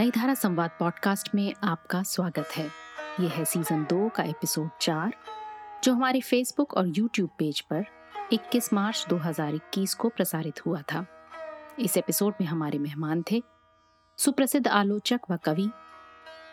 नई 0.00 0.10
धारा 0.10 0.34
संवाद 0.34 0.70
पॉडकास्ट 0.78 1.34
में 1.34 1.54
आपका 1.64 2.02
स्वागत 2.02 2.48
है। 2.56 2.70
ये 3.20 3.28
है 3.28 3.44
सीज़न 3.44 3.84
दो 3.84 4.08
का 4.08 4.22
एपिसोड 4.22 4.70
चार, 4.80 5.14
जो 5.84 5.94
हमारे 5.94 6.20
फेसबुक 6.20 6.74
और 6.74 6.86
यूट्यूब 6.88 7.30
पेज 7.38 7.60
पर 7.60 7.84
21 8.32 8.72
मार्च 8.72 9.06
2021 9.08 9.94
को 9.94 10.08
प्रसारित 10.08 10.66
हुआ 10.66 10.82
था। 10.82 11.06
इस 11.78 11.96
एपिसोड 11.96 12.34
में 12.40 12.48
हमारे 12.48 12.78
मेहमान 12.78 13.24
थे 13.30 13.42
सुप्रसिद्ध 14.18 14.68
आलोचक 14.68 15.20
व 15.30 15.36
कवि 15.36 15.70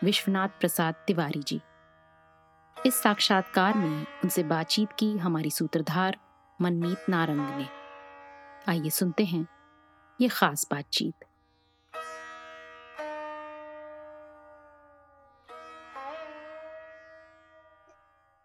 विश्वनाथ 0.04 0.48
प्रसाद 0.48 0.94
तिवारी 0.94 1.42
जी। 1.42 1.60
इस 2.86 2.94
साक्षात्कार 3.02 3.74
में 3.74 4.02
उनसे 4.02 4.42
बातचीत 4.42 4.88
की 4.98 5.18
हमारी 5.18 5.50
सूत्रधार 5.50 6.18
मनमीत 6.60 6.98
नारंग 7.08 7.40
ने। 7.40 7.68
आइए 8.68 8.90
सुनते 8.90 9.24
हैं 9.24 9.46
ये 10.20 10.28
खास 10.28 10.66
बातचीत। 10.70 11.27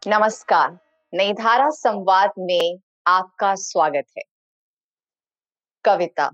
नमस्कार। 0.07 0.80
नई 1.13 1.34
धारा 1.34 1.70
संवाद 1.70 2.31
में 2.39 2.80
आपका 3.07 3.55
स्वागत 3.55 4.05
है। 4.17 4.23
कविता। 5.84 6.31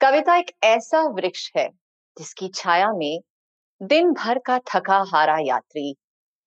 कविता 0.00 0.36
एक 0.36 0.50
ऐसा 0.64 1.00
वृक्ष 1.00 1.52
है 1.56 1.68
जिसकी 2.18 2.48
छाया 2.48 2.92
में 2.92 3.20
दिन 3.82 4.12
भर 4.12 4.38
का 4.38 4.58
थका 4.58 5.04
हारा 5.08 5.36
यात्री 5.40 5.96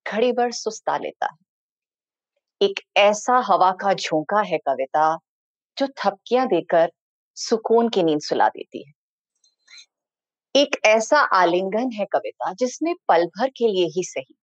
घड़ी 0.07 0.31
भर 0.31 0.51
सुस्ता 0.51 0.97
लेता 0.97 1.25
है। 1.25 1.37
एक 2.61 2.79
ऐसा 2.97 3.43
हवा 3.45 3.71
का 3.71 3.93
झोंका 3.93 4.41
है 4.41 4.57
कविता 4.57 5.17
जो 5.77 5.87
थपकियाँ 5.87 6.47
देकर 6.47 6.91
सुकून 7.35 7.89
की 7.89 8.03
नींद 8.03 8.21
सुला 8.21 8.49
देती 8.49 8.87
है। 8.87 8.93
एक 10.55 10.75
ऐसा 10.85 11.19
आलिंगन 11.19 11.91
है 11.91 12.05
कविता 12.05 12.53
जिसमें 12.53 12.95
पल 13.07 13.25
भर 13.25 13.49
के 13.49 13.67
लिए 13.67 13.85
ही 13.85 14.03
सही। 14.03 14.35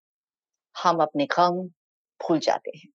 हम 0.85 0.97
अपने 0.97 1.27
गम 1.27 1.69
भूल 2.21 2.39
जाते 2.39 2.79
हैं। 2.79 2.89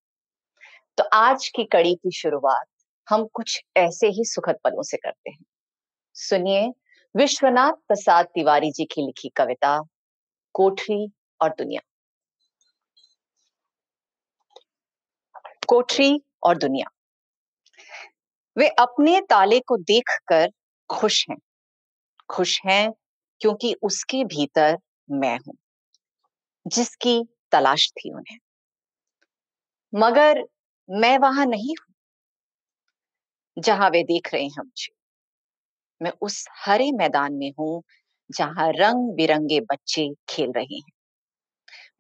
तो 0.98 1.04
आज 1.14 1.48
की 1.48 1.64
कड़ी 1.64 1.96
की 1.96 2.12
शुरुआत 2.12 2.66
हम 3.08 3.26
कुछ 3.34 3.62
ऐसे 3.78 4.08
ही 4.08 4.24
सुखद 4.26 4.56
पलों 4.64 4.84
से 4.84 4.98
करते 4.98 5.30
हैं। 5.32 5.46
सुनिए 6.16 6.72
विश्वनाथ 7.16 7.72
प्रसाद 7.88 8.26
तिवारी 8.26 8.72
जी 8.72 8.86
की 8.86 9.06
लिखी 9.06 9.30
कविता, 9.30 9.82
कोठरी 10.54 11.12
और 11.42 11.50
दुनिया। 11.50 11.82
कोठरी 15.68 16.22
और 16.44 16.58
दुनिया। 16.58 16.90
वे 18.58 18.68
अपने 18.68 19.20
ताले 19.22 19.60
को 19.60 19.78
देखकर 19.78 20.50
खुश 20.90 21.26
हैं। 21.30 21.38
खुश 22.30 22.62
हैं 22.66 22.92
क्योंकि 23.42 23.74
उसके 23.84 24.24
भीतर 24.24 24.78
मैं 25.12 25.38
हूँ, 25.38 25.56
जिसकी 26.68 27.24
तलाश 27.52 27.92
थी 27.92 28.14
उन्हें। 28.14 28.38
मगर 29.94 30.44
मैं 30.90 31.18
वहाँ 31.18 31.46
नहीं 31.46 31.76
हूँ, 31.82 31.94
जहाँ 33.58 33.90
वे 33.90 34.04
देख 34.04 34.34
रहे 34.34 34.44
हैं 34.44 34.64
मुझे। 34.64 34.94
मैं 36.02 36.12
उस 36.22 36.46
हरे 36.66 36.92
मैदान 36.92 37.34
में 37.34 37.52
हूँ, 37.60 37.82
जहाँ 38.30 38.72
रंग 38.72 39.16
बिरंगे 39.16 39.60
बच्चे 39.62 40.10
खेल 40.30 40.52
रहे 40.52 40.76
हैं। 40.76 40.92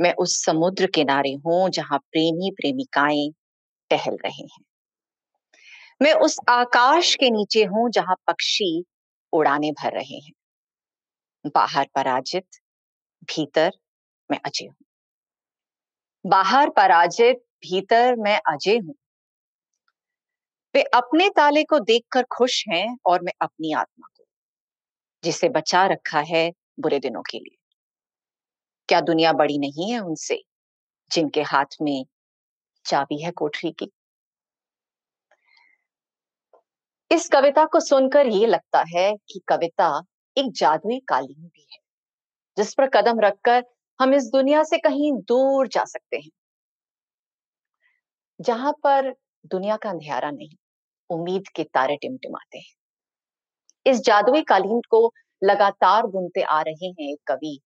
मैं 0.01 0.13
उस 0.13 0.45
समुद्र 0.45 0.87
किनारे 0.87 1.33
हूँ, 1.45 1.69
जहाँ 1.69 1.99
प्रेमी 1.99 2.51
प्रेमिकाएँ 2.51 3.29
टहल 3.91 4.17
रहे 4.25 4.43
हैं। 4.43 4.63
मैं 6.01 6.13
उस 6.13 6.37
आकाश 6.49 7.15
के 7.15 7.29
नीचे 7.29 7.63
हूँ, 7.63 7.89
जहाँ 7.89 8.15
पक्षी 8.27 8.83
उड़ाने 9.33 9.71
भर 9.71 9.93
रहे 9.93 10.17
हैं। 10.17 10.31
बाहर 11.45 11.87
पराजित, 11.95 12.45
भीतर 13.23 13.71
मैं 14.29 14.39
अजय 14.45 14.65
हूँ। 14.65 14.75
बाहर 16.25 16.69
पराजित 16.69 17.41
भीतर 17.63 18.15
मैं 18.15 18.39
अजय 18.47 18.77
हूँ। 18.77 18.95
वे 20.75 20.81
अपने 20.95 21.29
ताले 21.29 21.63
को 21.63 21.79
देखकर 21.81 22.23
खुश 22.31 22.63
हैं 22.69 22.97
और 23.05 23.21
मैं 23.21 23.33
अपनी 23.41 23.73
आत्मा 23.73 24.07
को, 24.07 24.23
जिसे 25.23 25.49
बचा 25.49 25.85
रखा 25.87 26.19
है 26.27 26.51
बुरे 26.79 26.99
दिनों 26.99 27.21
के 27.21 27.37
लिए। 27.37 27.57
क्या 28.89 29.01
दुनिया 29.01 29.33
बड़ी 29.33 29.57
नहीं 29.57 29.91
है 29.91 29.99
उनसे, 29.99 30.41
जिनके 31.11 31.41
हाथ 31.43 31.81
में 31.81 32.05
चाबी 32.85 33.21
है 33.23 33.31
कोठरी 33.31 33.71
की? 33.71 33.91
इस 37.11 37.27
कविता 37.29 37.65
को 37.65 37.79
सुनकर 37.79 38.27
ये 38.27 38.45
लगता 38.47 38.83
है 38.87 39.11
कि 39.29 39.41
कविता 39.47 39.87
एक 40.37 40.51
जादुई 40.51 40.99
कालीन 40.99 41.43
भी 41.43 41.65
है, 41.71 41.79
जिस 42.57 42.73
पर 42.73 42.89
कदम 42.89 43.19
रखकर 43.19 43.63
हम 43.99 44.13
इस 44.13 44.29
दुनिया 44.33 44.63
से 44.63 44.77
कहीं 44.77 45.11
दूर 45.13 45.67
जा 45.67 45.83
सकते 45.85 46.17
हैं। 46.17 46.29
जहाँ 48.41 48.73
पर 48.73 49.11
दुनिया 49.45 49.77
का 49.77 49.89
अंधेरा 49.89 50.31
नहीं, 50.31 50.49
उम्मीद 51.09 51.43
के 51.55 51.63
तारे 51.63 51.95
टिमटिमाते 51.95 52.57
हैं। 52.57 52.73
इस 53.85 54.01
जादुई 54.01 54.41
कालीन 54.41 54.81
को 54.89 55.13
लगातार 55.43 56.07
बुनते 56.07 56.41
आ 56.41 56.61
रहे 56.61 56.87
हैं 56.87 57.15
कवि, 57.27 57.61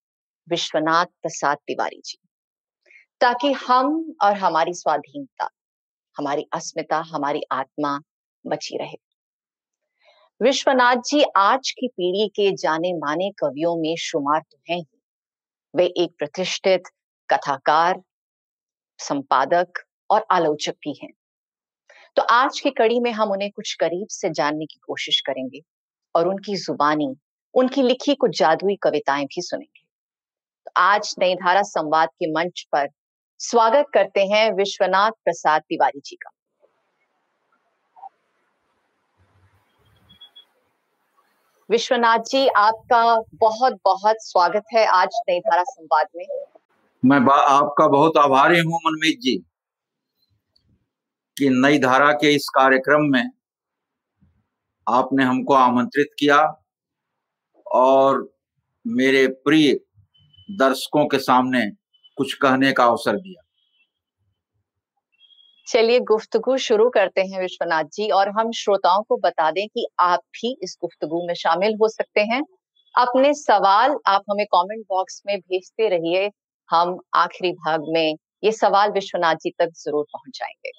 विश्वनाथ 0.49 1.05
प्रसाद 1.05 1.57
तिवारी 1.57 2.01
जी। 2.05 2.17
ताकि 3.21 3.51
हम 3.51 4.13
और 4.21 4.33
हमारी 4.33 4.73
स्वाधीनता, 4.73 5.49
हमारी 6.17 6.45
अस्मिता, 6.53 6.97
हमारी 6.97 7.41
आत्मा 7.51 7.99
बची 8.47 8.77
रहे। 8.77 8.97
विश्वनाथ 10.41 10.95
जी 10.95 11.23
आज 11.37 11.71
की 11.71 11.87
पीढ़ी 11.87 12.27
के 12.27 12.55
जाने 12.55 12.93
माने 12.93 13.31
कवियों 13.31 13.75
में 13.75 13.95
शुमार 13.95 14.41
तो 14.41 14.57
हैं 14.69 14.77
ही। 14.77 15.01
वे 15.75 15.85
एक 15.85 16.15
प्रतिष्ठित 16.19 16.83
कथाकार, 17.29 18.01
संपादक 18.97 19.84
और 20.09 20.25
आलोचक 20.31 20.71
भी 20.71 20.99
हैं। 21.03 21.13
तो 22.15 22.21
आज 22.21 22.59
की 22.59 22.69
कड़ी 22.69 22.99
में 22.99 23.11
हम 23.11 23.31
उन्हें 23.31 23.51
कुछ 23.51 23.73
करीब 23.73 24.07
से 24.09 24.29
जानने 24.29 24.65
की 24.65 24.79
कोशिश 24.87 25.21
करेंगे 25.21 25.59
और 26.15 26.27
उनकी 26.27 26.55
जुबानी, 26.55 27.15
उनकी 27.53 27.81
लिखी 27.81 28.15
कुछ 28.15 28.39
जादुई 28.39 28.75
कविताएँ 28.75 29.25
भी 29.25 29.41
सुनेंगे। 29.41 29.83
तो 30.65 30.71
आज 30.77 31.15
नई 31.19 31.35
धारा 31.35 31.61
संवाद 31.61 32.09
के 32.09 32.31
मंच 32.31 32.67
पर 32.71 32.87
स्वागत 33.39 33.85
करते 33.93 34.25
हैं 34.25 34.51
विश्वनाथ 34.53 35.11
प्रसाद 35.11 35.61
तिवारी 35.61 35.99
जी 35.99 36.15
का। 36.15 36.29
विश्वनाथ 41.69 42.19
जी, 42.19 42.47
आपका 42.47 43.23
बहुत 43.33 43.73
बहुत 43.85 44.15
स्वागत 44.19 44.63
है 44.73 44.85
आज 44.85 45.09
नई 45.29 45.39
धारा 45.39 45.63
संवाद 45.63 46.07
में। 46.15 46.25
मैं 47.05 47.19
आपका 47.33 47.87
बहुत 47.87 48.17
आभारी 48.17 48.59
हूँ 48.59 48.79
मनमीत 48.85 49.19
जी। 49.19 49.43
कि 51.37 51.49
नई 51.49 51.79
धारा 51.79 52.11
के 52.11 52.35
इस 52.35 52.49
कार्यक्रम 52.49 53.01
में 53.01 53.31
आपने 54.87 55.23
हमको 55.23 55.53
आमंत्रित 55.53 56.07
किया 56.19 56.41
और 57.67 58.33
मेरे 58.87 59.27
प्रिय 59.27 59.73
दर्शकों 60.49 61.05
के 61.05 61.19
सामने 61.19 61.65
कुछ 62.17 62.33
कहने 62.33 62.71
का 62.71 62.85
अवसर 62.85 63.17
दिया। 63.17 63.41
चलिए 65.67 65.99
गुफ्तगु 65.99 66.57
शुरू 66.57 66.89
करते 66.89 67.21
हैं 67.21 67.41
विश्वनाथ 67.41 67.83
जी 67.83 68.09
और 68.09 68.29
हम 68.29 68.51
श्रोताओं 68.51 69.03
को 69.03 69.17
बता 69.17 69.51
दें 69.51 69.67
कि 69.67 69.87
आप 69.99 70.19
भी 70.33 70.55
इस 70.63 70.77
गुफ्तगु 70.81 71.27
में 71.27 71.33
शामिल 71.33 71.75
हो 71.81 71.87
सकते 71.89 72.21
हैं। 72.21 72.41
अपने 72.95 73.33
सवाल 73.33 73.95
आप 74.07 74.23
हमें 74.31 74.45
कमेंट 74.45 74.85
बॉक्स 74.89 75.21
में 75.27 75.39
भेजते 75.39 75.89
रहिए, 75.89 76.31
हम 76.69 76.97
आखिरी 77.13 77.51
भाग 77.51 77.85
में 77.87 78.15
ये 78.43 78.51
सवाल 78.51 78.91
विश्वनाथ 78.91 79.35
जी 79.35 79.49
तक 79.49 79.69
ज़रूर 79.75 80.03
पहुंचाएँगे। 80.03 80.71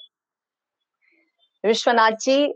विश्वनाथ 1.66 2.12
जी 2.21 2.53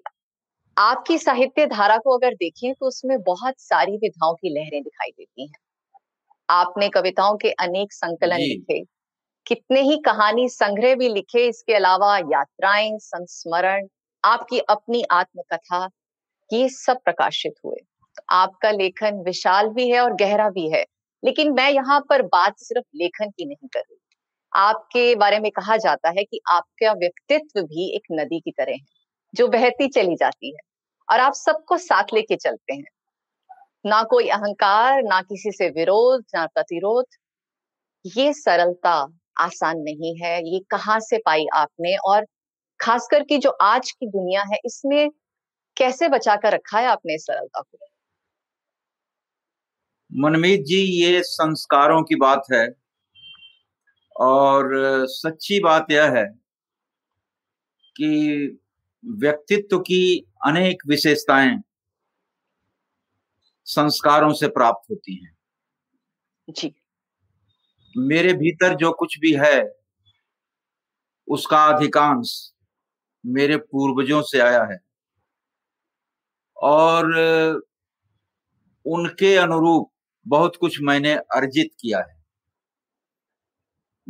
आपकी 0.77 1.19
साहित्य 1.19 1.67
धारा 1.67 1.97
को 1.99 2.17
अगर 2.17 2.35
देखें 2.37 2.73
तो 2.75 2.87
उसमें 2.87 3.19
बहुत 3.23 3.55
सारी 3.61 3.97
विधाओं 3.99 4.35
की 4.37 4.51
लहरें 4.51 4.83
दिखाई 4.83 5.11
देती 5.11 5.43
हैं। 5.45 5.55
आपने 6.49 6.89
कविताओं 6.91 7.37
के 7.39 7.51
अनेक 7.61 7.93
संकलन 7.95 8.39
लिखे 8.43 8.81
कितने 9.47 9.83
ही 9.83 9.97
कहानी 10.07 10.49
संग्रह 10.51 10.95
भी 10.97 11.09
लिखे 11.11 11.47
इसके 11.49 11.75
अलावा 11.75 12.17
यात्राएँ 12.19 12.99
संस्मरण 13.03 13.89
आपकी 14.25 14.61
अपनी 14.71 15.03
आत्मकथा 15.13 15.89
ये 16.51 16.69
सब 16.71 16.99
प्रकाशित 17.05 17.55
हुए। 17.65 17.77
तो 18.17 18.23
आपका 18.33 18.71
लेखन 18.73 19.23
विशाल 19.27 19.69
भी 19.71 19.89
है 19.91 20.01
और 20.01 20.15
गहरा 20.17 20.51
भी 20.53 20.69
है 20.71 20.85
लेकिन 21.23 21.53
मैं 21.55 21.71
यहाँ 21.71 22.01
पर 22.11 22.23
बात 22.29 22.59
सिर्फ़ 22.61 22.87
लेखन 22.97 23.31
की 23.31 23.47
नहीं 23.47 23.69
कर। 23.69 23.81
रही 23.81 23.99
आपके 24.53 25.15
बारे 25.17 25.41
में 25.41 25.51
कहा 25.53 25.77
जाता 25.79 26.11
है 26.11 26.25
कि 26.25 26.41
आपका 26.53 26.93
व्यक्तित्व 26.95 27.63
भी 27.65 27.95
एक 27.97 28.07
नदी 28.15 28.41
की 28.41 28.51
तरह 28.53 28.73
है। 28.73 28.79
जो 29.35 29.49
बहती 29.49 29.89
चली 29.89 30.17
जाती 30.17 30.49
है। 30.49 30.59
और 31.13 31.21
आप 31.21 31.33
सबको 31.33 31.77
साथ 31.77 32.05
लेके 32.15 32.37
चलते 32.37 32.75
हैं। 32.75 32.85
ना 33.87 34.03
कोई 34.03 34.29
अहंकार, 34.29 35.03
ना 35.03 35.23
किसी 35.23 35.53
से 35.53 35.69
विरोध, 35.69 36.25
ना 36.35 36.47
प्रतिरोध। 36.47 37.05
ये 38.17 38.33
सरलता 38.33 39.09
आसान 39.41 39.79
नहीं 39.79 40.17
है। 40.17 40.55
ये 40.55 40.61
कहाँ 40.71 41.01
से 41.01 41.19
पाई 41.19 41.47
आपने? 41.55 41.97
और 41.97 42.27
खासकर 42.81 43.25
की 43.25 43.39
जो 43.39 43.51
आज 43.51 43.91
की 43.91 44.07
दुनिया 44.07 44.43
है, 44.43 44.59
इसमें 44.65 45.11
कैसे 45.77 46.09
बचा 46.09 46.37
कर 46.37 46.53
रखा 46.53 46.79
है 46.79 46.87
आपने 46.87 47.15
इस 47.15 47.23
सरलता 47.23 47.61
को? 47.61 47.79
मनमीत 50.13 50.61
जी, 50.61 51.05
ये 51.05 51.23
संस्कारों 51.23 52.03
की 52.03 52.15
बात 52.15 52.43
है। 52.53 52.69
और 54.21 54.71
सच्ची 55.07 55.61
बात 55.61 55.87
यह 55.91 56.05
है 56.05 56.25
कि 57.97 58.61
व्यक्तित्व 59.05 59.79
की 59.79 60.27
अनेक 60.47 60.83
विशेषताएँ 60.87 61.61
संस्कारों 63.67 64.33
से 64.33 64.49
प्राप्त 64.49 64.91
होती 64.91 65.25
हैं। 65.25 65.37
जी। 66.49 66.75
मेरे 67.97 68.33
भीतर 68.33 68.75
जो 68.77 68.93
कुछ 68.93 69.19
भी 69.19 69.33
है 69.33 69.81
उसका 71.29 71.65
अधिकांश 71.65 72.53
मेरे 73.27 73.57
पूर्वजों 73.57 74.23
से 74.23 74.41
आया 74.41 74.65
है। 74.65 74.79
और 76.57 77.07
उनके 78.87 79.37
अनुरूप 79.37 79.91
बहुत 80.27 80.57
कुछ 80.57 80.79
मैंने 80.83 81.15
अर्जित 81.15 81.71
किया 81.81 81.99
है। 81.99 82.20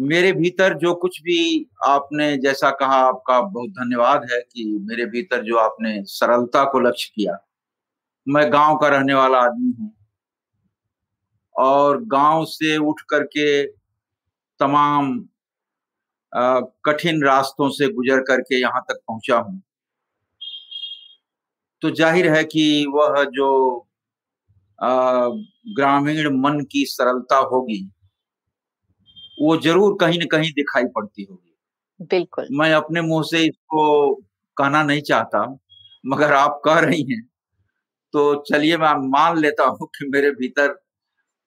मेरे 0.01 0.33
भीतर 0.33 0.75
जो 0.79 0.95
कुछ 0.95 1.21
भी 1.23 1.67
आपने, 1.87 2.37
जैसा 2.37 2.71
कहा, 2.73 2.97
आपका 2.99 3.41
बहुत 3.41 3.71
धन्यवाद 3.71 4.27
है 4.33 4.41
कि 4.43 4.65
मेरे 4.81 5.05
भीतर 5.07 5.43
जो 5.45 5.57
आपने 5.59 6.03
सरलता 6.07 6.65
को 6.65 6.81
लक्ष्य 6.81 7.11
किया। 7.17 7.37
मैं 8.27 8.53
गाँव 8.53 8.77
का 8.77 8.89
रहने 8.89 9.15
वाला 9.15 9.39
आदमी 9.39 9.73
हूँ 9.73 9.93
और 11.55 12.03
गाँव 12.07 12.45
से 12.47 12.77
उठ 12.79 13.01
करके 13.11 13.67
तमाम 14.61 15.19
कठिन 16.87 17.23
रास्तों 17.25 17.69
से 17.71 17.89
गुजर 17.93 18.21
करके 18.25 18.61
यहाँ 18.61 18.81
तक 18.83 19.01
पहुँचा 19.09 19.37
हूँ। 19.39 19.61
तो 21.83 21.91
ज़ाहिर 21.91 22.29
है 22.29 22.45
कि 22.45 22.87
वह 22.89 23.23
जो 23.27 23.87
ग्रामीण 24.79 26.29
मन 26.39 26.61
की 26.73 26.85
सरलता 26.89 27.37
होगी 27.49 27.83
वो 29.41 29.57
ज़रूर 29.59 29.97
कहीं 30.01 30.19
न 30.21 30.27
कहीं 30.27 30.51
दिखाई 30.53 30.85
पड़ती 30.97 31.27
होगी। 31.31 31.55
बिल्कुल। 32.01 32.49
मैं 32.53 32.73
अपने 32.75 33.01
मुँह 33.03 33.23
से 33.23 33.45
इसको 33.45 34.15
कहना 34.57 34.83
नहीं 34.83 35.03
चाहता 35.03 35.45
मगर 36.05 36.33
आप 36.35 36.61
कह 36.65 36.79
रही 36.81 37.03
हैं। 37.13 37.23
तो 38.15 38.35
चलिए 38.45 38.77
मैं 38.79 38.95
मान 39.11 39.39
लेता 39.39 39.65
हूँ 39.71 39.89
कि 39.99 40.09
मेरे 40.11 40.31
भीतर 40.33 40.75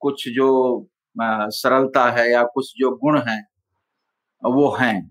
कुछ 0.02 0.28
जो 0.30 0.50
सरलता 1.16 2.10
है 2.12 2.30
या 2.32 2.42
कुछ 2.54 2.72
जो 2.78 2.90
गुण 2.96 3.20
है 3.28 3.40
वो 4.42 4.70
हैं। 4.76 5.10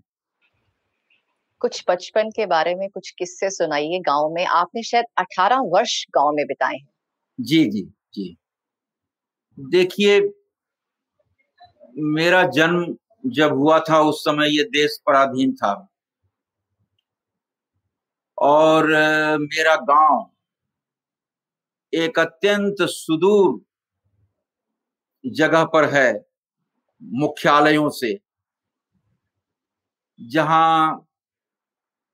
कुछ 1.60 1.82
बचपन 1.88 2.30
के 2.30 2.46
बारे 2.46 2.74
में 2.74 2.88
कुछ 2.90 3.10
किस्से 3.10 3.50
सुनाइए 3.50 4.00
गाँव 4.00 4.28
में। 4.30 4.44
आपने 4.46 4.82
शायद 4.82 5.04
18 5.18 5.60
वर्ष 5.68 6.04
गाँव 6.10 6.32
में 6.32 6.44
बिताए 6.46 6.76
हैं। 6.76 6.88
जी 7.38 7.64
जी 7.66 7.82
जी। 8.14 8.36
देखिए 9.58 10.20
मेरा 11.96 12.42
जन्म 12.48 12.96
जब 13.26 13.52
हुआ 13.52 13.78
था, 13.80 14.00
उस 14.00 14.20
समय 14.20 14.56
ये 14.56 14.64
देश 14.64 14.98
पराधीन 15.06 15.52
था। 15.54 15.74
और 18.38 18.86
मेरा 19.40 19.74
गाँव 19.90 20.30
एक 21.92 22.18
अत्यंत 22.18 22.76
सुदूर 22.82 23.60
जगह 25.24 25.64
पर 25.64 25.88
है, 25.90 26.12
मुख्यालयों 27.02 27.88
से, 27.90 28.18
जहाँ 30.20 31.06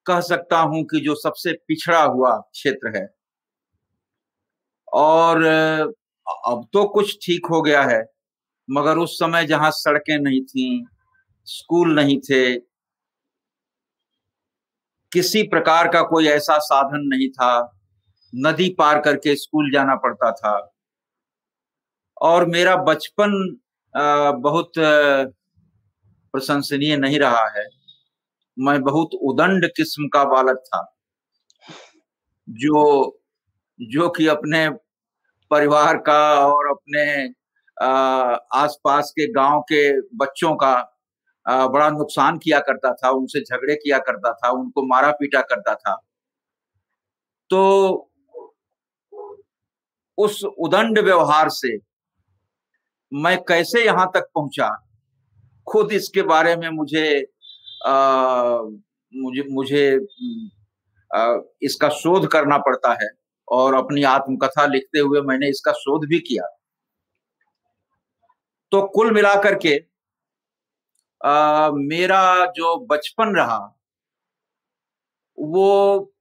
कह 0.06 0.20
सकता 0.20 0.58
हूँ 0.60 0.82
कि 0.84 1.00
जो 1.00 1.14
सबसे 1.14 1.52
पिछड़ा 1.68 2.02
हुआ 2.02 2.36
क्षेत्र 2.36 2.96
है। 2.96 3.06
और 4.92 5.42
अब 6.46 6.66
तो 6.72 6.84
कुछ 6.88 7.18
ठीक 7.24 7.46
हो 7.46 7.62
गया 7.62 7.82
है 7.82 8.02
मगर 8.70 8.98
उस 8.98 9.18
समय 9.18 9.46
जहाँ 9.46 9.70
सड़कें 9.72 10.18
नहीं 10.18 10.40
थी, 10.44 10.86
स्कूल 11.46 11.94
नहीं 11.94 12.18
थे, 12.20 12.58
किसी 15.12 15.42
प्रकार 15.44 15.88
का 15.88 16.02
कोई 16.02 16.26
ऐसा 16.28 16.58
साधन 16.60 17.06
नहीं 17.06 17.28
था। 17.30 17.78
नदी 18.32 18.68
पार 18.78 19.00
करके 19.00 19.34
स्कूल 19.36 19.70
जाना 19.72 19.94
पड़ता 19.96 20.30
था। 20.32 20.52
और 22.16 22.46
मेरा 22.46 22.76
बचपन 22.84 23.32
बहुत 24.42 24.72
प्रशंसनीय 26.34 26.96
नहीं 26.96 27.18
रहा 27.20 27.46
है। 27.50 27.64
मैं 28.56 28.80
बहुत 28.82 29.14
उदंड 29.22 29.66
किस्म 29.76 30.08
का 30.08 30.24
बालक 30.24 30.62
था, 30.66 30.82
जो 32.48 33.16
जो 33.80 34.08
कि 34.10 34.26
अपने 34.26 34.68
परिवार 35.50 35.96
का 35.98 36.22
और 36.46 36.68
अपने 36.68 37.04
आसपास 37.80 39.10
के 39.10 39.26
गाँव 39.32 39.60
के 39.62 39.82
बच्चों 40.16 40.54
का 40.56 40.74
बड़ा 41.46 41.88
नुकसान 41.90 42.38
किया 42.38 42.58
करता 42.60 42.92
था 42.94 43.10
उनसे 43.10 43.40
झगड़े 43.40 43.74
किया 43.74 43.98
करता 43.98 44.32
था 44.32 44.50
उनको 44.50 44.86
मारा 44.86 45.10
पीटा 45.10 45.40
करता 45.42 45.74
था। 45.74 45.94
तो 47.50 47.60
उस 50.18 50.42
उदंड 50.44 50.98
व्यवहार 50.98 51.48
से 51.48 51.76
मैं 53.12 53.36
कैसे 53.44 53.84
यहाँ 53.84 54.10
तक 54.14 54.28
पहुँचा? 54.34 54.68
खुद 55.66 55.92
इसके 55.92 56.22
बारे 56.22 56.54
में 56.56 56.68
मुझे 56.70 57.06
आ, 57.86 58.60
मुझे 59.12 59.42
मुझे 59.50 59.84
आ, 61.10 61.38
इसका 61.62 61.88
शोध 61.88 62.26
करना 62.28 62.58
पड़ता 62.58 62.92
है 62.92 63.08
और 63.48 63.74
अपनी 63.74 64.02
आत्मकथा 64.04 64.66
लिखते 64.66 64.98
हुए 64.98 65.20
मैंने 65.20 65.48
इसका 65.48 65.72
शोध 65.72 66.06
भी 66.08 66.18
किया। 66.20 66.56
तो 68.72 68.82
कुल 68.94 69.10
मिलाकर 69.14 69.54
के 69.64 69.78
आ, 71.20 71.70
मेरा 71.72 72.46
जो 72.56 72.76
बचपन 72.90 73.34
रहा 73.36 73.58
वो 75.38 76.12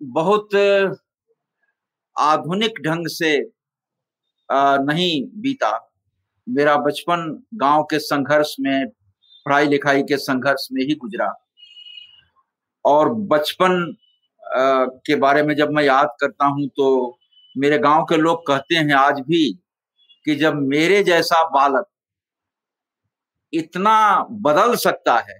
बहुत 0.00 0.54
आधुनिक 2.16 2.80
ढंग 2.86 3.06
से 3.08 3.32
आ, 4.48 4.76
नहीं 4.78 5.22
बीता। 5.42 5.70
मेरा 6.46 6.76
बचपन 6.76 7.26
गाँव 7.54 7.82
के 7.90 7.98
संघर्ष 7.98 8.54
में 8.60 8.88
पढ़ाई 9.46 9.66
लिखाई 9.68 10.02
के 10.02 10.16
संघर्ष 10.16 10.68
में 10.72 10.82
ही 10.82 10.94
गुजरा। 10.94 11.32
और 12.84 13.12
बचपन 13.32 13.94
के 15.06 15.16
बारे 15.16 15.42
में 15.42 15.54
जब 15.56 15.70
मैं 15.70 15.84
याद 15.84 16.16
करता 16.20 16.46
हूँ 16.46 16.66
तो 16.76 17.18
मेरे 17.54 17.78
गाँव 17.78 18.04
के 18.04 18.16
लोग 18.16 18.46
कहते 18.46 18.74
हैं 18.76 18.94
आज 18.94 19.20
भी 19.28 19.44
कि 20.26 20.34
जब 20.36 20.54
मेरे 20.68 21.02
जैसा 21.04 21.42
बालक 21.50 21.86
इतना 23.52 23.96
बदल 24.42 24.74
सकता 24.78 25.18
है 25.20 25.38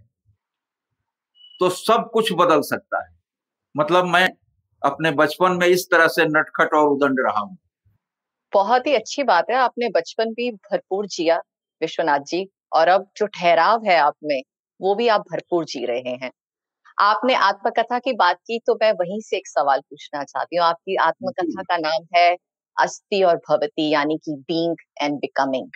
तो 1.61 1.69
सब 1.71 2.09
कुछ 2.13 2.33
बदल 2.33 2.61
सकता 2.63 3.03
है। 3.03 3.15
मतलब 3.75 4.05
मैं 4.07 4.29
अपने 4.83 5.11
बचपन 5.13 5.53
में 5.53 5.67
इस 5.67 5.87
तरह 5.91 6.07
से 6.09 6.25
नटखट 6.29 6.75
और 6.75 6.89
उदंड 6.89 7.21
रहा 7.21 7.41
हूँ। 7.41 7.57
बहुत 8.53 8.87
ही 8.87 8.95
अच्छी 8.95 9.23
बात 9.25 9.51
है 9.51 9.57
आपने 9.57 9.89
बचपन 9.91 10.33
भी 10.33 10.51
भरपूर 10.51 11.07
जिया 11.07 11.37
विश्वनाथ 11.81 12.21
जी 12.29 12.47
और 12.73 12.89
अब 12.89 13.09
जो 13.17 13.27
ठहराव 13.29 13.85
है 13.87 13.97
आप 13.99 14.15
में 14.25 14.41
वो 14.81 14.95
भी 14.95 15.09
आप 15.09 15.21
भरपूर 15.33 15.65
जी 15.65 15.85
रहे 15.87 16.13
हैं। 16.15 16.31
आपने 16.99 17.35
आत्मकथा 17.37 17.99
की 17.99 18.13
बात 18.15 18.37
की 18.39 18.59
तो 18.59 18.75
मैं 18.75 18.93
वहीं 18.93 19.21
से 19.21 19.37
एक 19.37 19.49
सवाल 19.49 19.81
पूछना 19.81 20.23
चाहती 20.25 20.57
हूँ। 20.57 20.65
आपकी 20.67 20.97
आत्मकथा 20.99 21.63
का 21.63 21.77
नाम 21.79 22.07
है 22.17 22.31
अस्थि 22.77 23.23
और 23.23 23.37
भवती 23.51 23.91
यानी 23.91 24.17
कि 24.17 24.33
बींग 24.43 24.77
एंड 25.03 25.19
बिकमिंग 25.19 25.71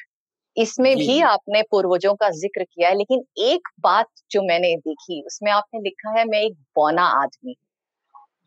इसमें 0.56 0.96
भी 0.96 1.20
आपने 1.20 1.62
पूर्वजों 1.62 2.14
का 2.14 2.30
ज़िक्र 2.30 2.64
किया 2.64 2.88
है 2.88 2.94
लेकिन 2.94 3.24
एक 3.38 3.68
बात 3.80 4.06
जो 4.30 4.42
मैंने 4.42 4.76
देखी 4.76 5.22
उसमें 5.26 5.52
आपने 5.52 5.80
लिखा 5.80 6.18
है 6.18 6.24
मैं 6.24 6.40
एक 6.40 6.54
बौना 6.76 7.04
आदमी 7.22 7.54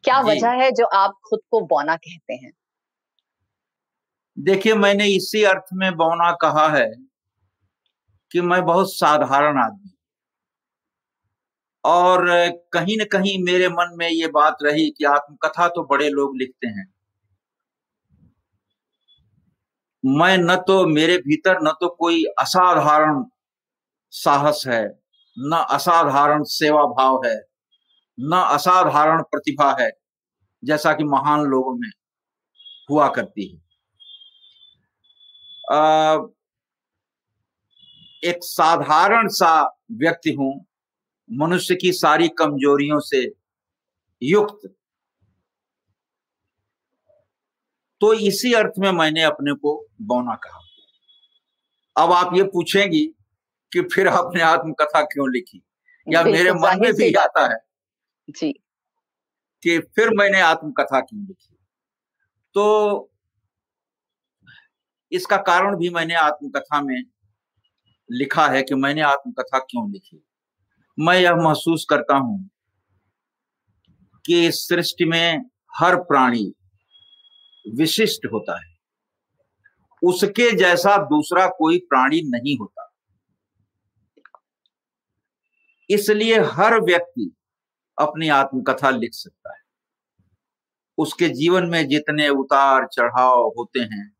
क्या 0.04 0.20
वजह 0.20 0.50
है 0.50 0.72
जो 0.72 0.86
आप 0.86 1.14
खुद 1.30 1.40
को 1.52 1.62
बौना 1.62 1.96
कहते 1.96 2.34
हैं? 2.34 2.52
देखिए 4.38 4.74
मैंने 4.74 5.08
इसी 5.08 5.44
अर्थ 5.44 5.66
में 5.74 5.96
बौना 5.96 6.32
कहा 6.32 6.68
है 6.70 6.90
कि 8.32 8.42
मैं 8.42 8.66
बहुत 8.66 8.94
साधारण 8.94 9.58
आदमी 9.58 9.90
और 11.84 12.26
कहीं 12.74 12.98
न 13.02 13.06
कहीं 13.06 13.44
मेरे 13.44 13.70
मन 13.70 13.96
में 13.98 14.08
ये 14.10 14.28
बात 14.28 14.58
रही 14.64 14.90
कि 14.90 15.06
आत्मकथा 15.06 15.68
तो 15.68 15.84
बड़े 15.84 16.10
लोग 16.10 16.38
लिखते 16.38 16.68
हैं। 16.68 16.93
मैं 20.06 20.38
न 20.38 20.56
तो 20.56 20.86
मेरे 20.88 21.18
भीतर 21.18 21.60
न 21.62 21.72
तो 21.72 21.90
कोई 21.90 22.24
असाधारण 22.40 23.24
साहस 24.12 24.64
है 24.68 24.84
न 25.40 25.66
असाधारण 25.70 26.44
सेवा 26.44 26.86
भाव 26.86 27.22
है 27.26 27.36
न 28.20 28.34
असाधारण 28.34 29.22
प्रतिभा 29.22 29.76
है 29.80 29.90
जैसा 30.64 30.94
कि 30.94 31.04
महान 31.04 31.42
लोगों 31.42 31.76
में 31.76 31.90
हुआ 32.90 33.08
करती 33.08 33.48
है। 33.48 33.60
आ, 35.72 36.14
एक 38.24 38.40
साधारण 38.42 39.28
सा 39.28 39.64
व्यक्ति 39.92 40.34
हूँ 40.34 40.66
मनुष्य 41.32 41.76
की 41.76 41.94
सारी 41.94 42.28
कमजोरियों 42.28 43.00
से 43.00 43.34
युक्त 44.22 44.70
तो 48.04 48.14
इसी 48.14 48.54
अर्थ 48.54 48.72
में 48.80 48.92
मैंने 48.92 49.22
अपने 49.22 49.54
को 49.54 49.88
बौना 50.02 50.36
कहा। 50.36 50.60
अब 52.04 52.12
आप 52.12 52.32
ये 52.34 52.44
पूछेंगी 52.44 53.06
कि 53.74 53.82
फिर 53.82 54.08
आपने 54.08 54.42
आत्मकथा 54.42 55.02
क्यों 55.02 55.30
लिखी? 55.30 55.64
या 56.10 56.24
मेरे 56.24 56.52
मन 56.52 56.80
में 56.82 56.94
भी 56.94 57.14
आता 57.14 57.54
है 57.54 57.60
जी। 58.30 58.54
कि 59.64 59.80
फिर 59.80 60.10
मैंने 60.10 60.42
आत्मकथा 60.42 61.00
क्यों 61.00 61.26
लिखी? 61.26 61.58
तो 62.54 63.12
इसका 65.12 65.38
कारण 65.38 65.78
भी 65.78 65.90
मैंने 65.90 66.14
आत्मकथा 66.14 66.82
में 66.82 67.04
लिखा 68.12 68.48
है 68.48 68.64
कि 68.64 68.76
मैंने 68.76 69.02
आत्मकथा 69.02 69.60
क्यों 69.60 69.92
लिखी? 69.92 70.28
मैं 71.00 71.20
यह 71.20 71.36
महसूस 71.36 71.86
करता 71.90 72.16
हूँ 72.16 72.50
कि 74.26 74.48
इस 74.48 74.68
सृष्टि 74.68 75.06
में 75.06 75.50
हर 75.76 75.96
प्राणी 75.96 76.54
विशिष्ट 77.72 78.26
होता 78.26 78.66
है। 78.66 78.74
उसके 80.04 80.56
जैसा 80.56 80.98
दूसरा 80.98 81.48
कोई 81.48 81.80
प्राणी 81.80 82.22
नहीं 82.26 82.58
होता। 82.58 82.90
इसलिए 85.90 86.40
हर 86.40 86.82
व्यक्ति 86.82 87.36
अपनी 88.00 88.30
आत्मकथा 88.30 88.90
लिख 88.90 89.14
सकता 89.14 89.54
है। 89.54 89.64
उसके 90.98 91.30
जीवन 91.30 91.66
में 91.66 91.88
जितने 91.88 92.30
उतार 92.30 92.88
चढ़ाव 92.88 93.54
होते 93.58 93.80
हैं, 93.80 94.16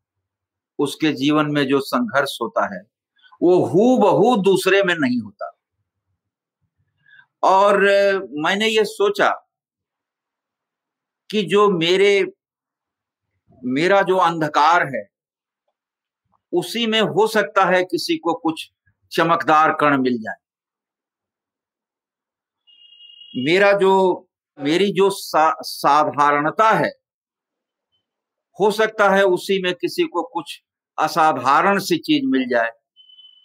उसके 0.78 1.12
जीवन 1.12 1.46
में 1.46 1.66
जो 1.66 1.80
संघर्ष 1.80 2.38
होता 2.42 2.74
है, 2.74 2.82
वो 3.42 3.64
हु 3.64 3.98
बहु 3.98 4.36
दूसरे 4.36 4.82
में 4.82 4.94
नहीं 4.94 5.20
होता। 5.20 5.58
और 7.42 7.80
मैंने 8.30 8.68
ये 8.68 8.84
सोचा 8.84 9.30
कि 11.30 11.42
जो 11.42 11.70
मेरे 11.70 12.32
मेरा 13.64 14.02
जो 14.02 14.16
अंधकार 14.16 14.86
है 14.96 15.08
उसी 16.52 16.86
में 16.86 17.00
हो 17.00 17.26
सकता 17.26 17.64
है 17.64 17.84
किसी 17.84 18.16
को 18.16 18.34
कुछ 18.34 18.70
चमकदार 19.12 19.76
कण 19.80 19.96
मिल 20.00 20.18
जाए। 20.18 20.34
मेरा 23.44 23.72
जो 23.72 24.28
मेरी 24.58 24.92
जो 24.92 25.10
सा, 25.10 25.56
साधारणता 25.62 26.70
है 26.70 26.90
हो 28.60 28.70
सकता 28.70 29.08
है 29.10 29.22
उसी 29.24 29.62
में 29.62 29.74
किसी 29.74 30.04
को 30.04 30.22
कुछ 30.22 30.62
असाधारण 30.98 31.78
सी 31.78 31.96
चीज़ 31.96 32.26
मिल 32.26 32.48
जाए 32.48 32.70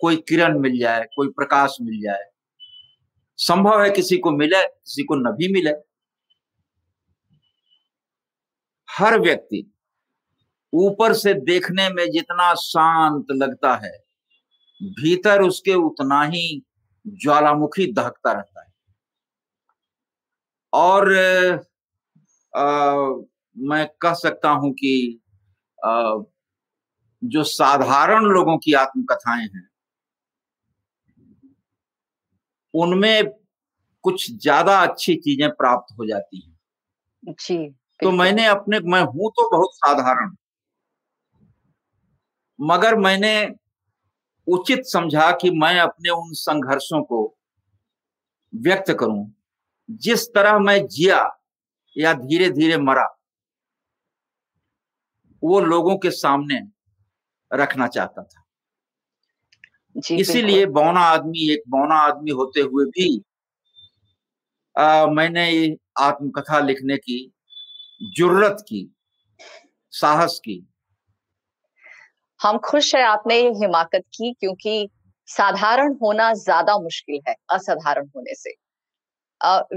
कोई 0.02 0.16
किरण 0.30 0.60
मिल 0.60 0.80
जाए 0.80 1.06
कोई 1.16 1.28
प्रकाश 1.28 1.78
मिल 1.82 2.02
जाए। 2.02 2.24
संभव 3.38 3.84
है 3.84 3.90
किसी 3.90 4.18
को 4.18 4.32
मिले 4.32 4.62
किसी 4.68 5.04
को 5.04 5.16
न 5.16 5.36
भी 5.36 5.54
मिले। 5.54 5.72
हर 8.90 9.20
व्यक्ति 9.20 9.74
ऊपर 10.74 11.14
से 11.16 11.34
देखने 11.44 11.90
में 11.90 12.06
जितना 12.12 12.54
शांत 12.58 13.32
लगता 13.34 13.74
है 13.86 13.92
भीतर 14.82 15.42
उसके 15.44 15.74
उतना 15.76 16.24
ही 16.26 16.44
ज्वालामुखी 17.06 17.92
दहकता 17.94 18.32
रहता 18.32 18.62
है। 18.62 18.68
और 20.74 21.14
आ, 22.54 22.64
मैं 23.56 23.88
कह 24.02 24.14
सकता 24.16 24.50
हूँ 24.52 24.72
कि 24.74 25.20
आ, 25.80 26.16
जो 27.22 27.44
साधारण 27.46 28.26
लोगों 28.28 28.58
की 28.58 28.74
आत्मकथाएँ 28.76 29.44
हैं 29.46 29.68
उनमें 32.74 33.24
कुछ 34.04 34.32
ज़्यादा 34.34 34.78
अच्छी 34.82 35.16
चीज़ें 35.18 35.50
प्राप्त 35.52 35.96
हो 36.00 36.06
जाती 36.08 36.42
हैं। 36.42 37.34
जी 37.40 37.58
तो 38.00 38.12
मैंने 38.14 38.46
अपने 38.48 38.80
मैं 38.86 39.02
हूँ 39.04 39.32
तो 39.32 39.50
बहुत 39.52 39.76
साधारण। 39.76 40.36
मगर 42.62 42.96
मैंने 42.96 43.34
उचित 44.48 44.86
समझा 44.86 45.32
कि 45.32 45.52
मैं 45.52 45.80
अपने 45.80 46.10
उन 46.10 46.34
संघर्षों 46.34 47.04
को 47.04 47.38
व्यक्त 48.56 48.92
करूँ। 49.00 49.34
जिस 49.92 50.28
तरह 50.28 50.60
मैं 50.60 50.88
जिया 50.88 51.40
या 51.98 52.14
धीरे 52.14 52.50
धीरे 52.50 52.78
मरा 52.78 53.06
वो 55.44 55.60
लोगों 55.60 55.98
के 55.98 56.12
सामने 56.12 56.60
रखना 57.54 57.88
चाहता 57.88 58.24
था। 58.24 58.44
इसीलिए 60.16 60.66
बौना 60.66 61.00
आदमी 61.00 61.52
एक 61.54 61.64
बौना 61.68 61.96
आदमी 61.96 62.32
होते 62.32 62.62
हुए 62.62 62.86
भी 62.86 63.24
आ, 64.78 65.06
मैंने 65.06 65.76
आत्मकथा 66.00 66.60
लिखने 66.60 66.98
की 66.98 67.34
ज़रूरत 68.18 68.66
की 68.70 68.96
साहस 69.92 70.40
की। 70.46 70.69
हम 72.40 72.58
खुश 72.60 72.94
है 72.96 73.02
आपने 73.04 73.36
ये 73.36 73.50
हिमाकत 73.56 74.04
की 74.14 74.32
क्योंकि 74.34 74.90
साधारण 75.30 75.94
होना 76.04 76.32
ज़्यादा 76.36 76.78
मुश्किल 76.80 77.20
है 77.28 77.36
असाधारण 77.54 78.08
होने 78.16 78.36
से। 78.36 78.54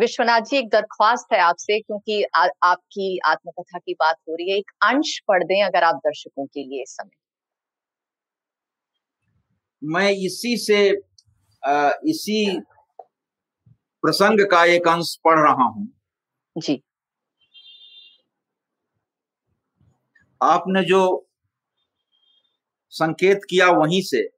विश्वनाथ 0.00 0.40
जी 0.40 0.56
एक 0.56 0.68
दरख्वास्त 0.68 1.32
है 1.32 1.38
आपसे 1.40 1.78
क्योंकि 1.80 2.22
आ, 2.36 2.46
आपकी 2.62 3.18
आत्मकथा 3.26 3.78
की 3.78 3.94
बात 3.94 4.16
हो 4.28 4.34
रही 4.34 4.50
है 4.50 4.56
एक 4.58 4.70
अंश 4.84 5.18
पढ़ 5.28 5.44
दें 5.44 5.62
अगर 5.64 5.84
आप 5.84 5.96
दर्शकों 6.06 6.46
के 6.46 6.64
लिए 6.64 6.82
इस 6.82 6.96
समय। 6.96 7.10
मैं 9.82 10.10
इसी 10.26 10.56
से 10.56 10.88
आ, 11.62 11.90
इसी 12.06 12.60
प्रसंग 14.02 14.46
का 14.50 14.64
एक 14.66 14.88
अंश 14.88 15.14
पढ़ 15.24 15.38
रहा 15.40 15.64
हूँ। 15.64 15.88
जी। 16.56 16.82
आपने 20.40 20.82
जो 20.84 21.02
संकेत 22.92 23.40
किया 23.50 23.70
वहीं 23.70 24.02
से, 24.02 24.30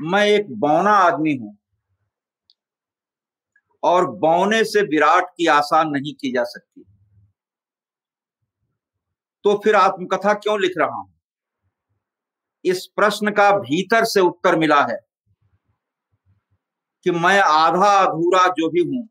मैं 0.00 0.26
एक 0.26 0.46
बौना 0.50 0.90
आदमी 0.90 1.34
हूँ। 1.36 1.58
और 3.82 4.10
बौने 4.10 4.64
से 4.64 4.82
विराट 4.82 5.24
की 5.36 5.46
आशा 5.46 5.82
नहीं 5.84 6.14
की 6.14 6.32
जा 6.32 6.44
सकती। 6.44 6.84
तो 9.44 9.60
फिर 9.64 9.74
आत्मकथा 9.74 10.34
क्यों 10.34 10.60
लिख 10.60 10.72
रहा 10.78 10.96
हूँ? 10.96 11.12
इस 12.64 12.86
प्रश्न 12.86 13.30
का 13.30 13.50
भीतर 13.58 14.04
से 14.04 14.20
उत्तर 14.20 14.56
मिला 14.56 14.82
है 14.82 14.98
कि 17.04 17.10
मैं 17.10 17.40
आधा 17.40 17.90
अधूरा 18.06 18.46
जो 18.48 18.70
भी 18.70 18.80
हूँ, 18.80 19.08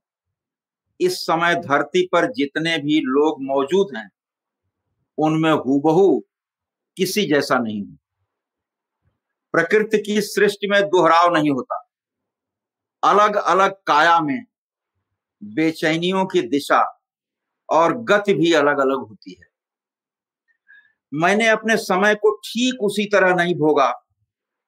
इस 0.99 1.21
समय 1.21 1.55
धरती 1.55 2.09
पर 2.11 2.31
जितने 2.31 2.77
भी 2.77 3.01
लोग 3.01 3.43
मौजूद 3.43 3.97
हैं, 3.97 4.09
उनमें 5.17 5.51
हूबहू 5.51 6.25
किसी 6.97 7.25
जैसा 7.25 7.57
नहीं 7.59 7.81
हूँ। 7.85 7.97
प्रकृति 9.53 9.97
की 9.97 10.21
सृष्टि 10.21 10.67
में 10.67 10.81
दोहराव 10.83 11.33
नहीं 11.33 11.49
होता। 11.49 11.87
अलग 13.03 13.35
अलग 13.35 13.71
काया 13.87 14.19
में 14.19 14.45
बेचैनियों 15.43 16.25
की 16.25 16.41
दिशा 16.41 16.81
और 17.69 17.97
गति 18.03 18.33
भी 18.33 18.53
अलग 18.53 18.77
अलग 18.77 18.97
होती 18.97 19.31
है। 19.31 19.49
मैंने 21.13 21.47
अपने 21.47 21.77
समय 21.77 22.15
को 22.15 22.31
ठीक 22.37 22.81
उसी 22.81 23.05
तरह 23.05 23.33
नहीं 23.35 23.55
भोगा 23.55 23.93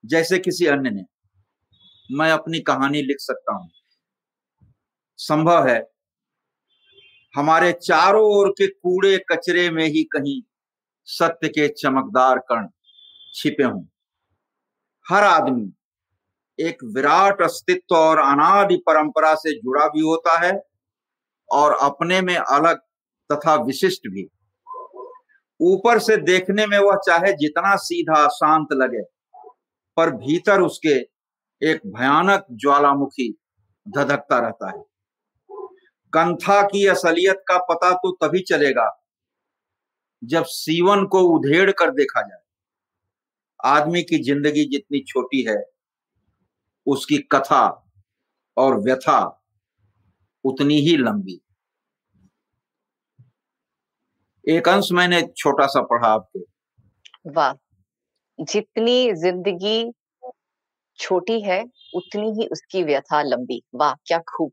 जैसे 0.06 0.40
किसी 0.40 0.66
अन्य 0.66 0.90
ने। 0.90 1.04
मैं 2.10 2.32
अपनी 2.32 2.60
कहानी 2.60 3.02
लिख 3.02 3.18
सकता 3.20 3.54
हूँ। 3.54 3.70
संभव 5.18 5.68
है 5.68 5.92
हमारे 7.34 7.72
चारों 7.72 8.24
ओर 8.24 8.50
के 8.50 8.68
कूड़े 8.68 9.18
कचरे 9.32 9.70
में 9.70 9.86
ही 9.86 10.04
कहीं 10.04 10.42
सत्य 11.08 11.48
के 11.48 11.68
चमकदार 11.68 12.40
कण 12.40 12.68
छिपे 13.34 13.63
हों। 13.63 13.84
हर 15.06 15.24
आदमी 15.24 15.72
एक 16.60 16.84
विराट 16.96 17.42
अस्तित्व 17.42 17.96
और 17.96 18.20
अनादि 18.20 18.76
परंपरा 18.88 19.34
से 19.36 19.54
जुड़ा 19.54 19.88
भी 19.88 20.02
होता 20.02 20.38
है 20.40 20.52
और 21.50 21.78
अपने 21.82 22.22
में 22.22 22.36
अलग 22.36 22.80
तथा 23.30 23.56
विशिष्ट 23.64 24.08
भी। 24.08 24.28
ऊपर 25.60 26.00
से 26.00 26.18
देखने 26.18 26.66
में 26.68 26.78
वह 26.80 26.98
चाहे 27.08 27.34
जितना 27.34 27.76
सीधा 27.78 28.28
शांत 28.28 28.68
लगे, 28.74 29.02
पर 29.98 30.12
भीतर 30.16 30.62
उसके 30.62 30.96
एक 31.62 31.82
भयानक 31.88 32.46
ज्वालामुखी 32.54 33.30
धधकता 33.86 34.40
रहता 34.40 34.70
है। 34.70 34.82
कंथा 36.14 36.62
की 36.64 36.86
असलियत 36.88 37.44
का 37.48 37.58
पता 37.66 37.92
तो 37.96 38.12
तभी 38.18 38.40
चलेगा 38.42 38.90
जब 40.22 40.44
सीवन 40.48 41.06
को 41.06 41.22
उधेड़ 41.30 41.72
कर 41.72 41.92
देखा 41.92 42.22
जाए। 42.22 42.43
आदमी 43.63 44.01
की 44.03 44.17
ज़िंदगी 44.24 44.65
जितनी 44.65 45.00
छोटी 45.00 45.41
है, 45.43 45.58
उसकी 46.88 47.17
कथा 47.32 47.89
और 48.58 48.79
व्यथा 48.79 49.20
उतनी 50.46 50.79
ही 50.79 50.98
लंबी। 50.98 51.39
एक 54.48 54.70
अंश 54.70 54.91
मैंने 54.91 55.22
छोटा 55.38 55.65
सा 55.67 55.82
पढ़ा 55.82 56.08
आपको। 56.08 56.39
वाह। 57.32 57.53
जितनी 58.39 59.13
ज़िंदगी 59.13 59.91
छोटी 61.00 61.41
है, 61.41 61.63
उतनी 61.96 62.32
ही 62.32 62.48
उसकी 62.48 62.84
व्यथा 62.84 63.22
लंबी। 63.22 63.62
वाह, 63.75 63.93
क्या 63.93 64.17
खूब। 64.20 64.51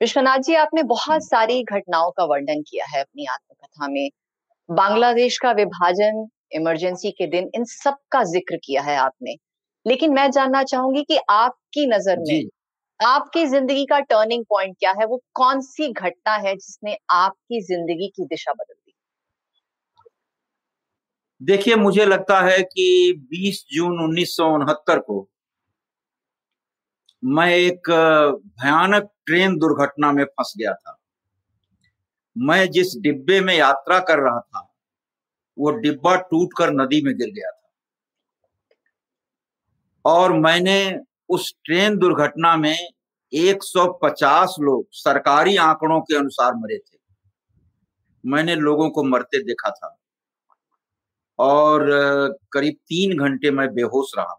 विश्वनाथ 0.00 0.38
जी, 0.38 0.54
आपने 0.54 0.82
बहुत 0.82 1.24
सारी 1.24 1.62
घटनाओं 1.62 2.10
का 2.10 2.24
वर्णन 2.24 2.62
किया 2.62 2.86
है 2.86 3.00
अपनी 3.00 3.26
आत्मकथा 3.26 3.88
में। 3.88 4.08
बांग्लादेश 4.68 5.38
का 5.38 5.52
विभाजन 5.52 6.26
इमरजेंसी 6.52 7.10
के 7.10 7.26
दिन 7.26 7.50
इन 7.54 7.64
सब 7.66 7.96
का 8.12 8.22
ज़िक्र 8.24 8.56
किया 8.56 8.82
है 8.82 8.96
आपने। 8.96 9.34
लेकिन 9.86 10.12
मैं 10.14 10.30
जानना 10.30 10.62
चाहूँगी 10.64 11.02
कि 11.02 11.18
आपकी 11.30 11.86
नज़र 11.86 12.18
में 12.20 12.48
आपकी 13.00 13.44
ज़िंदगी 13.46 13.84
का 13.86 13.98
टर्निंग 14.00 14.44
पॉइंट 14.44 14.76
क्या 14.78 14.90
है? 14.90 15.06
वो 15.06 15.22
कौन 15.34 15.60
सी 15.60 15.92
घटना 15.92 16.34
है 16.38 16.54
जिसने 16.56 16.96
आपकी 17.10 17.60
ज़िंदगी 17.62 18.08
की 18.08 18.24
दिशा 18.24 18.52
बदल 18.52 18.74
दी? 18.74 18.92
देखिए 21.40 21.74
मुझे 21.76 22.04
लगता 22.06 22.40
है 22.40 22.62
कि 22.62 23.12
20 23.30 23.64
जून 23.72 24.00
उन्नीस 24.04 24.36
सौ 24.36 24.48
उनहत्तर 24.54 24.98
को 24.98 25.26
मैं 27.22 27.46
एक 27.48 27.90
भयानक 27.90 29.08
ट्रेन 29.26 29.56
दुर्घटना 29.58 30.10
में 30.12 30.24
फंस 30.24 30.52
गया 30.58 30.72
था। 30.72 30.96
मैं 32.36 32.70
जिस 32.70 32.96
डिब्बे 32.98 33.40
में 33.40 33.54
यात्रा 33.54 33.98
कर 34.00 34.18
रहा 34.18 34.40
था 34.40 34.69
वो 35.60 35.70
डिब्बा 35.70 36.16
टूटकर 36.16 36.70
नदी 36.70 37.02
में 37.02 37.14
गिर 37.14 37.30
गया 37.30 37.50
था। 37.50 37.56
और 40.04 40.32
मैंने 40.32 40.98
उस 41.28 41.54
ट्रेन 41.64 41.98
दुर्घटना 41.98 42.56
में 42.56 42.88
150 43.32 44.56
लोग 44.60 44.86
सरकारी 44.92 45.56
आंकड़ों 45.56 46.00
के 46.00 46.16
अनुसार 46.16 46.52
मरे 46.54 46.78
थे। 46.78 46.98
मैंने 48.24 48.54
लोगों 48.54 48.90
को 48.90 49.04
मरते 49.04 49.42
देखा 49.42 49.70
था। 49.70 49.96
और 51.38 51.86
करीब 52.52 52.74
तीन 52.74 53.18
घंटे 53.18 53.50
मैं 53.50 53.68
बेहोश 53.74 54.12
रहा। 54.18 54.36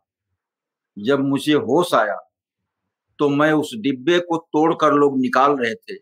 जब 0.97 1.19
मुझे 1.19 1.53
होश 1.53 1.93
आया 1.93 2.17
तो 3.19 3.29
मैं 3.29 3.51
उस 3.53 3.71
डिब्बे 3.75 4.19
को 4.19 4.37
तोड़कर 4.37 4.93
लोग 4.93 5.19
निकाल 5.19 5.57
रहे 5.57 5.75
थे 5.75 5.97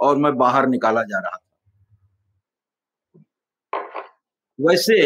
और 0.00 0.16
मैं 0.16 0.36
बाहर 0.38 0.66
निकाला 0.66 1.02
जा 1.02 1.18
रहा 1.18 1.36
था। 1.36 1.41
वैसे 4.62 4.96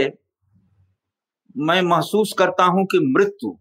मैं 1.58 1.80
महसूस 1.82 2.34
करता 2.38 2.64
हूँ 2.66 2.84
कि 2.84 2.98
मृत्यु 3.08 3.56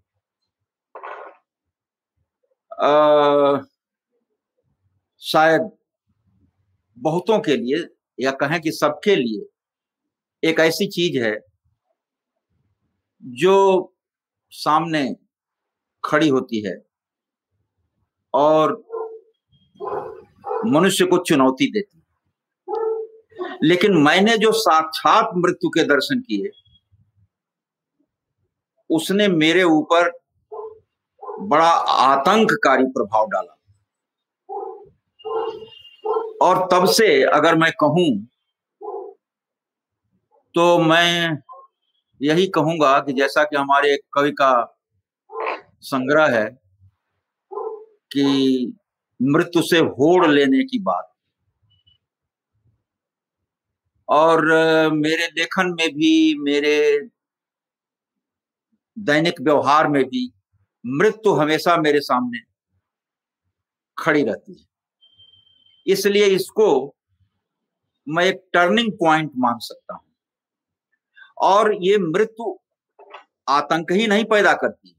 शायद 5.22 5.70
बहुतों 6.98 7.40
के 7.40 7.56
लिए 7.58 7.86
या 8.20 8.32
कहें 8.32 8.60
कि 8.62 8.72
सबके 8.72 9.16
लिए 9.16 10.50
एक 10.50 10.60
ऐसी 10.60 10.88
चीज़ 10.88 11.18
है 11.24 11.36
जो 13.24 13.58
सामने 14.52 15.04
खड़ी 16.04 16.28
होती 16.30 16.62
है 16.66 16.76
और 18.34 18.74
मनुष्य 20.68 21.06
को 21.06 21.18
चुनौती 21.18 21.72
देती 21.72 21.95
लेकिन 23.64 23.98
मैंने 23.98 24.38
जो 24.38 24.52
साक्षात 24.52 25.30
मृत्यु 25.36 25.70
के 25.70 25.84
दर्शन 25.84 26.20
किए, 26.20 26.52
उसने 28.90 29.28
मेरे 29.28 29.64
ऊपर 29.64 30.12
बड़ा 31.42 31.70
आतंककारी 31.70 32.86
प्रभाव 32.90 33.28
डाला। 33.30 33.52
और 36.42 36.68
तब 36.72 36.86
से 36.90 37.08
अगर 37.24 37.56
मैं 37.56 37.72
कहूँ 37.80 38.10
तो 40.56 40.78
मैं 40.80 41.38
यही 42.22 42.48
कहूँगा 42.48 42.98
कि 43.00 43.14
जैसा 43.14 43.44
कि 43.44 43.56
हमारे 43.56 43.94
एक 43.94 44.02
कवि 44.14 44.32
का 44.32 44.52
संग्रह 45.84 46.38
है 46.38 46.46
कि 48.12 48.78
मृत्यु 49.20 49.62
से 49.62 49.80
होड़ 49.80 50.28
लेने 50.28 50.64
की 50.64 50.80
बात। 50.80 51.12
और 54.10 54.46
मेरे 54.94 55.28
लेखन 55.28 55.70
में 55.72 55.90
भी, 55.90 56.36
मेरे 56.40 57.00
दैनिक 58.98 59.42
व्यवहार 59.42 59.88
में 59.88 60.04
भी 60.04 60.32
मृत्यु 60.86 61.34
हमेशा 61.34 61.78
मेरे 61.78 62.00
सामने 62.02 62.40
खड़ी 63.98 64.24
रहती 64.24 64.54
है। 64.54 64.66
इसलिए 65.88 66.26
इसको 66.26 66.96
मैं 68.08 68.26
एक 68.26 68.44
टर्निंग 68.54 68.92
पॉइंट 68.94 69.32
मान 69.38 69.60
सकता 69.60 69.94
हूँ। 69.94 70.04
और 71.44 71.74
ये 71.84 71.98
मृत्यु 71.98 72.54
आतंक 73.48 73.92
ही 73.92 74.08
नहीं 74.08 74.26
पैदा 74.26 74.54
करती, 74.54 74.96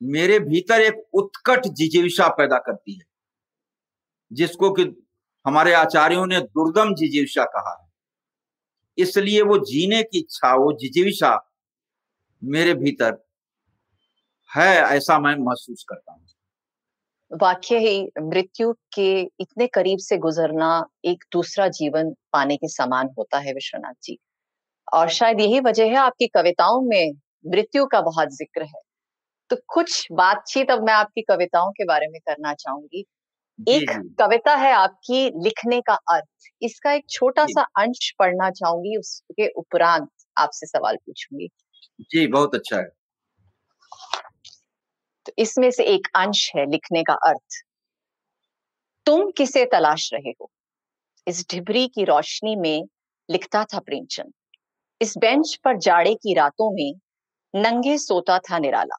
मेरे 0.00 0.38
भीतर 0.40 0.80
एक 0.80 1.02
उत्कट 1.14 1.66
जिजीविषा 1.68 2.28
पैदा 2.28 2.58
करती 2.58 2.92
है, 2.92 3.04
जिसको 4.30 4.70
कि 4.70 4.82
हमारे 5.44 5.72
आचार्यों 5.72 6.26
ने 6.26 6.40
दुर्गम 6.40 6.94
जिजीविषा 6.94 7.44
कहा 7.46 7.70
है। 7.72 7.87
इसलिए 8.98 9.42
वो 9.42 9.58
जीने 9.58 10.02
की 10.02 10.18
इच्छा, 10.18 10.54
वो 10.54 10.72
जिजीविषा 10.72 11.38
मेरे 12.42 12.74
भीतर 12.74 13.24
है, 14.50 14.96
ऐसा 14.96 15.18
मैं 15.18 15.34
महसूस 15.36 15.84
करता 15.88 16.12
हूँ। 16.12 16.26
वाक्य 17.30 17.78
ही, 17.78 18.08
मृत्यु 18.20 18.72
के 18.72 19.20
इतने 19.20 19.66
करीब 19.66 19.98
से 19.98 20.16
गुजरना 20.16 20.84
एक 21.04 21.24
दूसरा 21.32 21.68
जीवन 21.68 22.10
पाने 22.32 22.56
के 22.56 22.68
समान 22.68 23.08
होता 23.18 23.38
है 23.38 23.52
विश्वनाथ 23.52 23.94
जी। 24.02 24.18
और 24.92 25.08
शायद 25.08 25.40
यही 25.40 25.60
वजह 25.60 25.84
है 25.84 25.96
आपकी 25.96 26.26
कविताओं 26.26 26.80
में 26.80 27.12
मृत्यु 27.46 27.86
का 27.86 28.00
बहुत 28.00 28.28
ज़िक्र 28.28 28.62
है। 28.62 28.80
तो 29.50 29.56
कुछ 29.68 30.06
बातचीत 30.12 30.70
अब 30.70 30.86
मैं 30.86 30.92
आपकी 30.92 31.22
कविताओं 31.22 31.70
के 31.70 31.84
बारे 31.84 32.06
में 32.06 32.20
करना 32.20 32.54
चाहूँगी। 32.54 33.04
एक 33.68 34.14
कविता 34.20 34.54
है 34.54 34.72
आपकी 34.72 35.30
लिखने 35.30 35.80
का 35.80 35.94
अर्थ। 35.94 36.24
इसका 36.62 36.92
एक 36.92 37.04
छोटा 37.10 37.44
सा 37.44 37.62
अंश 37.62 38.14
पढ़ना 38.18 38.50
चाहूँगी 38.50 38.96
उसके 38.96 39.48
उपरांत 39.48 40.08
आपसे 40.38 40.66
सवाल 40.66 40.96
पूछूँगी। 40.96 41.48
जी 42.00 42.26
बहुत 42.26 42.54
अच्छा 42.54 42.76
है। 42.76 42.88
तो 45.26 45.32
इसमें 45.38 45.70
से 45.70 45.84
एक 45.84 46.08
अंश 46.16 46.52
है 46.56 46.70
लिखने 46.70 47.02
का 47.02 47.12
अर्थ। 47.12 47.64
तुम 49.06 49.30
किसे 49.30 49.64
तलाश 49.64 50.10
रहे 50.12 50.30
हो? 50.30 50.50
इस 51.28 51.46
ढिबरी 51.50 51.88
की 51.88 52.04
रोशनी 52.04 52.56
में 52.56 52.84
लिखता 53.30 53.64
था 53.64 53.78
प्रेमचंद। 53.78 54.32
इस 55.02 55.18
बेंच 55.18 55.60
पर 55.64 55.78
जाड़े 55.78 56.14
की 56.14 56.34
रातों 56.34 56.70
में 56.70 56.92
नंगे 57.54 57.98
सोता 57.98 58.38
था 58.38 58.58
निराला। 58.58 58.96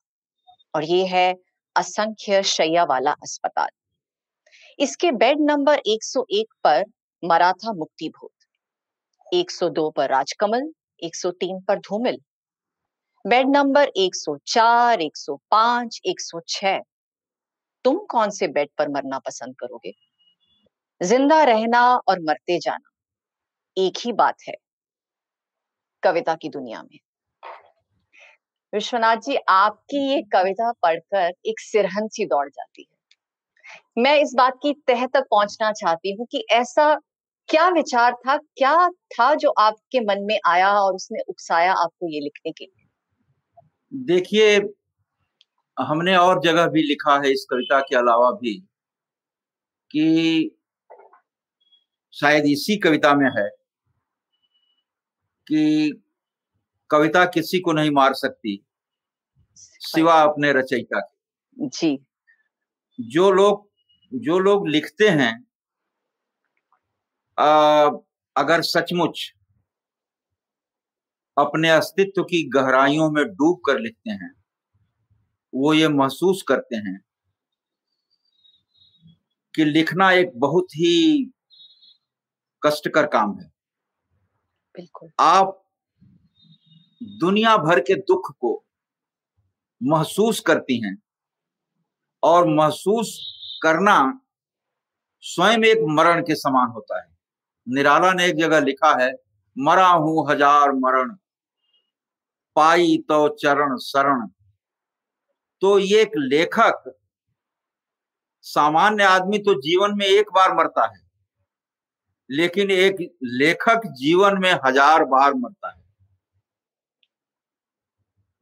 और 0.76 0.84
ये 0.84 1.06
है 1.06 1.36
असंख्य 1.76 2.43
शैया 2.43 2.84
वाला 2.84 3.12
अस्पताल। 3.12 3.69
इसके 4.80 5.12
बेड 5.12 5.38
नंबर 5.42 5.82
101 5.86 6.54
पर 6.63 6.84
मरा 7.24 7.52
था 7.54 7.72
मुक्ति 7.74 8.10
भूत 8.10 9.34
102 9.34 9.89
पर 9.92 10.10
राजकमल 10.10 10.72
103 11.04 11.60
पर 11.68 11.80
धूमिल 11.80 12.18
बेड 13.26 13.50
नंबर 13.50 13.92
104, 13.98 15.02
105, 15.02 16.00
106 16.06 16.80
तुम 17.86 17.98
कौन 18.06 18.30
से 18.30 18.48
बेड 18.48 18.70
पर 18.78 18.89
मरना 18.89 19.20
पसंद 19.20 19.56
करोगे? 19.60 19.92
ज़िंदा 21.02 21.44
रहना 21.44 21.82
और 22.08 22.20
मरते 22.20 22.60
जाना 22.60 22.89
एक 23.78 23.98
ही 24.06 24.12
बात 24.13 24.36
है 24.48 24.56
कविता 26.04 26.36
की 26.36 26.50
दुनिया 26.50 26.82
में। 26.84 27.00
विश्वनाथ 28.74 29.18
जी 29.18 29.36
आपकी 29.50 30.10
ये 30.10 30.22
कविता 30.34 30.72
पढ़कर 30.72 31.32
एक 31.46 31.60
सिरहन 31.60 32.08
सी 32.08 32.26
दौड़ 32.26 32.48
जाती 32.50 32.82
है। 32.82 32.99
मैं 34.00 34.16
इस 34.22 34.34
बात 34.38 34.54
की 34.64 34.74
तह 34.88 35.06
तक 35.06 35.24
पहुँचना 35.32 35.72
चाहती 35.72 36.16
हूँ 36.16 36.28
कि 36.32 36.46
ऐसा 36.52 36.94
क्या 37.50 37.68
विचार 37.70 38.14
था 38.14 38.38
क्या 38.38 38.90
था 38.90 39.34
जो 39.36 39.50
आपके 39.50 40.00
मन 40.00 40.22
में 40.22 40.40
आया 40.46 40.72
और 40.74 40.96
उसने 40.96 41.20
उकसाया 41.30 41.74
आपको 41.74 42.10
ये 42.14 42.20
लिखने 42.20 42.52
के 42.52 42.66
लिए? 42.66 42.86
देखिए 44.06 44.58
हमने 45.78 46.16
और 46.18 46.42
जगह 46.44 46.68
भी 46.68 46.82
लिखा 46.82 47.16
है 47.16 47.32
इस 47.32 47.46
कविता 47.50 47.80
के 47.80 47.96
अलावा 47.96 48.32
भी 48.32 48.56
कि 49.92 50.56
शायद 52.14 52.46
इसी 52.46 52.78
कविता 52.78 53.14
में 53.14 53.30
है 53.38 53.48
कि 55.48 56.02
कविता 56.90 57.26
किसी 57.26 57.60
को 57.60 57.74
नहीं 57.74 57.92
मार 57.92 58.14
सकती 58.14 58.66
सिवा 59.56 60.22
अपने 60.22 60.52
रचयिता 60.54 61.00
के। 61.00 61.68
जी। 61.68 61.98
जो 63.00 63.32
लोग 63.32 63.68
जो 64.12 64.39
लोग 64.39 64.67
लिखते 64.67 65.10
हैं 65.10 65.34
आ, 67.38 67.89
अगर 68.36 68.62
सचमुच 68.62 69.34
अपने 71.38 71.69
अस्तित्व 71.69 72.24
की 72.24 72.41
गहराइयों 72.50 73.10
में 73.12 73.24
डूब 73.26 73.60
कर 73.65 73.80
लिखते 73.80 74.10
हैं 74.12 74.32
वो 75.54 75.74
ये 75.74 75.88
महसूस 75.88 76.41
करते 76.48 76.76
हैं 76.76 77.00
कि 79.54 79.65
लिखना 79.65 80.12
एक 80.12 80.32
बहुत 80.36 80.76
ही 80.76 80.93
कष्टकर 82.63 83.06
काम 83.06 83.38
है। 83.39 83.52
बिल्कुल। 84.76 85.10
आप 85.19 85.62
दुनिया 87.02 87.56
भर 87.58 87.80
के 87.80 87.95
दुख 87.95 88.32
को 88.39 88.63
महसूस 89.82 90.39
करती 90.39 90.82
हैं 90.82 90.98
और 92.24 92.48
महसूस 92.48 93.17
करना 93.62 93.98
स्वयं 95.24 95.63
एक 95.65 95.80
मरण 95.89 96.22
के 96.24 96.36
समान 96.38 96.69
होता 96.69 97.00
है। 97.00 97.08
निराला 97.67 98.12
ने 98.13 98.26
एक 98.26 98.36
जगह 98.38 98.60
लिखा 98.62 98.91
है, 99.02 99.12
मरा 99.58 99.88
हूँ 99.88 100.30
हज़ार 100.30 100.72
मरण, 100.76 101.10
पाई 102.56 102.98
तो 103.10 103.28
चरण 103.36 103.78
शरण। 103.80 104.28
तो 105.62 105.78
ये 105.80 106.02
एक 106.02 106.12
लेखक, 106.17 106.93
सामान्य 108.45 109.04
आदमी 109.06 109.38
तो 109.39 109.54
जीवन 109.62 109.98
में 109.98 110.06
एक 110.06 110.32
बार 110.36 110.54
मरता 110.56 110.86
है, 110.86 111.00
लेकिन 112.30 112.72
एक 112.72 112.95
लेखक 113.34 113.82
जीवन 113.98 114.38
में 114.41 114.52
हज़ार 114.65 115.04
बार 115.08 115.34
मरता 115.36 115.69
है। 115.69 115.78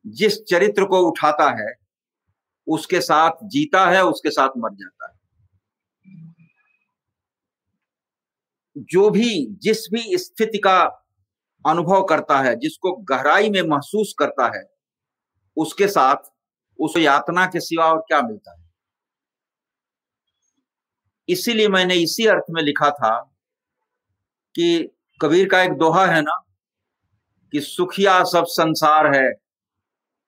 जिस 0.06 0.44
चरित्र 0.44 0.86
को 0.86 1.00
उठाता 1.02 1.50
है 1.54 1.74
उसके 2.68 3.02
साथ 3.02 3.32
जीता 3.44 3.90
है, 3.90 4.06
उसके 4.06 4.30
साथ 4.30 4.50
मर 4.58 4.74
जाता 4.74 5.10
है। 5.10 5.18
जो 8.78 9.10
भी, 9.10 9.48
जिस 9.52 9.88
भी 9.94 10.18
स्थिति 10.18 10.58
का 10.58 10.84
अनुभव 11.68 12.04
करता 12.04 12.40
है, 12.40 12.56
जिसको 12.56 12.92
गहराई 12.92 13.50
में 13.50 13.62
महसूस 13.62 14.16
करता 14.20 14.58
है, 14.58 14.64
उसके 15.58 15.88
साथ, 15.88 16.16
उस 16.80 16.94
यातना 16.98 17.46
के 17.46 17.60
सिवा 17.60 17.86
और 17.86 18.00
क्या 18.00 18.22
मिलता 18.22 18.60
है? 18.60 18.68
इसीलिए 21.30 21.68
मैंने 21.68 21.96
इसी 21.96 22.26
अर्थ 22.26 22.44
में 22.50 22.62
लिखा 22.64 22.90
था 22.90 23.20
कि 24.56 24.96
कबीर 25.22 25.50
का 25.50 25.62
एक 25.62 25.72
दोहा 25.72 26.06
है 26.06 26.22
ना, 26.22 26.44
कि 27.52 27.62
सुखिया 27.62 28.24
सब 28.24 28.46
संसार 28.46 29.16
है, 29.16 29.34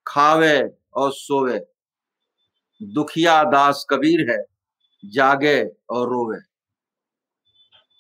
खावे 0.08 0.70
और 0.94 1.14
सोवे। 1.14 1.66
दुखिया 2.84 3.44
दास 3.44 3.86
कबीर 3.90 4.32
है, 4.32 4.46
जागे 5.06 5.64
और 5.90 6.10
रोवे। 6.10 6.40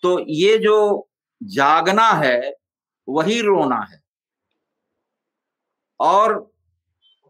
तो 0.04 0.26
ये 0.30 0.58
जो 0.58 1.10
जागना 1.44 2.10
है, 2.10 2.54
वही 3.10 3.42
रोना 3.42 3.88
है। 3.92 4.02
और 6.00 6.52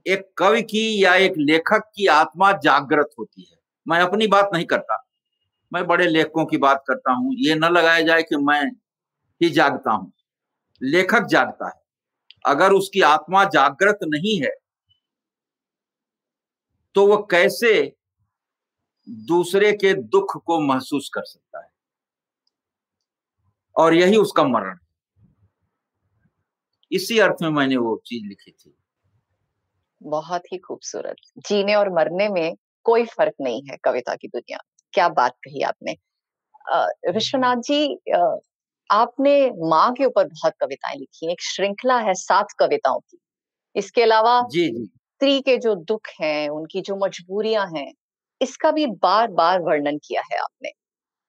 एक 0.08 0.32
कवि 0.38 0.62
की 0.62 1.04
या 1.04 1.16
एक 1.16 1.34
लेखक 1.38 1.92
की 1.96 2.08
आत्मा 2.08 2.52
जागृत 2.52 3.10
होती 3.20 3.48
है। 3.52 3.58
मैं 3.88 4.00
अपनी 4.00 4.28
बात 4.28 4.50
नहीं 4.54 4.66
करता। 4.66 5.08
मैं 5.74 5.88
बड़े 5.88 6.08
लेखकों 6.08 6.46
की 6.46 6.58
बात 6.58 6.84
करता 6.88 7.12
हूँ। 7.12 7.32
ये 7.34 7.56
न 7.56 7.66
लगाया 7.66 8.02
जाए 8.02 8.22
कि 8.24 8.36
मैं 8.36 8.72
ही 9.42 9.50
जागता 9.50 9.92
हूँ। 9.92 10.12
लेखक 10.84 11.26
जागता 11.26 11.68
है। 11.68 11.82
अगर 12.46 12.72
उसकी 12.72 13.02
आत्मा 13.02 13.44
जागृत 13.46 14.00
नहीं 14.04 14.42
है 14.42 14.52
तो 16.95 17.06
वह 17.08 17.25
कैसे 17.32 17.71
दूसरे 19.28 19.71
के 19.73 19.93
दुख 19.93 20.38
को 20.45 20.60
महसूस 20.62 21.10
कर 21.13 21.23
सकता 21.25 21.60
है? 21.60 21.69
और 23.75 23.93
यही 23.93 24.15
उसका 24.17 24.43
मरण। 24.43 24.78
इसी 26.91 27.17
अर्थ 27.19 27.41
में 27.41 27.49
मैंने 27.49 27.78
वो 27.78 28.02
चीज़ 28.06 28.23
लिखी 28.28 28.52
थी। 28.52 28.73
बहुत 30.02 30.41
ही 30.54 30.58
खूबसूरत। 30.58 31.15
जीने 31.47 31.75
और 31.75 31.89
मरने 31.93 32.28
में 32.30 32.56
कोई 32.86 33.06
फ़र्क 33.08 33.34
नहीं 33.41 33.62
है 33.69 33.78
कविता 33.84 34.15
की 34.15 34.28
दुनिया। 34.28 34.58
क्या 34.93 35.08
बात 35.10 35.34
कही 35.43 35.62
आपने। 35.62 35.95
विश्वनाथ 37.13 37.62
जी 37.63 37.97
आपने 38.89 39.36
माँ 39.69 39.91
के 39.93 40.06
ऊपर 40.06 40.28
बहुत 40.28 40.54
कविताएँ 40.62 40.97
लिखी 40.97 41.32
एक 41.32 41.41
श्रृंखला 41.43 41.97
है 41.99 42.13
सात 42.15 42.52
कविताओं 42.60 42.99
की। 43.02 43.17
इसके 43.75 44.04
अलावा 44.04 44.41
जी 44.43 44.67
जी। 44.69 44.89
स्त्री 45.21 45.39
के 45.41 45.58
जो 45.58 45.73
दुख 45.75 46.08
हैं 46.21 46.49
उनकी 46.49 46.82
जो 46.82 46.95
मजबूरियाँ 46.95 47.65
हैं 47.67 47.91
इसका 48.41 48.71
भी 48.71 48.86
बार 48.86 49.27
बार 49.32 49.62
वर्णन 49.62 49.97
किया 49.97 50.21
है 50.34 50.38
आपने। 50.39 50.69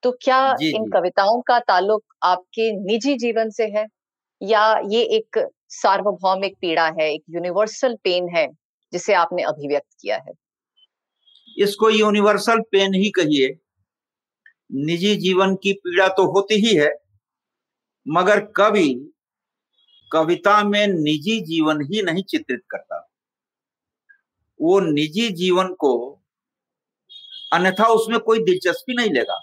तो 0.03 0.13
क्या 0.23 0.39
जी, 0.51 0.73
इन 0.75 0.85
जी. 0.85 0.93
कविताओं 0.93 1.41
का 1.41 1.59
ताल्लुक 1.61 2.03
आपके 2.25 2.71
निजी 2.85 3.15
जीवन 3.15 3.51
से 3.51 3.65
है? 3.65 3.87
या 4.41 4.65
ये 4.91 5.03
एक 5.17 5.39
सार्वभौमिक 5.69 6.57
पीड़ा 6.61 6.87
है 7.01 7.13
एक 7.15 7.23
यूनिवर्सल 7.31 7.97
पेन 8.05 8.29
है 8.37 8.47
जिसे 8.93 9.15
आपने 9.15 9.43
अभिव्यक्त 9.43 9.89
किया 10.03 10.17
है? 10.17 10.33
इसको 11.59 11.91
यूनिवर्सल 11.91 12.61
पेन 12.73 12.95
ही 12.95 13.11
कहिए। 13.11 13.49
निजी 14.71 15.15
जीवन 15.17 15.55
की 15.55 15.73
पीड़ा 15.73 16.09
तो 16.09 16.25
होती 16.33 16.55
ही 16.55 16.75
है 16.77 16.91
मगर 18.07 18.41
कवि 18.57 18.89
कविता 20.13 20.63
में 20.65 20.87
निजी 20.87 21.41
जीवन 21.41 21.81
ही 21.83 22.03
नहीं 22.03 22.23
चित्रित 22.23 22.61
करता। 22.71 23.10
वो 24.61 24.81
निजी 24.81 25.29
जीवन 25.29 25.75
को 25.75 26.23
अन्यथा 27.53 27.85
उसमें 27.85 28.21
कोई 28.21 28.39
दिलचस्पी 28.39 28.95
नहीं 28.95 29.11
लेगा। 29.11 29.35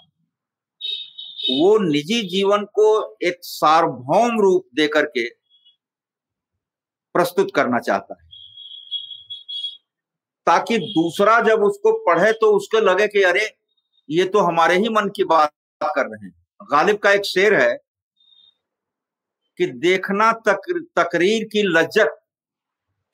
वो 1.60 1.78
निजी 1.78 2.22
जीवन 2.22 2.64
को 2.64 3.16
एक 3.22 3.38
सार्वभौम 3.42 4.40
रूप 4.40 4.68
देकर 4.74 5.06
के 5.06 5.28
प्रस्तुत 7.14 7.48
करना 7.54 7.78
चाहता 7.78 8.16
है। 8.22 8.28
ताकि 10.46 10.78
दूसरा 10.78 11.40
जब 11.40 11.62
उसको 11.62 12.04
पढ़े 12.04 12.32
तो 12.32 12.56
उसको 12.56 12.80
लगे 12.80 13.08
कि 13.08 13.22
अरे 13.22 13.56
ये 14.10 14.24
तो 14.24 14.38
हमारे 14.38 14.76
ही 14.78 14.88
मन 14.88 15.08
की 15.08 15.24
बात 15.24 15.52
कर 15.82 16.06
रहे 16.06 16.26
हैं। 16.26 16.34
गालिब 16.62 16.96
का 16.96 17.12
एक 17.12 17.24
शेर 17.24 17.54
है 17.54 17.78
कि 19.58 19.66
देखना 19.66 20.32
तक, 20.32 20.60
तकरीर 20.98 21.44
की 21.44 21.62
लज्जत 21.62 22.24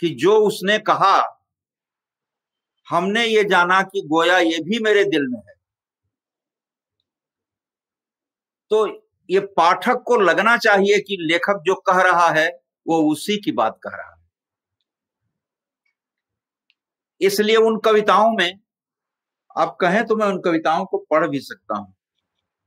कि 0.01 0.09
जो 0.09 0.37
उसने 0.37 0.79
कहा 0.79 1.34
हमने 2.89 3.27
ये 3.27 3.45
जाना 3.45 3.83
कि 3.83 4.03
गोया 4.07 4.39
ये 4.39 4.59
भी 4.59 4.79
मेरे 4.79 5.05
दिल 5.05 5.27
में 5.29 5.39
है। 5.39 5.55
तो 8.71 8.87
ये 9.31 9.41
पाठक 9.41 10.03
को 10.07 10.17
लगना 10.17 10.57
चाहिए 10.57 10.99
कि 10.99 11.17
लेखक 11.21 11.63
जो 11.67 11.75
कह 11.75 12.01
रहा 12.03 12.29
है, 12.29 12.49
वो 12.87 13.03
उसी 13.13 13.37
की 13.37 13.53
बात 13.53 13.79
कह 13.85 13.97
रहा 13.97 14.11
है। 14.11 14.17
इसलिए 17.21 17.57
उन 17.57 17.79
कविताओं 17.79 18.31
में, 18.33 18.59
आप 19.57 19.77
कहें 19.81 20.05
तो 20.07 20.17
मैं 20.17 20.27
उन 20.27 20.41
कविताओं 20.41 20.85
को 20.85 20.99
पढ़ 21.11 21.27
भी 21.29 21.41
सकता 21.41 21.79
हूँ। 21.79 21.95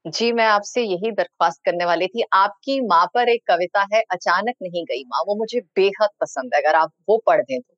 जी, 0.06 0.32
मैं 0.32 0.46
आपसे 0.46 0.84
यही 0.84 1.12
दरख्वास्त 1.12 1.62
करने 1.66 1.86
वाली 1.86 2.08
थी, 2.08 2.24
आपकी 2.34 2.82
माँ 2.82 3.06
पर 3.06 3.30
एक 3.30 3.42
कविता 3.48 3.88
है, 3.94 4.02
अचानक 4.12 4.56
नहीं 4.62 4.86
गई 4.86 5.04
माँ, 5.04 5.24
वो 5.28 5.36
मुझे 5.36 5.62
बेहद 5.76 6.10
पसंद 6.22 6.56
है, 6.56 6.62
अगर 6.62 6.76
आप 6.76 6.92
वो 7.10 7.24
पढ़ 7.28 7.42
दें 7.42 7.60
तो। 7.62 7.77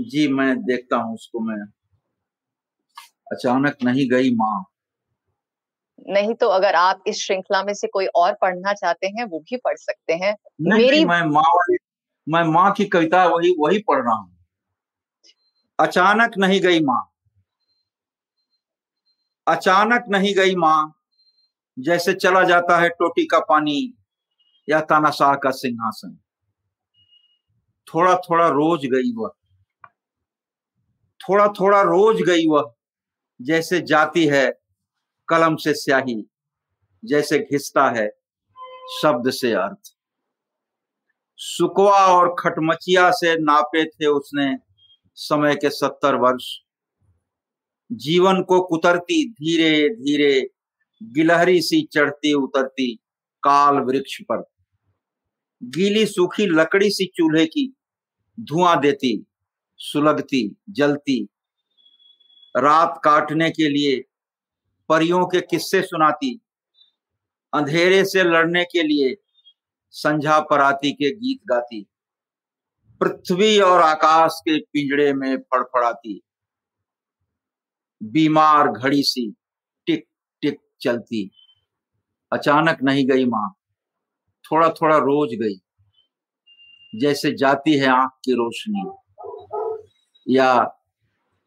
जी 0.00 0.28
मैं 0.28 0.62
देखता 0.62 0.96
हूँ 0.96 1.14
उसको 1.14 1.40
मैं। 1.40 1.66
अचानक 3.32 3.76
नहीं 3.84 4.10
गई 4.10 4.34
माँ। 4.34 4.64
नहीं 6.08 6.34
तो 6.34 6.48
अगर 6.48 6.74
आप 6.74 7.04
इस 7.06 7.26
श्रृंखला 7.26 7.62
में 7.62 7.74
से 7.74 7.86
कोई 7.86 8.06
और 8.06 8.32
पढ़ना 8.32 8.72
चाहते 8.72 9.06
हैं 9.06 9.24
वो 9.24 9.38
भी 9.38 9.56
पढ़ 9.56 9.76
सकते 9.76 10.12
हैं। 10.12 10.36
नहीं, 10.60 10.72
मेरी 10.72 10.96
नहीं, 10.96 11.06
मैं 11.06 11.22
माँ 11.22 11.42
वाली 11.42 11.76
मैं 12.28 12.44
माँ 12.44 12.72
की 12.72 12.84
कविता 12.84 13.26
वही 13.26 13.56
वही 13.58 13.78
पढ़ 13.78 14.02
रहा 14.02 14.14
हूँ। 14.14 14.36
अचानक 15.80 16.30
नहीं 16.38 16.60
गई 16.60 16.80
माँ। 16.80 17.12
अचानक 19.48 20.04
नहीं 20.08 20.34
गई 20.34 20.54
माँ। 20.54 20.94
जैसे 21.78 22.14
चला 22.14 22.42
जाता 22.42 22.78
है 22.78 22.88
टोटी 22.88 23.26
का 23.26 23.38
पानी 23.38 23.94
या 24.70 24.80
तानाशाह 24.80 25.34
का 25.34 25.50
सिंहासन। 25.50 26.18
थोड़ा 27.94 28.16
थोड़ा 28.16 28.48
रोज 28.48 28.86
गई 28.86 29.12
वह। 29.16 29.30
थोड़ा 31.28 31.48
थोड़ा 31.48 31.82
रोज 31.82 32.22
गई 32.22 32.46
वह, 32.48 32.74
जैसे 33.42 33.80
जाती 33.80 34.26
है, 34.26 34.52
कलम 35.28 35.56
से 35.56 35.74
स्याही, 35.74 36.30
जैसे 37.04 37.38
घिसता 37.38 37.90
है, 37.90 38.08
शब्द 39.02 39.30
से 39.30 39.52
अर्थ। 39.52 39.78
सुकवा 41.36 42.06
और 42.06 42.36
खटमचिया 42.38 43.10
से 43.10 43.38
नापे 43.38 43.84
थे 43.84 44.06
उसने 44.06 44.56
समय 45.14 45.54
के 45.54 45.70
सत्तर 45.70 46.14
वर्ष। 46.14 46.58
जीवन 47.92 48.42
को 48.42 48.60
कुतरती 48.60 49.30
धीरे 49.30 49.88
धीरे 49.88 50.50
गिलहरी 51.02 51.62
सी 51.62 51.88
चढ़ती, 51.92 52.32
उतरती, 52.32 52.94
काल 53.42 53.74
वृक्ष 53.74 54.20
पर। 54.22 54.50
गीली 55.62 56.06
सूखी 56.06 56.46
लकड़ी 56.46 56.90
सी 56.90 57.06
चूल्हे 57.06 57.46
की 57.46 57.76
धुआँ 58.40 58.80
देती 58.80 59.26
सुलगती, 59.86 60.56
जलती। 60.70 61.28
रात 62.56 63.00
काटने 63.04 63.50
के 63.50 63.68
लिए 63.68 64.04
परियों 64.88 65.26
के 65.26 65.40
किस्से 65.40 65.82
सुनाती। 65.82 66.40
अंधेरे 67.54 68.04
से 68.04 68.22
लड़ने 68.22 68.64
के 68.64 68.82
लिए 68.82 69.16
संझा 69.90 70.40
पराती 70.40 70.92
के 70.92 71.14
गीत 71.14 71.40
गाती। 71.46 71.86
पृथ्वी 73.00 73.58
और 73.58 73.80
आकाश 73.80 74.32
के 74.40 74.60
पिंजड़े 74.60 75.12
में 75.12 75.36
फड़फड़ाती। 75.36 76.22
बीमार 78.02 78.68
घड़ी 78.68 79.02
सी 79.02 79.34
टिक 79.86 80.08
टिक 80.42 80.60
चलती। 80.80 81.30
अचानक 82.32 82.78
नहीं 82.82 83.06
गई 83.06 83.24
माँ 83.24 83.54
थोड़ा 84.52 84.68
थोड़ा 84.68 84.96
रोज 84.96 85.34
गई। 85.34 85.60
जैसे 87.00 87.32
जाती 87.32 87.78
है 87.78 87.86
आँख 87.86 88.10
की 88.24 88.32
रोशनी। 88.32 89.03
या 90.28 90.52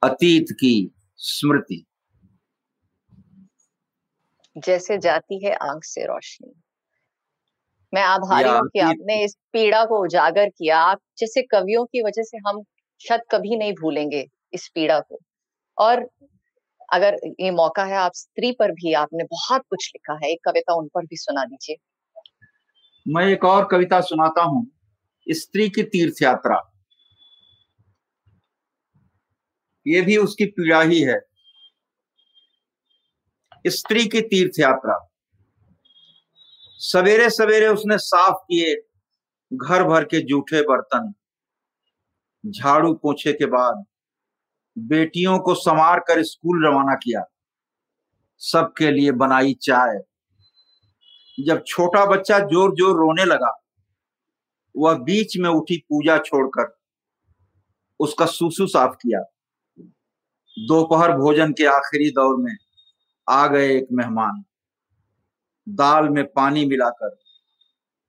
अतीत 0.04 0.46
की 0.52 0.92
स्मृति? 1.16 1.86
जैसे 4.58 4.98
जाती 4.98 5.46
है 5.46 5.54
आँख 5.54 5.84
से 5.84 6.06
रोशनी। 6.06 6.62
मैं 7.94 8.02
आभारी 8.02 8.50
हूँ 8.50 8.68
कि 8.68 8.80
आपने 8.80 9.24
इस 9.24 9.38
पीड़ा 9.54 9.86
को 9.86 10.04
उजागर 10.04 10.50
किया। 10.50 10.80
आप 10.80 11.00
जैसे 11.18 11.42
कवियों 11.42 11.86
की 11.86 12.02
वजह 12.02 12.24
से 12.24 12.38
हम 12.38 12.64
शायद 13.00 13.22
कभी 13.32 13.58
नहीं 13.58 13.74
भूलेंगे 13.74 14.28
इस 14.54 14.72
पीड़ा 14.76 15.00
को। 15.00 15.20
और 15.78 16.10
अगर 16.94 17.18
ये 17.40 17.52
मौका 17.52 17.84
है 17.84 17.96
आप 17.96 18.12
स्त्री 18.16 18.52
पर 18.52 18.72
भी 18.72 18.94
आपने 18.94 19.24
बहुत 19.24 19.62
कुछ 19.70 19.92
लिखा 19.96 20.14
है। 20.14 20.32
एक 20.32 20.40
कविता 20.46 20.74
उन 20.74 20.88
पर 20.88 21.06
भी 21.06 21.16
सुना 21.16 21.46
दीजिए। 21.46 21.76
मैं 23.08 23.26
एक 23.26 23.46
और 23.46 23.68
कविता 23.72 24.02
सुनाता 24.02 24.42
हूँ। 24.42 24.68
स्त्री 25.30 25.70
की 25.70 25.84
तीर्थ 25.84 26.16
यात्रा। 26.22 26.77
ये 29.88 30.02
भी 30.02 30.18
उसकी 30.18 30.46
पीड़ा 30.46 30.82
ही 30.82 31.02
है। 31.02 31.20
स्त्री 33.66 34.06
की 34.06 34.22
तीर्थ 34.22 34.60
यात्रा 34.60 34.98
सवेरे 36.80 37.30
सवेरे 37.30 37.68
उसने 37.68 37.98
साफ़ 37.98 38.38
किए 38.44 38.76
घर 39.52 39.84
भर 39.84 40.04
के 40.04 40.20
जूठे 40.22 40.62
बर्तन। 40.62 41.14
झाड़ू 42.44 42.94
पोछे 42.94 43.34
के 43.34 43.46
बाद 43.46 43.84
बेटियों 44.78 45.38
को 45.40 45.56
संवार 45.56 46.00
कर 46.00 46.24
स्कूल 46.24 46.66
रवाना 46.66 46.96
किया। 46.96 47.24
सबके 48.42 48.92
लिए 48.92 49.12
बनाई 49.14 49.54
चाय। 49.62 50.00
जब 51.38 51.64
छोटा 51.68 52.06
बच्चा 52.06 52.40
ज़ोर 52.42 52.76
ज़ोर 52.76 52.96
रोने 52.96 53.26
लगा, 53.26 53.52
वह 54.76 54.94
बीच 55.00 55.38
में 55.38 55.50
उठी 55.50 55.78
पूजा 55.80 56.18
छोड़कर 56.18 56.76
उसका 58.00 58.26
सुसु 58.26 58.68
साफ़ 58.68 58.96
किया। 58.96 59.24
दोपहर 60.58 61.12
भोजन 61.12 61.52
के 61.52 61.66
आखिरी 61.66 62.10
दौर 62.10 62.36
में 62.38 62.56
आ 63.28 63.48
गए 63.48 63.76
एक 63.78 63.88
मेहमान। 63.92 64.44
दाल 65.68 66.10
में 66.10 66.24
पानी 66.26 66.66
मिलाकर 66.66 67.10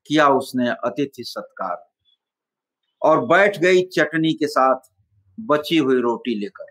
किया 0.06 0.28
उसने 0.28 0.68
अतिथि 0.68 1.24
सत्कार 1.24 1.76
और 3.02 3.24
बैठ 3.26 3.58
गई 3.58 3.82
चटनी 3.86 4.32
के 4.32 4.46
साथ 4.46 4.90
बची 5.38 5.76
हुई 5.76 6.00
रोटी 6.00 6.34
लेकर। 6.34 6.70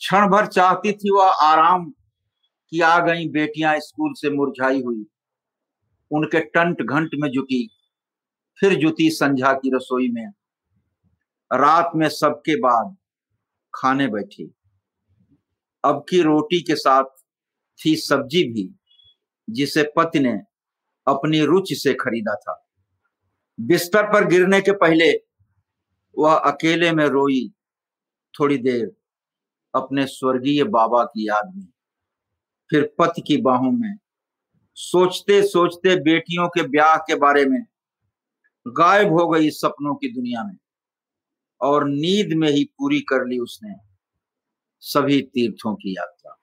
क्षण 0.00 0.28
भर 0.28 0.46
चाहती 0.46 0.92
थी 0.92 1.14
वह 1.14 1.30
आराम 1.42 1.90
कि 2.70 2.80
आ 2.80 2.98
गई 2.98 3.28
बेटियाँ 3.28 3.74
स्कूल 3.78 4.12
से 4.16 4.30
मुरझाई 4.30 4.82
हुई। 4.82 5.04
उनके 6.10 6.40
टंट 6.40 6.82
घंट 6.82 7.10
में 7.14 7.30
जुटी, 7.30 7.66
फिर 8.58 8.74
जुटी 8.74 9.10
संझा 9.10 9.52
की 9.52 9.76
रसोई 9.76 10.08
में। 10.08 10.26
रात 11.50 11.90
में 11.96 12.08
सबके 12.08 12.56
बाद 12.56 12.96
खाने 13.74 14.08
बैठी। 14.08 14.54
अब 15.84 16.04
की 16.08 16.22
रोटी 16.22 16.60
के 16.60 16.76
साथ 16.76 17.04
थी 17.78 17.96
सब्ज़ी 17.96 18.44
भी, 18.44 18.74
जिसे 19.50 19.82
पति 19.96 20.20
ने 20.20 20.32
अपनी 21.06 21.40
रुचि 21.40 21.74
से 21.74 21.94
खरीदा 21.94 22.34
था। 22.34 22.66
बिस्तर 23.60 24.06
पर 24.06 24.24
गिरने 24.24 24.60
के 24.60 24.72
पहले 24.72 25.12
वह 26.18 26.34
अकेले 26.34 26.92
में 26.92 27.06
रोई 27.06 27.52
थोड़ी 28.40 28.58
देर 28.58 28.96
अपने 29.74 30.06
स्वर्गीय 30.06 30.64
बाबा 30.64 31.04
की 31.04 31.28
याद 31.28 31.52
में। 31.56 31.66
फिर 32.70 32.94
पति 32.98 33.20
की 33.20 33.36
बाहों 33.36 33.70
में 33.72 33.96
सोचते 34.74 35.42
सोचते 35.42 35.96
बेटियों 35.96 36.48
के 36.48 36.62
ब्याह 36.62 36.96
के 36.96 37.14
बारे 37.14 37.44
में 37.46 37.64
गायब 38.68 39.12
हो 39.12 39.28
गई 39.28 39.50
सपनों 39.50 39.94
की 39.94 40.08
दुनिया 40.14 40.44
में। 40.44 40.56
और 41.60 41.88
नींद 41.88 42.32
में 42.36 42.48
ही 42.48 42.64
पूरी 42.78 43.00
कर 43.00 43.26
ली 43.26 43.38
उसने 43.38 43.74
सभी 44.82 45.20
तीर्थों 45.24 45.74
की 45.74 45.94
यात्रा। 45.96 46.36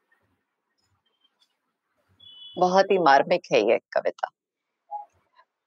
बहुत 2.58 2.92
ही 2.92 2.98
मार्मिक 2.98 3.42
है 3.52 3.60
ये 3.70 3.78
कविता। 3.94 4.30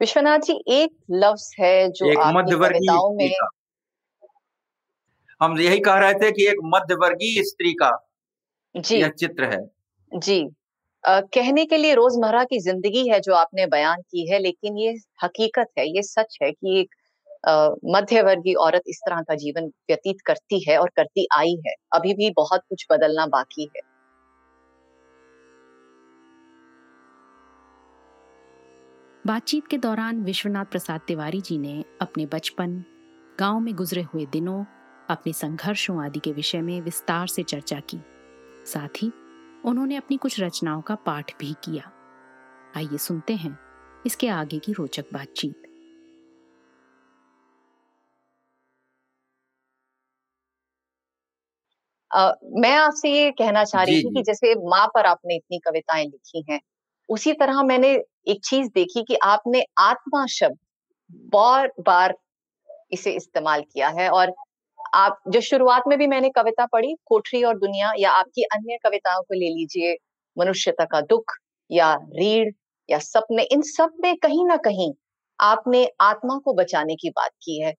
विश्वनाथ 0.00 0.38
जी 0.38 0.58
एक 0.72 0.90
लफ्ज 1.10 1.54
है 1.60 1.88
जो 1.88 2.10
एक 2.12 2.18
मध्यवर्गीय 2.36 2.98
में 3.16 3.34
हम 5.40 5.58
यही 5.58 5.78
कह 5.80 5.98
रहे 5.98 6.14
थे 6.14 6.30
कि 6.32 6.46
एक 6.48 6.56
मध्यवर्गीय 6.64 7.42
स्त्री 7.42 7.72
का 7.72 7.90
जी। 8.74 8.96
यह 8.96 9.08
चित्र 9.08 9.44
है। 9.44 9.60
जी। 10.12 10.40
आ, 11.04 11.20
कहने 11.34 11.64
के 11.64 11.76
लिए 11.76 11.94
रोज़मर्रा 11.94 12.42
की 12.44 12.58
ज़िंदगी 12.58 13.06
है 13.08 13.20
जो 13.20 13.34
आपने 13.34 13.66
बयान 13.66 14.00
की 14.02 14.26
है 14.30 14.38
लेकिन 14.38 14.78
ये 14.78 14.94
हकीकत 15.24 15.68
है 15.78 15.86
ये 15.88 16.02
सच 16.02 16.38
है 16.42 16.50
कि 16.52 16.80
एक 16.80 16.94
मध्यवर्गीय 17.84 18.54
औरत 18.54 18.82
इस 18.86 19.00
तरह 19.06 19.20
का 19.20 19.34
जीवन 19.34 19.66
व्यतीत 19.66 20.16
करती 20.26 20.70
है 20.70 20.78
और 20.78 20.90
करती 20.96 21.26
आई 21.36 21.56
है। 21.66 21.74
अभी 21.92 22.14
भी 22.14 22.30
बहुत 22.30 22.60
कुछ 22.68 22.86
बदलना 22.90 23.26
बाकी 23.26 23.70
है। 23.76 23.80
बातचीत 29.26 29.66
के 29.66 29.78
दौरान 29.78 30.22
विश्वनाथ 30.24 30.64
प्रसाद 30.64 31.00
तिवारी 31.00 31.40
जी 31.40 31.58
ने 31.58 31.84
अपने 32.00 32.26
बचपन, 32.26 32.84
गाँव 33.40 33.60
में 33.60 33.74
गुजरे 33.74 34.02
हुए 34.02 34.26
दिनों, 34.26 34.64
अपने 35.10 35.32
संघर्षों 35.32 36.04
आदि 36.04 36.18
के 36.18 36.32
विषय 36.32 36.60
में 36.60 36.80
विस्तार 36.80 37.26
से 37.26 37.42
चर्चा 37.42 37.80
की। 37.80 37.98
साथ 38.66 39.02
ही 39.02 39.12
उन्होंने 39.64 39.96
अपनी 39.96 40.16
कुछ 40.16 40.40
रचनाओं 40.40 40.80
का 40.80 40.94
पाठ 40.94 41.32
भी 41.40 41.54
किया। 41.64 41.90
आइए 42.76 42.98
सुनते 42.98 43.34
हैं 43.34 43.58
इसके 44.06 44.28
आगे 44.28 44.58
की 44.58 44.72
रोचक 44.72 45.04
बातचीत। 45.12 45.59
Uh, 52.10 52.32
मैं 52.54 52.74
आपसे 52.76 53.08
ये 53.10 53.30
कहना 53.32 53.62
चाह 53.64 53.82
रही 53.82 53.96
थी 53.96 54.10
कि 54.10 54.22
जैसे 54.22 54.54
माँ 54.68 54.86
पर 54.94 55.06
आपने 55.06 55.34
इतनी 55.36 55.58
कविताएँ 55.58 56.04
लिखी 56.04 56.44
हैं 56.50 56.58
उसी 57.08 57.32
तरह 57.32 57.62
मैंने 57.62 57.90
एक 58.28 58.40
चीज़ 58.44 58.68
देखी 58.74 59.02
कि 59.04 59.16
आपने 59.24 59.62
आत्मा 59.80 60.24
शब्द 60.30 60.58
बार 61.32 61.72
बार 61.82 62.14
इसे 62.92 63.12
इस्तेमाल 63.12 63.62
किया 63.64 63.88
है 63.90 64.08
और 64.10 64.32
आप 64.96 65.20
जो 65.28 65.40
शुरुआत 65.42 65.84
में 65.88 65.98
भी 65.98 66.06
मैंने 66.06 66.30
कविता 66.30 66.66
पढ़ी 66.66 66.94
कोठरी 67.06 67.42
और 67.44 67.58
दुनिया 67.58 67.92
या 67.98 68.10
आपकी 68.12 68.44
अन्य 68.54 68.78
कविताओं 68.84 69.22
को 69.22 69.34
ले 69.34 69.48
लीजिए 69.50 69.96
मनुष्यता 70.36 70.84
का 70.86 71.00
दुख 71.10 71.34
या 71.70 71.94
रीढ़ 72.14 72.50
या 72.88 72.98
सपने 73.00 73.42
इन 73.52 73.62
सब 73.66 73.92
में 74.02 74.16
कहीं 74.18 74.46
ना 74.46 74.56
कहीं 74.64 74.92
आपने 75.38 75.88
आत्मा 76.02 76.38
को 76.44 76.54
बचाने 76.54 76.96
की 76.96 77.10
बात 77.10 77.30
की 77.42 77.60
है। 77.62 77.74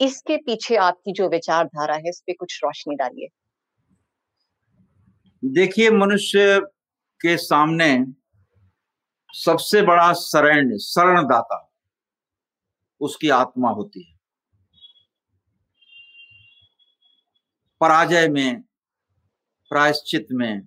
इसके 0.00 0.36
पीछे 0.38 0.76
आपकी 0.80 1.12
जो 1.14 1.28
विचारधारा 1.30 1.94
है 1.96 2.10
इस 2.10 2.22
पे 2.26 2.32
कुछ 2.34 2.60
रोशनी 2.64 2.96
डालिए। 2.96 3.28
देखिए, 5.44 5.90
मनुष्य 5.90 6.60
के 7.20 7.36
सामने 7.36 8.06
सबसे 9.32 9.82
बड़ा 9.82 10.12
शरण 10.12 10.78
शरणदाता 10.78 11.72
उसकी 13.00 13.28
आत्मा 13.28 13.70
होती 13.70 14.02
है। 14.02 14.16
पराजय 17.80 18.28
में, 18.28 18.62
प्रायश्चित 19.68 20.26
में 20.32 20.66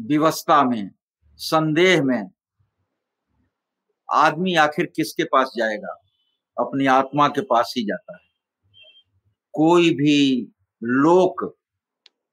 विवस्था 0.00 0.64
में, 0.64 0.90
संदेह 1.36 2.02
में 2.02 2.30
आदमी 4.14 4.54
आखिर 4.54 4.86
किसके 4.86 5.24
पास 5.24 5.50
जाएगा? 5.56 6.02
अपनी 6.58 6.86
आत्मा 6.86 7.28
के 7.28 7.40
पास 7.40 7.74
ही 7.76 7.84
जाता 7.84 8.12
है। 8.12 8.28
कोई 9.52 9.90
भी 9.90 10.52
लोक 10.82 11.59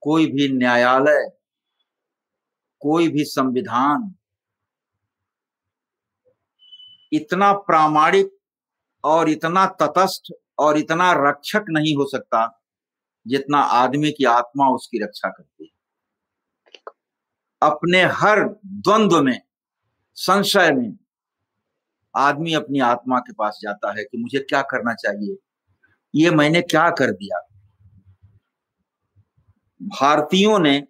कोई 0.08 0.26
भी 0.26 0.48
न्यायालय, 0.48 1.30
कोई 2.80 3.08
भी 3.08 3.24
संविधान 3.24 4.14
इतना 7.12 7.52
प्रामाणिक 7.52 8.38
और 9.04 9.28
इतना 9.28 9.66
तटस्थ 9.66 10.32
और 10.58 10.78
इतना 10.78 11.12
रक्षक 11.30 11.64
नहीं 11.68 11.96
हो 11.96 12.06
सकता 12.06 12.62
जितना 13.26 13.58
आदमी 13.58 14.10
की 14.10 14.24
आत्मा 14.24 14.68
उसकी 14.68 15.04
रक्षा 15.04 15.28
करती 15.28 15.64
है। 15.64 15.70
अपने 17.62 18.02
हर 18.02 18.48
द्वंद्व 18.66 19.22
में, 19.22 19.40
संशय 20.14 20.70
में 20.72 20.98
आदमी 22.16 22.54
अपनी 22.54 22.80
आत्मा 22.80 23.18
के 23.18 23.32
पास 23.32 23.58
जाता 23.62 23.98
है 23.98 24.04
कि 24.04 24.18
मुझे 24.18 24.38
क्या 24.38 24.62
करना 24.62 24.94
चाहिए? 24.94 25.36
ये 26.14 26.30
मैंने 26.30 26.62
क्या 26.62 26.90
कर 26.90 27.10
दिया? 27.10 27.47
भारतीयों 29.82 30.58
ने, 30.58 30.80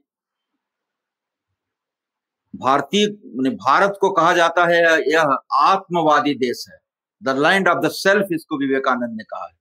भारतीय 2.57 3.07
भारत 3.51 3.99
को 4.01 4.11
कहा 4.11 4.33
जाता 4.33 4.65
है, 4.67 5.11
यह 5.13 5.39
आत्मवादी 5.53 6.35
देश 6.35 6.67
है। 6.69 6.79
The 7.23 7.29
land 7.29 7.69
of 7.69 7.79
the 7.79 7.89
self 7.89 8.27
इसको 8.33 8.59
विवेकानंद 8.59 9.17
ने 9.17 9.25
कहा 9.25 9.47
है। 9.47 9.59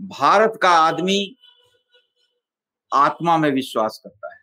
भारत 0.00 0.58
का 0.62 0.70
आदमी 0.70 1.36
आत्मा 2.94 3.36
में 3.36 3.50
विश्वास 3.50 4.00
करता 4.04 4.34
है। 4.34 4.40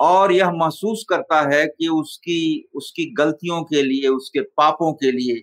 और 0.00 0.32
यह 0.32 0.50
महसूस 0.50 1.06
करता 1.08 1.56
है 1.56 1.66
कि 1.66 1.88
उसकी 1.88 2.68
उसकी 2.74 3.14
गलतियों 3.14 3.64
के 3.64 3.82
लिए, 3.82 4.08
उसके 4.08 4.40
पापों 4.40 4.92
के 4.92 5.12
लिए 5.12 5.42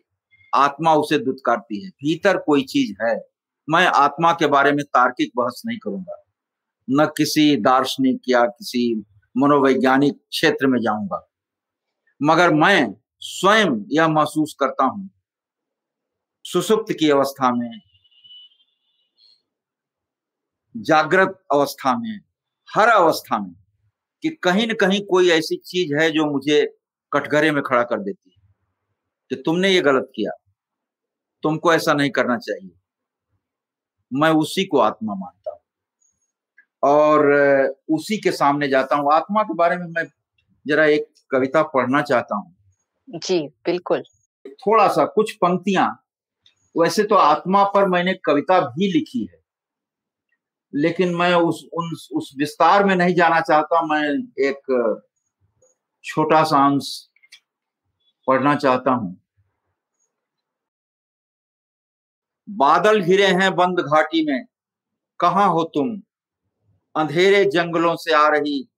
आत्मा 0.56 0.96
उसे 0.96 1.18
दुत्कारती 1.18 1.84
है। 1.84 1.90
भीतर 1.90 2.38
कोई 2.38 2.64
चीज़ 2.64 3.04
है। 3.04 3.31
मैं 3.70 3.88
आत्मा 3.88 4.34
के 4.34 4.48
बारे 4.48 4.72
में 4.72 4.86
तार्किक 4.86 5.32
बहस 5.38 5.64
नहीं 5.66 5.78
करूँगा। 5.78 6.24
न 6.90 7.06
किसी 7.06 7.58
दार्शनिक 7.58 8.22
या 8.30 8.46
किसी 8.46 9.06
मनोवैज्ञानिक 9.38 10.16
क्षेत्र 10.30 10.68
में 10.68 10.80
जाऊँगा। 10.82 11.30
मगर 12.22 12.54
मैं 12.54 12.96
स्वयं 13.20 13.86
यह 13.92 14.08
महसूस 14.08 14.56
करता 14.60 14.86
हूँ। 14.86 15.10
सुसुप्त 16.46 16.94
की 17.00 17.10
अवस्था 17.10 17.52
में, 17.52 17.82
जागृत 20.78 21.44
अवस्था 21.54 21.98
में, 21.98 22.22
हर 22.76 22.90
अवस्था 22.90 23.40
में 23.40 23.56
कि 24.24 24.30
कहीं 24.30 24.68
न 24.68 24.74
कहीं 24.74 25.06
कोई 25.06 25.30
ऐसी 25.30 25.58
चीज़ 25.58 25.96
है 25.96 26.12
जो 26.12 26.26
मुझे 26.32 26.78
कटघरे 27.12 27.52
में 27.52 27.64
खड़ा 27.64 27.84
कर 27.84 28.00
देती 28.00 28.32
है 28.38 28.42
कि 29.30 29.36
तुमने 29.36 29.70
ये 29.70 29.82
गलत 29.82 30.12
किया। 30.16 30.32
तुमको 31.44 31.74
ऐसा 31.74 31.94
नहीं 31.94 32.12
करना 32.12 32.38
चाहिए। 32.38 32.81
मैं 34.14 34.30
उसी 34.30 34.66
को 34.66 34.78
आत्मा 34.78 35.16
मानता 35.16 35.52
हूँ। 35.52 35.60
और 36.84 37.32
उसी 37.90 38.18
के 38.18 38.32
सामने 38.32 38.68
जाता 38.68 38.96
हूँ। 38.96 39.14
आत्मा 39.14 39.44
के 39.44 39.54
बारे 39.54 39.78
में 39.78 39.88
मैं 39.88 40.04
जरा 40.68 40.86
एक 40.86 41.08
कविता 41.32 41.64
पढ़ना 41.64 42.02
चाहता 42.02 42.36
हूँ। 42.36 42.56
जी 43.10 43.48
बिल्कुल। 43.48 44.04
थोड़ा 44.48 44.88
सा 44.88 45.06
कुछ 45.06 45.32
पंक्तियाँ। 45.32 46.04
वैसे 46.78 47.04
तो 47.04 47.16
आत्मा 47.16 47.64
पर 47.64 47.88
मैंने 47.88 48.14
कविता 48.14 48.60
भी 48.60 48.92
लिखी 48.92 49.26
है। 49.26 49.42
लेकिन 50.76 51.16
मैं 51.16 51.36
उस 51.36 51.70
उन 51.74 51.96
उस 52.18 52.34
विस्तार 52.38 52.86
में 52.86 52.96
नहीं 52.96 53.16
जाना 53.16 53.42
चाहता। 53.42 53.82
मैं 53.82 54.04
एक 54.48 55.02
छोटा 56.04 56.44
सा 56.44 56.66
अंश 56.66 57.10
पढ़ना 58.28 58.56
चाहता 58.56 58.92
हूँ। 58.92 59.21
बादल 62.50 63.02
घिरे 63.02 63.28
हैं 63.28 63.56
बंद 63.56 63.80
घाटी 63.80 64.32
में। 64.32 64.46
कहा 65.20 65.46
हो 65.46 65.64
तुम? 65.64 66.02
अंधेरे 66.96 67.46
जंगलों 67.46 67.96
से 67.96 68.14
आ 68.14 68.28
रही 68.28 68.70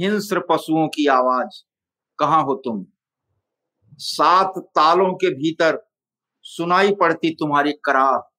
हिंस्र 0.00 0.40
पशुओं 0.40 0.88
की 0.88 1.06
आवाज़। 1.06 1.64
कहा 2.18 2.40
हो 2.40 2.54
तुम? 2.54 2.86
सात 3.94 4.52
तालों 4.58 5.14
के 5.14 5.34
भीतर 5.34 5.90
सुनाई 6.42 6.94
पड़ती 6.94 7.34
तुम्हारी 7.34 7.72
कराह। 7.72 8.34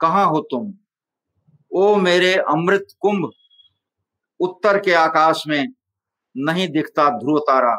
कहा 0.00 0.24
हो 0.24 0.40
तुम? 0.40 0.74
ओ 1.72 1.96
मेरे 1.96 2.34
अमृत 2.34 2.86
कुंभ, 3.00 3.30
उत्तर 4.40 4.80
के 4.80 4.92
आकाश 4.92 5.44
में 5.46 5.68
नहीं 6.36 6.68
दिखता 6.68 7.18
ध्रुव 7.18 7.38
तारा। 7.38 7.76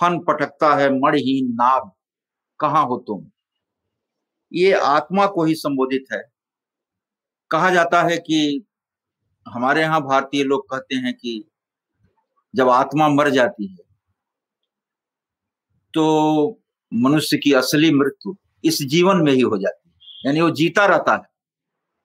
फन 0.00 0.18
पटकता 0.18 0.74
है 0.74 0.90
मणहीन 0.90 1.52
नाग। 1.52 1.90
कहा 2.60 2.80
हो 2.80 2.96
तुम? 2.96 3.30
ये 4.52 4.72
आत्मा 4.74 5.26
को 5.26 5.44
ही 5.44 5.54
संबोधित 5.54 6.04
है। 6.12 6.22
कहा 7.50 7.70
जाता 7.70 8.02
है 8.02 8.16
कि 8.18 8.64
हमारे 9.46 9.80
यहाँ 9.80 10.00
भारतीय 10.02 10.44
लोग 10.44 10.68
कहते 10.70 10.96
हैं 10.96 11.12
कि 11.14 11.42
जब 12.54 12.68
आत्मा 12.70 13.08
मर 13.08 13.30
जाती 13.30 13.66
है 13.66 13.76
तो 15.94 16.60
मनुष्य 16.92 17.36
की 17.36 17.52
असली 17.54 17.90
मृत्यु 17.94 18.34
इस 18.64 18.78
जीवन 18.84 19.22
में 19.24 19.32
ही 19.32 19.40
हो 19.40 19.58
जाती 19.58 19.88
है। 19.88 20.26
यानी 20.26 20.40
वो 20.40 20.50
जीता 20.52 20.86
रहता 20.86 21.14
है, 21.14 21.28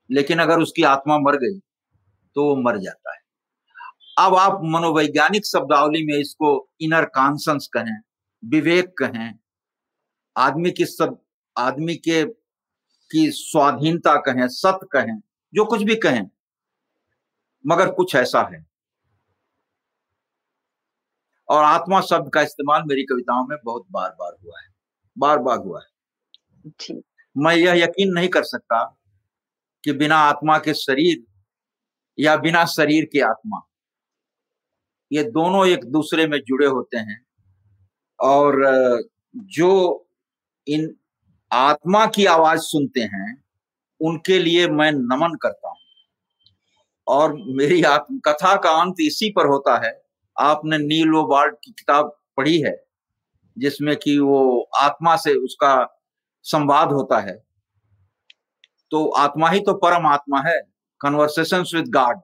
लेकिन 0.10 0.40
अगर 0.40 0.60
उसकी 0.60 0.84
आत्मा 0.86 1.18
मर 1.20 1.36
गई 1.38 1.60
तो 2.36 2.44
वो 2.44 2.56
मर 2.62 2.78
जाता 2.78 3.14
है। 3.14 3.20
अब 4.18 4.36
आप 4.36 4.60
मनोवैज्ञानिक 4.66 5.46
शब्दावली 5.46 6.04
में 6.06 6.14
इसको 6.16 6.50
इनर 6.82 7.06
कॉन्सेंस 7.14 7.68
कहें, 7.74 7.98
विवेक 8.44 8.94
कहें, 8.98 9.34
आदमी 10.36 10.72
की 10.72 10.86
सब 10.88 11.20
आदमी 11.58 11.96
के 11.96 12.24
की 13.12 13.32
स्वाधीनता 13.32 14.16
कहें 14.16 14.48
सत्य 14.48 14.88
कहें 14.92 15.20
जो 15.54 15.66
कुछ 15.66 15.84
भी 15.84 15.96
कहें 15.96 16.30
मगर 17.68 17.92
कुछ 17.92 18.16
ऐसा 18.16 18.42
है। 18.54 18.66
और 21.50 21.64
आत्मा 21.64 22.02
शब्द 22.02 22.32
का 22.34 22.42
इस्तेमाल 22.42 22.84
मेरी 22.86 23.04
कविताओं 23.04 23.48
में 23.48 23.58
बहुत 23.66 23.86
बार 23.92 24.10
बार 24.10 24.34
हुआ 24.44 24.62
है। 24.62 24.68
बार 25.18 25.40
बार 25.40 25.58
हुआ 25.58 25.82
है। 25.82 26.96
मैं 27.38 27.56
यह 27.56 27.74
यकीन 27.74 28.12
नहीं 28.14 28.30
कर 28.30 28.44
सकता 28.44 28.84
कि 29.84 29.94
बिना 29.94 30.18
आत्मा 30.18 30.58
के 30.58 30.74
शरीर 30.74 31.24
या 32.20 32.38
बिना 32.38 32.66
शरीर 32.66 33.06
के 33.06 33.22
आत्मा 33.22 33.62
ये 35.12 35.24
दोनों 35.24 35.68
एक 35.68 35.86
दूसरे 35.86 36.28
में 36.28 36.40
जुड़े 36.40 36.68
होते 36.68 36.98
हैं। 36.98 37.26
और 38.20 38.54
जो 39.36 39.70
इन 40.68 40.96
आत्मा 41.52 42.06
की 42.06 42.26
आवाज़ 42.26 42.60
सुनते 42.60 43.02
हैं 43.02 43.44
उनके 44.02 44.40
लिए 44.40 44.68
मैं 44.68 44.92
नमन 44.92 45.36
करता 45.36 45.70
हूँ। 45.70 45.78
और 47.08 47.34
मेरी 47.48 47.82
कथा 48.26 48.56
का 48.56 48.70
अंत 48.82 48.96
इसी 49.02 49.30
पर 49.30 49.48
होता 49.48 49.78
है। 49.86 49.92
आपने 50.36 50.78
नील 50.78 51.12
बार्ड 51.30 51.56
की 51.56 51.72
किताब 51.72 52.18
पढ़ी 52.38 52.60
है 52.62 52.76
जिसमें 53.58 53.96
कि 53.96 54.18
वो 54.20 54.70
आत्मा 54.76 55.16
से 55.16 55.34
उसका 55.36 56.02
संवाद 56.46 56.92
होता 56.92 57.20
है। 57.20 57.34
तो 58.92 59.08
आत्मा 59.18 59.50
ही 59.50 59.60
तो 59.60 59.74
परम 59.74 60.08
आत्मा 60.08 60.42
है 60.42 60.60
कन्वर्सेशन 61.02 61.64
विद 61.74 61.88
गॉड 61.88 62.20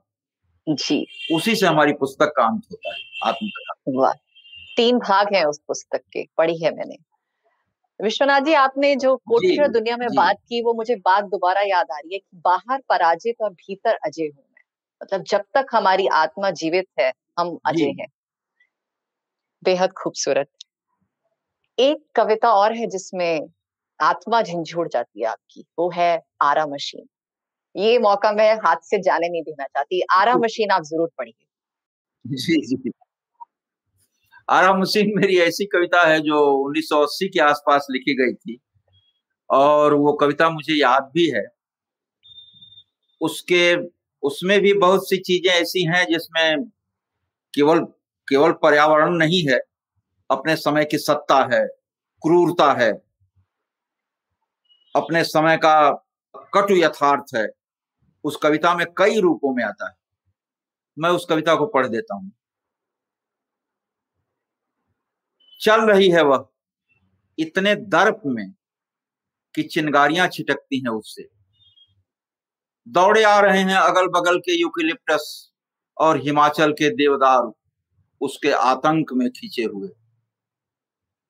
जी। 0.67 1.05
उसी 1.33 1.55
से 1.55 1.65
हमारी 1.67 1.93
पुस्तक 1.93 2.33
का 2.37 2.43
अंत 2.43 2.63
होता 2.71 2.93
है 2.93 3.01
आत्मकथा। 3.23 4.11
तीन 4.77 4.99
भाग 4.99 5.33
हैं 5.33 5.43
उस 5.45 5.59
पुस्तक 5.67 6.01
के 6.13 6.25
पढ़ी 6.37 6.57
है 6.57 6.75
मैंने। 6.75 6.95
विश्वनाथ 8.03 8.41
जी 8.41 8.53
आपने 8.53 8.95
जो 8.95 9.15
कोटिश्वर 9.17 9.67
दुनिया 9.67 9.97
में 9.97 10.07
बात 10.15 10.37
की 10.49 10.61
वो 10.63 10.73
मुझे 10.73 10.95
बात 10.95 11.23
दोबारा 11.25 11.61
याद 11.61 11.91
आ 11.91 11.97
रही 11.97 12.13
है 12.13 12.19
कि 12.19 12.37
बाहर 12.45 12.81
पराजित 12.89 13.35
और 13.41 13.49
भीतर 13.49 13.97
अजय 14.05 14.23
हूँ 14.23 14.43
मैं। 14.43 14.61
मतलब 15.01 15.23
जब 15.23 15.43
तक 15.53 15.65
हमारी 15.73 16.07
आत्मा 16.07 16.49
जीवित 16.51 16.87
है 16.99 17.11
हम 17.39 17.57
अजय 17.67 17.93
हैं। 18.01 18.07
बेहद 19.63 19.91
खूबसूरत। 19.93 20.47
एक 21.77 22.03
कविता 22.15 22.51
और 22.53 22.73
है 22.73 22.87
जिसमें 22.87 23.47
आत्मा 23.99 24.41
झंझोड़ 24.41 24.87
जाती 24.87 25.21
है 25.21 25.27
आपकी 25.27 25.65
वो 25.79 25.89
है 25.91 26.21
आरा 26.41 26.65
मशीन। 26.65 27.07
ये 27.75 27.97
मौका 27.99 28.31
मैं 28.31 28.53
हाथ 28.55 28.83
से 28.83 28.97
जाने 28.97 29.29
नहीं 29.29 29.41
देना 29.43 29.65
चाहती। 29.65 30.01
आरा 30.15 30.35
मशीन 30.37 30.71
आप 30.71 30.83
ज़रूर 30.83 31.09
पढ़िए। 31.17 31.45
जी 32.25 32.61
जी। 32.67 32.91
आरा 34.49 34.73
मशीन 34.73 35.11
मेरी 35.15 35.37
ऐसी 35.39 35.65
कविता 35.65 36.01
है 36.07 36.19
जो 36.19 36.39
1980 36.59 37.27
के 37.27 37.39
आसपास 37.39 37.87
लिखी 37.91 38.15
गई 38.15 38.33
थी, 38.33 38.59
और 39.49 39.93
वो 39.93 40.13
कविता 40.13 40.49
मुझे 40.49 40.79
याद 40.79 41.11
भी 41.13 41.29
है। 41.29 41.43
उसके, 43.21 43.75
उसमें 44.23 44.59
भी 44.61 44.73
बहुत 44.73 45.09
सी 45.09 45.17
चीज़ें 45.17 45.51
ऐसी 45.53 45.85
हैं 45.87 46.05
जिसमें 46.05 46.63
केवल 47.53 47.79
केवल 48.27 48.51
पर्यावरण 48.53 49.15
नहीं 49.17 49.41
है, 49.43 49.59
अपने 50.29 50.55
समय 50.55 50.85
की 50.85 50.97
सत्ता 50.97 51.37
है, 51.53 51.65
क्रूरता 52.23 52.71
है, 52.73 52.91
अपने 54.95 55.23
समय 55.23 55.57
का 55.57 55.91
कटु 56.53 56.75
यथार्थ 56.75 57.35
है, 57.35 57.47
उस 58.25 58.35
कविता 58.35 58.75
में 58.75 58.85
कई 58.97 59.19
रूपों 59.19 59.53
में 59.55 59.63
आता 59.63 59.89
है। 59.89 59.95
मैं 60.97 61.09
उस 61.09 61.25
कविता 61.29 61.55
को 61.55 61.65
पढ़ 61.65 61.87
देता 61.87 62.15
हूँ। 62.15 62.31
चल 65.63 65.81
रही 65.81 66.09
है 66.09 66.23
वह। 66.23 66.49
इतने 67.39 67.75
दर्प 67.75 68.21
में 68.25 68.53
कि 69.55 69.63
चिंगारियाँ 69.63 70.27
छिटकती 70.27 70.79
हैं 70.79 70.89
उससे। 70.89 71.29
दौड़े 72.87 73.23
आ 73.23 73.39
रहे 73.39 73.59
हैं 73.59 73.75
अगल 73.75 74.07
बगल 74.07 74.39
के 74.39 74.61
यूकिलिप्टस 74.61 75.53
और 75.97 76.17
हिमाचल 76.17 76.71
के 76.71 76.89
देवदार। 76.89 77.51
उसके 78.21 78.51
आतंक 78.51 79.13
में 79.13 79.29
खींचे 79.29 79.63
हुए। 79.63 79.89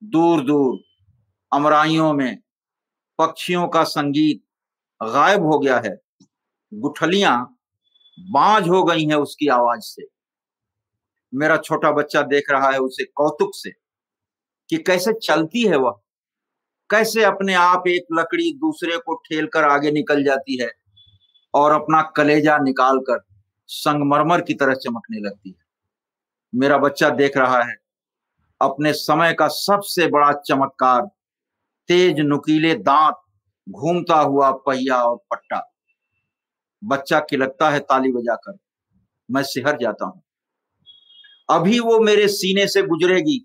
दूर 0.04 0.42
दूर 0.42 0.80
अमराइयों 1.54 2.14
में 2.14 2.38
पक्षियों 3.20 3.68
का 3.68 3.84
संगीत 3.84 4.44
गायब 5.04 5.42
हो 5.42 5.60
गया 5.60 5.80
है। 5.80 5.98
गुठलियाँ 6.74 7.58
बांझ 8.20 8.70
हो 8.70 8.84
गई 8.84 9.06
हैं 9.06 9.16
उसकी 9.16 9.48
आवाज़ 9.48 9.82
से। 9.82 10.04
मेरा 11.34 11.58
छोटा 11.58 11.92
बच्चा 11.92 12.22
देख 12.22 12.44
रहा 12.52 12.72
है 12.72 12.78
उसे 12.78 13.04
कौतुक 13.04 13.52
से। 13.54 13.83
कि 14.74 14.78
कैसे 14.84 15.12
चलती 15.14 15.62
है 15.62 15.78
वह? 15.78 16.00
कैसे 16.90 17.24
अपने 17.24 17.54
आप 17.54 17.84
एक 17.88 18.06
लकड़ी 18.14 18.52
दूसरे 18.54 18.98
को 18.98 19.16
ठेल 19.26 19.48
कर 19.48 19.64
आगे 19.64 19.92
निकल 19.92 20.24
जाती 20.24 20.58
है 20.62 20.70
और 21.54 21.72
अपना 21.72 22.02
कलेजा 22.16 22.58
निकालकर 22.58 23.20
संगमरमर 23.70 24.42
की 24.42 24.54
तरह 24.54 24.74
चमकने 24.76 25.20
लगती 25.20 25.50
है? 25.50 25.56
मेरा 26.54 26.78
बच्चा 26.78 27.10
देख 27.12 27.38
रहा 27.38 27.62
है, 27.64 27.76
अपने 28.62 28.94
समय 28.94 29.34
का 29.34 29.48
सबसे 29.48 30.08
बड़ा 30.08 30.32
चमत्कार, 30.48 31.06
तेज 31.90 32.20
नुकीले 32.20 32.74
दांत, 32.76 33.22
घूमता 33.68 34.16
हुआ 34.16 34.52
पहिया 34.66 35.02
और 35.04 35.18
पट्टा। 35.32 35.64
बच्चा 36.82 37.20
खिलकता 37.20 37.70
है 37.70 37.80
ताली 37.80 38.12
बजाकर, 38.12 38.58
मैं 39.30 39.44
सिहर 39.44 39.78
जाता 39.78 40.06
हूँ। 40.06 40.22
अभी 41.50 41.80
वो 41.80 42.00
मेरे 42.00 42.28
सीने 42.28 42.68
से 42.68 42.84
गुजरेगी 42.84 43.44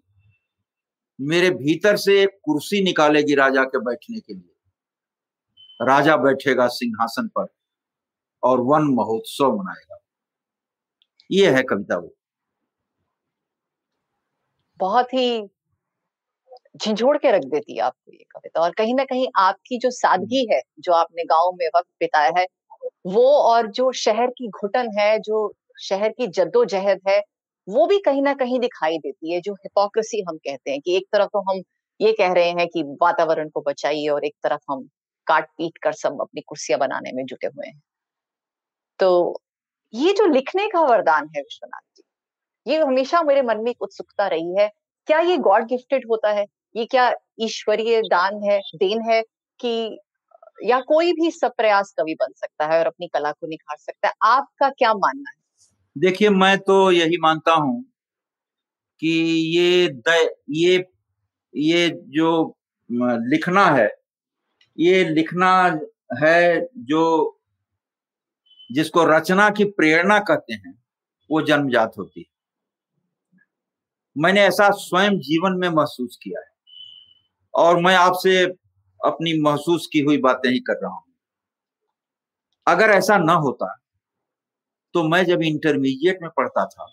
मेरे 1.21 1.51
भीतर 1.51 1.97
से 1.97 2.23
एक 2.23 2.39
कुर्सी 2.43 2.85
निकालेगी 2.85 3.35
राजा 3.35 3.65
के 3.65 3.79
बैठने 3.79 4.21
के 4.21 4.35
लिए। 4.35 4.55
राजा 5.87 6.17
बैठेगा 6.17 6.67
सिंहासन 6.67 7.29
पर 7.29 7.47
और 8.43 8.61
वन 8.61 8.83
महोत्सव 8.83 9.57
मनाएगा। 9.57 9.99
ये 11.31 11.51
है 11.51 11.63
कविता 11.63 11.97
वो। 11.97 12.15
बहुत 14.81 15.15
ही 15.15 15.49
झिझोड़ 16.77 17.19
के 17.19 17.31
रख 17.31 17.43
देती 17.43 17.75
है 17.75 17.81
आपको 17.81 18.13
ये 18.13 18.25
कविता। 18.31 18.61
और 18.61 18.71
कहीं 18.71 18.95
ना 18.95 19.05
कहीं 19.05 19.29
आपकी 19.37 19.79
जो 19.79 19.91
सादगी 19.91 20.55
है, 20.55 20.61
जो 20.81 20.93
आपने 20.93 21.25
गाँव 21.25 21.53
में 21.55 21.67
वक्त 21.77 21.89
बिताया 22.01 22.33
है, 22.39 22.47
वो 23.07 23.27
और 23.39 23.67
जो 23.67 23.93
शहर 23.93 24.27
की 24.27 24.49
घुटन 24.49 24.89
है, 24.99 25.19
जो 25.19 25.55
शहर 25.83 26.09
की 26.09 26.27
जद्दोजहद 26.27 27.01
है 27.09 27.23
वो 27.69 27.87
भी 27.87 27.99
कहीं 28.01 28.23
ना 28.23 28.35
कहीं 28.37 28.59
दिखाई 28.61 28.99
देती 28.99 29.33
है, 29.33 29.41
जो 29.41 29.55
हिपोक्रेसी 29.55 30.23
हम 30.29 30.37
कहते 30.39 30.71
हैं 30.71 30.81
कि 30.81 30.97
एक 30.97 31.07
तरफ़ 31.13 31.29
तो 31.33 31.41
हम 31.51 31.63
ये 32.01 32.13
कह 32.15 32.33
रहे 32.35 32.51
हैं 32.53 32.67
कि 32.69 32.83
वातावरण 33.03 33.49
को 33.51 33.61
बचाइए 33.63 34.09
और 34.11 34.25
एक 34.27 34.35
तरफ़ 34.45 34.61
हम 34.71 34.89
काट 35.27 35.49
पीट 35.59 35.79
कर 35.83 35.93
सब 35.95 36.21
अपनी 36.23 36.41
कुर्सियाँ 36.43 36.81
बनाने 36.81 37.13
में 37.15 37.25
जुटे 37.27 37.47
हुए 37.49 37.67
हैं। 37.69 37.81
तो 39.01 39.41
ये 39.95 40.13
जो 40.15 40.27
लिखने 40.27 40.67
का 40.69 40.81
वरदान 40.83 41.29
है 41.37 41.43
विश्वनाथ 41.43 41.81
जी, 41.97 42.03
ये 42.67 42.79
हमेशा 42.81 43.23
मेरे 43.23 43.43
मन 43.45 43.61
में 43.63 43.75
उत्सुकता 43.81 44.29
रही 44.29 44.57
है, 44.61 44.69
क्या 45.09 45.21
ये 45.23 45.37
गॉड 45.41 45.67
गिफ्टेड 45.69 46.07
होता 46.11 46.31
है? 46.33 46.47
ये 46.75 46.87
क्या 46.87 47.13
ईश्वरीय 47.41 48.03
दान 48.09 48.43
है, 48.45 48.61
देन 48.77 49.03
है 49.11 49.23
कि 49.61 49.99
या 50.63 50.81
कोई 50.89 51.13
भी 51.15 51.31
सब 51.33 51.53
प्रयास 51.57 51.95
कवि 51.99 52.15
बन 52.17 52.33
सकता 52.37 52.67
है 52.67 52.79
और 52.81 52.87
अपनी 52.87 53.09
कला 53.09 53.33
को 53.33 53.49
निखार 53.49 53.79
सकता 53.79 54.09
है? 54.09 54.15
आपका 54.27 54.71
क्या 54.73 54.95
मानना 54.97 55.31
है? 55.31 55.37
देखिए, 55.99 56.31
मैं 56.31 56.59
तो 56.59 56.91
यही 56.93 57.17
मानता 57.23 57.55
हूँ 57.55 57.85
कि 59.03 59.09
ये 59.57 59.89
द, 59.89 60.29
ये 60.51 60.85
ये 61.55 61.89
जो 62.09 62.31
लिखना 63.31 63.65
है, 63.67 63.89
ये 64.79 65.05
लिखना 65.05 65.51
है 66.23 66.61
जो 66.85 67.05
जिसको 68.71 69.05
रचना 69.05 69.49
की 69.51 69.65
प्रेरणा 69.65 70.19
कहते 70.19 70.55
हैं, 70.55 70.75
वो 71.31 71.43
जन्मजात 71.43 71.93
होती 71.99 72.21
है। 72.21 72.27
मैंने 74.17 74.41
ऐसा 74.41 74.71
स्वयं 74.71 75.19
जीवन 75.21 75.59
में 75.59 75.69
महसूस 75.69 76.19
किया 76.23 76.41
है 76.41 76.47
और 77.55 77.81
मैं 77.83 77.95
आपसे 77.97 78.43
अपनी 79.01 79.41
महसूस 79.43 79.89
की 79.93 80.01
हुई 80.01 80.19
बातें 80.19 80.51
ही 80.51 80.59
कर 80.61 80.81
रहा 80.83 80.91
हूँ। 80.93 81.03
अगर 82.67 82.91
ऐसा 82.91 83.19
ना 83.19 83.33
होता 83.33 83.73
तो 84.99 85.03
मैं 85.09 85.25
जब 85.25 85.43
इंटरमीडिएट 85.43 86.19
में 86.23 86.31
पढ़ता 86.37 86.65
था 86.67 86.87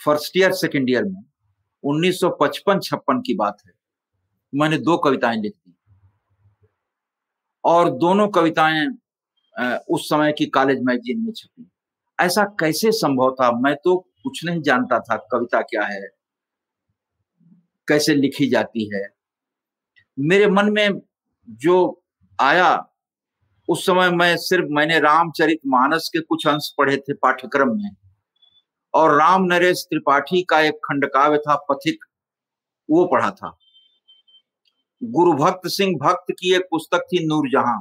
फ़र्स्ट 0.00 0.36
ईयर 0.36 0.52
सेकेंड 0.52 0.90
ईयर 0.90 1.04
में 1.04 1.22
1955-56 1.84 3.22
की 3.26 3.34
बात 3.34 3.62
है। 3.66 3.72
मैंने 4.52 4.78
दो 4.78 4.96
कविताएँ 4.98 5.36
लिख 5.36 5.52
दी। 5.54 5.74
और 7.64 7.90
दोनों 7.90 8.28
कविताएँ 8.28 8.86
उस 9.90 10.08
समय 10.08 10.32
की 10.32 10.46
कॉलेज 10.46 10.82
मैगजीन 10.82 11.24
में 11.24 11.32
छपी। 11.32 11.68
ऐसा 12.18 12.44
कैसे 12.60 12.92
संभव 12.92 13.34
था? 13.40 13.50
मैं 13.60 13.74
तो 13.74 13.96
कुछ 14.24 14.44
नहीं 14.44 14.62
जानता 14.62 14.98
था 15.00 15.16
कविता 15.32 15.60
क्या 15.62 15.82
है, 15.82 16.08
कैसे 17.88 18.14
लिखी 18.14 18.48
जाती 18.48 18.88
है। 18.94 19.06
मेरे 20.18 20.46
मन 20.46 20.72
में 20.72 21.00
जो 21.48 22.02
आया 22.38 22.74
उस 23.68 23.86
समय 23.86 24.10
मैं 24.10 24.36
सिर्फ़, 24.36 24.66
मैंने 24.70 24.98
रामचरित 24.98 25.58
मानस 25.66 26.10
के 26.12 26.20
कुछ 26.20 26.46
अंश 26.46 26.74
पढ़े 26.78 26.96
थे 26.96 27.14
पाठ्यक्रम 27.14 27.68
में। 27.68 27.96
और 28.94 29.18
राम 29.18 29.44
नरेश 29.44 29.86
त्रिपाठी 29.90 30.42
का 30.42 30.60
एक 30.60 30.74
खंड 30.74 31.06
काव्य 31.06 31.38
था, 31.38 31.54
पथिक, 31.54 32.04
वो 32.90 33.06
पढ़ा 33.06 33.30
था। 33.30 33.58
गुरु 35.02 35.32
भक्त 35.32 35.60
सिंह 35.66 35.96
भक्त 35.96 36.32
की 36.32 36.54
एक 36.54 36.62
पुस्तक 36.62 36.98
थी 36.98 37.26
नूरजहां 37.26 37.80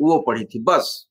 वो 0.00 0.18
पढ़ी 0.20 0.44
थी, 0.44 0.62
बस। 0.62 1.06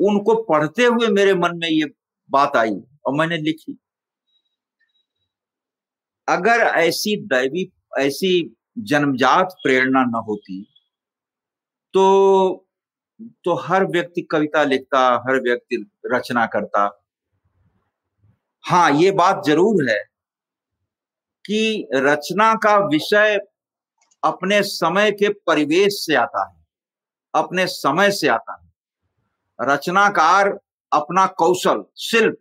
उनको 0.00 0.42
पढ़ते 0.42 0.84
हुए 0.84 1.08
मेरे 1.08 1.34
मन 1.34 1.50
में 1.54 1.68
ये 1.68 1.90
बात 2.30 2.56
आई, 2.56 2.74
और 3.06 3.14
मैंने 3.14 3.36
लिखी। 3.36 3.78
अगर 6.28 6.60
ऐसी 6.60 7.16
दैवी, 7.16 7.72
ऐसी 7.98 8.56
जन्मजात 8.78 9.54
प्रेरणा 9.62 10.02
न 10.02 10.22
होती 10.28 10.66
तो 11.94 12.66
तो 13.44 13.54
हर 13.58 13.84
व्यक्ति 13.86 14.22
कविता 14.22 14.62
लिखता, 14.64 15.00
हर 15.26 15.40
व्यक्ति 15.42 15.76
रचना 16.06 16.44
करता। 16.46 16.84
हाँ 18.64 18.90
ये 18.92 19.10
बात 19.12 19.42
ज़रूर 19.46 19.88
है 19.90 19.98
कि 21.44 21.88
रचना 21.96 22.52
का 22.62 22.76
विषय 22.86 23.38
अपने 24.22 24.62
समय 24.62 25.10
के 25.12 25.28
परिवेश 25.46 25.94
से 25.96 26.14
आता 26.16 26.46
है, 26.46 26.54
अपने 27.34 27.66
समय 27.66 28.10
से 28.10 28.28
आता 28.28 28.52
है। 28.54 29.66
रचनाकार 29.68 30.48
अपना 30.92 31.26
कौशल, 31.38 31.84
शिल्प 32.00 32.38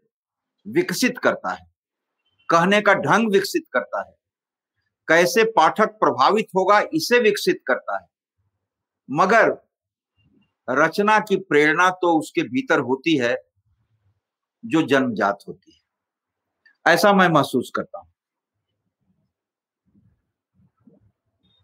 विकसित 0.66 1.18
करता 1.18 1.52
है, 1.52 1.66
कहने 2.50 2.82
का 2.82 2.94
ढंग 2.96 3.32
विकसित 3.32 3.64
करता 3.74 4.00
है, 4.00 4.14
कैसे 5.08 5.44
पाठक 5.52 5.98
प्रभावित 6.00 6.48
होगा 6.56 6.80
इसे 6.94 7.20
विकसित 7.20 7.62
करता 7.68 7.98
है। 7.98 8.08
मगर 9.10 9.50
रचना 10.68 11.20
की 11.20 11.36
प्रेरणा 11.50 11.90
तो 12.02 12.18
उसके 12.20 12.44
भीतर 12.44 12.80
होती 12.80 13.16
है 13.18 13.36
जो 14.64 14.82
जन्मजात 14.82 15.40
होती 15.48 15.72
है। 15.72 16.94
ऐसा 16.94 17.14
मैं 17.14 17.28
महसूस 17.30 17.72
करता 17.76 18.00
हूँ। 18.00 18.08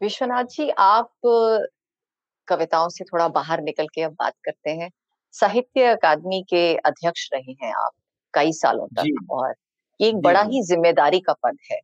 विश्वनाथ 0.01 0.43
जी 0.45 0.69
आप 0.69 1.11
कविताओं 2.47 2.89
से 2.89 3.03
थोड़ा 3.03 3.27
बाहर 3.29 3.61
निकल 3.61 3.87
के 3.87 4.01
अब 4.01 4.11
बात 4.11 4.33
करते 4.45 4.69
हैं। 4.71 4.89
साहित्य 5.33 5.83
अकादमी 5.85 6.41
के 6.49 6.65
अध्यक्ष 6.77 7.29
रहे 7.33 7.51
हैं 7.63 7.73
आप 7.75 7.91
कई 8.33 8.51
सालों 8.53 8.87
तक 8.97 9.31
और 9.31 9.53
ये 9.99 10.09
एक 10.09 10.21
बड़ा 10.21 10.41
ही 10.43 10.61
ज़िम्मेदारी 10.63 11.19
का 11.19 11.33
पद 11.43 11.57
है। 11.71 11.79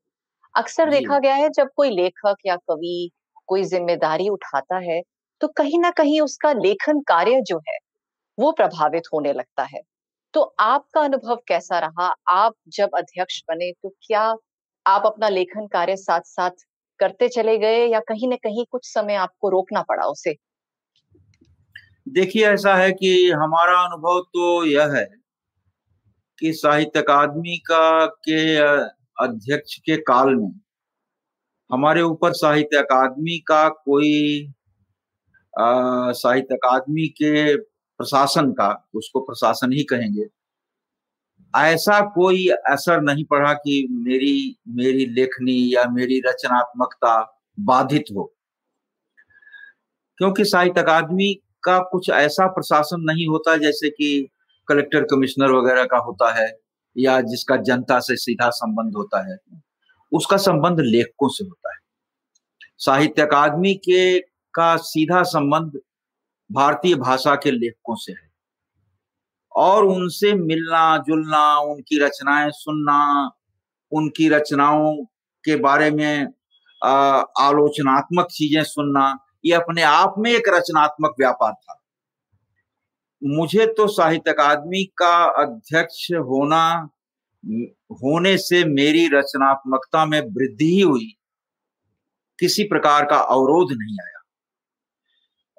अक्सर 0.56 0.90
देखा 0.90 1.20
गया 1.20 1.36
है 1.36 1.50
जब 1.50 1.70
कोई 1.76 1.90
लेखक 1.92 2.36
या 2.46 2.56
कवि 2.70 3.10
कोई 3.48 3.64
ज़िम्मेदारी 3.66 4.28
उठाता 4.30 4.78
है 4.82 5.02
तो 5.42 5.48
कहीं 5.48 5.80
ना 5.80 5.90
कहीं 5.92 6.22
उसका 6.22 6.52
लेखन 6.54 7.00
कार्य 7.00 7.42
जो 7.42 7.58
है, 7.58 7.78
वो 8.40 8.52
प्रभावित 8.52 9.04
होने 9.14 9.34
लगता 9.34 9.64
है। 9.64 9.82
तो 10.34 10.42
आपका 10.60 11.02
अनुभव 11.02 11.36
कैसा 11.48 11.80
रहा? 11.80 12.14
आप 12.30 12.54
जब 12.68 12.90
अध्यक्ष 12.98 13.42
बने 13.50 13.72
तो 13.72 13.90
क्या 13.90 14.22
आप 14.86 15.06
अपना 15.06 15.30
लेखन 15.30 15.68
कार्य 15.68 15.96
साथ 15.96 16.22
साथ 16.26 16.66
करते 17.00 17.28
चले 17.30 17.58
गए 17.58 17.86
या 17.88 18.00
कहीं 18.00 18.30
ना 18.30 18.36
कहीं 18.36 18.66
कुछ 18.72 18.82
समय 18.86 19.16
आपको 19.16 19.50
रोकना 19.50 19.82
पड़ा 19.82 20.06
उसे? 20.06 20.36
देखिए, 22.10 22.48
ऐसा 22.48 22.76
है 22.76 22.92
कि 22.92 23.32
हमारा 23.32 23.80
अनुभव 23.80 24.22
तो 24.22 24.66
यह 24.66 24.94
है 24.96 25.06
कि 26.40 26.54
साहित्य 26.54 27.00
अकादमी 27.00 27.58
का 27.58 28.06
के 28.06 28.58
अध्यक्ष 29.26 29.76
के 29.76 29.98
काल 29.98 30.36
में 30.36 30.60
हमारे 31.72 32.02
ऊपर 32.02 32.32
साहित्य 32.32 32.78
अकादमी 32.78 33.38
का 33.40 33.70
कोई 33.70 34.54
साहित्य 35.60 36.56
अकादमी 36.56 37.08
के 37.08 37.58
प्रशासन 37.98 38.52
का, 38.52 38.90
उसको 38.96 39.20
प्रशासन 39.20 39.74
ही 39.74 39.84
कहेंगे। 39.84 40.26
ऐसा 41.56 42.02
कोई 42.02 42.48
असर 42.48 43.02
नहीं 43.02 43.26
पड़ा 43.26 43.54
कि 43.54 43.88
मेरी 43.92 44.56
मेरी 44.68 45.06
लेखनी 45.06 45.76
या 45.76 45.86
मेरी 45.86 46.20
रचनात्मकता 46.20 47.42
बाधित 47.60 48.04
हो। 48.16 48.34
क्योंकि 50.18 50.46
साहित्य 50.46 50.82
अकादमी 50.82 51.34
का 51.64 51.80
कुछ 51.80 52.10
ऐसा 52.10 52.48
प्रशासन 52.48 53.02
नहीं 53.02 53.28
होता 53.28 53.58
जैसे 53.58 53.90
कि 53.90 54.30
कलेक्टर 54.68 55.04
कमिश्नर 55.04 55.52
वगैरह 55.52 55.84
का 55.84 55.98
होता 55.98 56.32
है 56.34 56.60
या 56.98 57.22
जिसका 57.22 57.56
जनता 57.56 58.00
से 58.00 58.16
सीधा 58.16 58.50
संबंध 58.50 58.94
होता 58.96 59.32
है। 59.32 59.38
उसका 60.12 60.38
संबंध 60.38 60.80
लेखकों 60.80 61.30
से 61.30 61.46
होता 61.46 61.72
है। 61.74 61.80
साहित्य 62.78 63.22
अकादमी 63.22 63.74
के 63.74 64.31
का 64.54 64.76
सीधा 64.78 65.24
संबंध 65.24 65.80
भारतीय 66.52 66.96
भाषा 66.96 67.36
के 67.36 67.52
लेखकों 67.52 67.96
से 67.96 68.12
है। 68.12 68.30
और 69.56 69.86
उनसे 69.86 70.34
मिलना, 70.34 70.98
जुलना, 70.98 71.60
उनकी 71.60 72.00
रचनाएँ 72.00 72.50
सुनना, 72.52 73.32
उनकी 73.92 74.30
रचनाओं 74.30 74.96
के 75.44 75.56
बारे 75.56 75.92
में 75.92 76.28
आलोचनात्मक 77.40 78.28
चीज़ें 78.32 78.64
सुनना, 78.64 79.18
ये 79.46 79.54
अपने 79.54 79.82
आप 79.82 80.16
में 80.18 80.32
एक 80.32 80.50
रचनात्मक 80.50 81.16
व्यापार 81.20 81.54
था। 81.54 81.78
मुझे 83.24 83.66
तो 83.66 83.88
साहित्य 83.88 84.32
अकादमी 84.32 84.84
का 84.98 85.16
अध्यक्ष 85.44 86.12
होना, 86.12 86.90
होने 87.94 88.38
से 88.38 88.64
मेरी 88.66 89.08
रचनात्मकता 89.08 90.06
में 90.06 90.22
वृद्धि 90.22 90.66
ही 90.66 90.82
हुई। 90.82 91.18
किसी 92.40 92.64
प्रकार 92.64 93.06
का 93.06 93.18
अवरोध 93.18 93.68
नहीं 93.72 93.98
आया। 94.04 94.11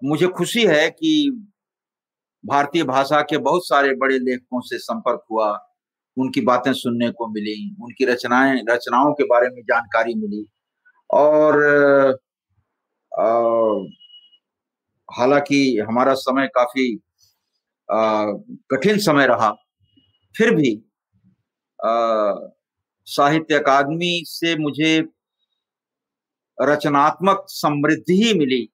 मुझे 0.02 0.26
खुशी 0.28 0.64
है 0.66 0.88
कि 0.90 1.10
भारतीय 2.44 2.82
भाषा 2.84 3.20
के 3.22 3.38
बहुत 3.38 3.66
सारे 3.66 3.94
बड़े 3.96 4.18
लेखकों 4.18 4.60
से 4.60 4.78
संपर्क 4.78 5.24
हुआ, 5.30 5.50
उनकी 6.16 6.40
बातें 6.40 6.72
सुनने 6.72 7.10
को 7.10 7.28
मिली, 7.28 7.54
उनकी 7.82 8.04
रचनाएँ, 8.04 8.62
रचनाओं 8.70 9.12
के 9.12 9.24
बारे 9.24 9.48
में 9.48 9.62
जानकारी 9.62 10.14
मिली। 10.14 10.44
और 11.10 11.60
हालाँकि 15.08 15.78
हमारा 15.88 16.14
समय 16.16 16.46
काफ़ी 16.54 16.88
कठिन 18.72 18.98
समय 18.98 19.26
रहा, 19.26 19.50
फिर 20.34 20.54
भी 20.54 20.76
साहित्य 23.06 23.54
अकादमी 23.54 24.22
से 24.26 24.56
मुझे 24.58 24.98
रचनात्मक 26.58 27.44
समृद्धि 27.48 28.22
ही 28.22 28.34
मिली। 28.38 28.68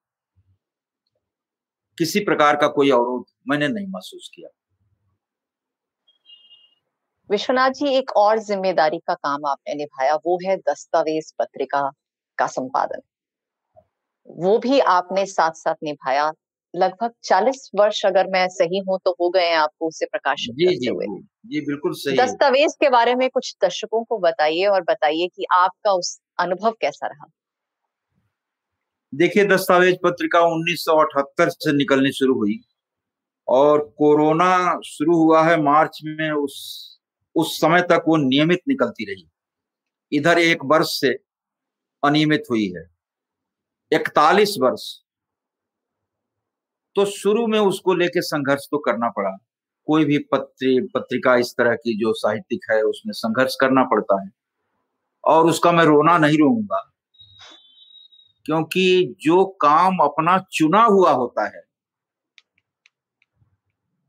किसी 1.98 2.20
प्रकार 2.20 2.56
का 2.56 2.68
कोई 2.68 2.90
अवरोध 2.90 3.24
मैंने 3.50 3.68
नहीं 3.68 3.86
महसूस 3.86 4.30
किया। 4.34 4.48
विश्वनाथ 7.30 7.70
जी 7.70 7.92
एक 7.94 8.10
और 8.16 8.38
ज़िम्मेदारी 8.38 8.98
का 8.98 9.14
काम 9.14 9.46
आपने 9.46 9.74
निभाया 9.74 10.14
वो 10.16 10.38
है 10.46 10.56
दस्तावेज़ 10.56 11.32
पत्रिका 11.38 11.90
का 12.38 12.46
संपादन। 12.46 13.00
वो 14.28 14.58
भी 14.58 14.78
आपने 14.80 15.24
साथ 15.26 15.52
साथ 15.52 15.74
निभाया। 15.82 16.30
लगभग 16.74 17.12
40 17.24 17.70
वर्ष 17.74 18.04
अगर 18.06 18.26
मैं 18.26 18.46
सही 18.48 18.78
हूँ 18.88 18.98
तो 19.04 19.10
हो 19.20 19.28
गए 19.30 19.46
हैं 19.46 19.56
आपको 19.56 19.88
उसे 19.88 20.06
प्रकाशित 20.06 20.54
जी 20.54 20.64
करते 20.64 20.76
जी 20.78 20.88
हुए। 20.90 21.06
जी 21.46 21.60
बिल्कुल 21.60 21.92
सही 21.96 22.16
दस्तावेज़ 22.16 22.72
के 22.80 22.90
बारे 22.90 23.14
में 23.14 23.28
कुछ 23.30 23.54
दर्शकों 23.62 24.04
को 24.04 24.18
बताइए 24.18 24.66
और 24.66 24.82
बताइए 24.82 25.28
कि 25.28 25.46
आपका 25.52 25.92
उस 25.92 26.18
अनुभव 26.38 26.72
कैसा 26.80 27.06
रहा। 27.06 27.26
देखिए, 29.14 29.44
दस्तावेज़ 29.44 29.96
पत्रिका 30.04 30.40
1978 30.40 31.48
से 31.48 31.72
निकलनी 31.72 32.12
शुरू 32.12 32.34
हुई 32.34 32.60
और 33.48 33.94
कोरोना 33.98 34.80
शुरू 34.80 35.16
हुआ 35.16 35.42
है 35.44 35.62
मार्च 35.62 36.00
में, 36.04 36.30
उस 36.30 36.88
उस 37.34 37.60
समय 37.60 37.82
तक 37.82 38.04
वो 38.08 38.16
नियमित 38.16 38.60
निकलती 38.68 39.04
रही। 39.04 39.30
इधर 40.12 40.38
एक 40.38 40.58
वर्ष 40.64 40.86
से 40.86 41.08
अनियमित 42.04 42.42
हुई 42.50 42.72
है। 42.76 42.90
इकतालीस 43.92 44.56
वर्ष। 44.60 45.02
तो 46.94 47.04
शुरू 47.04 47.46
में 47.46 47.60
उसको 47.60 47.94
लेके 47.94 48.22
संघर्ष 48.22 48.66
तो 48.70 48.78
करना 48.78 49.08
पड़ा। 49.08 49.30
कोई 49.86 50.04
भी 50.04 50.18
पत्री, 50.18 50.80
पत्रिका 50.80 51.36
इस 51.36 51.54
तरह 51.58 51.74
की 51.74 52.00
जो 52.00 52.12
साहित्यिक 52.12 52.60
है, 52.70 52.82
उसमें 52.82 53.12
संघर्ष 53.12 53.54
करना 53.60 53.82
पड़ता 53.84 54.22
है। 54.22 54.30
और 55.24 55.46
उसका 55.46 55.72
मैं 55.72 55.84
रोना 55.84 56.18
नहीं 56.18 56.38
रोऊँगा। 56.38 56.90
क्योंकि 58.48 59.16
जो 59.20 59.44
काम 59.60 59.98
अपना 59.98 60.38
चुना 60.52 60.82
हुआ 60.82 61.10
होता 61.12 61.44
है, 61.46 61.62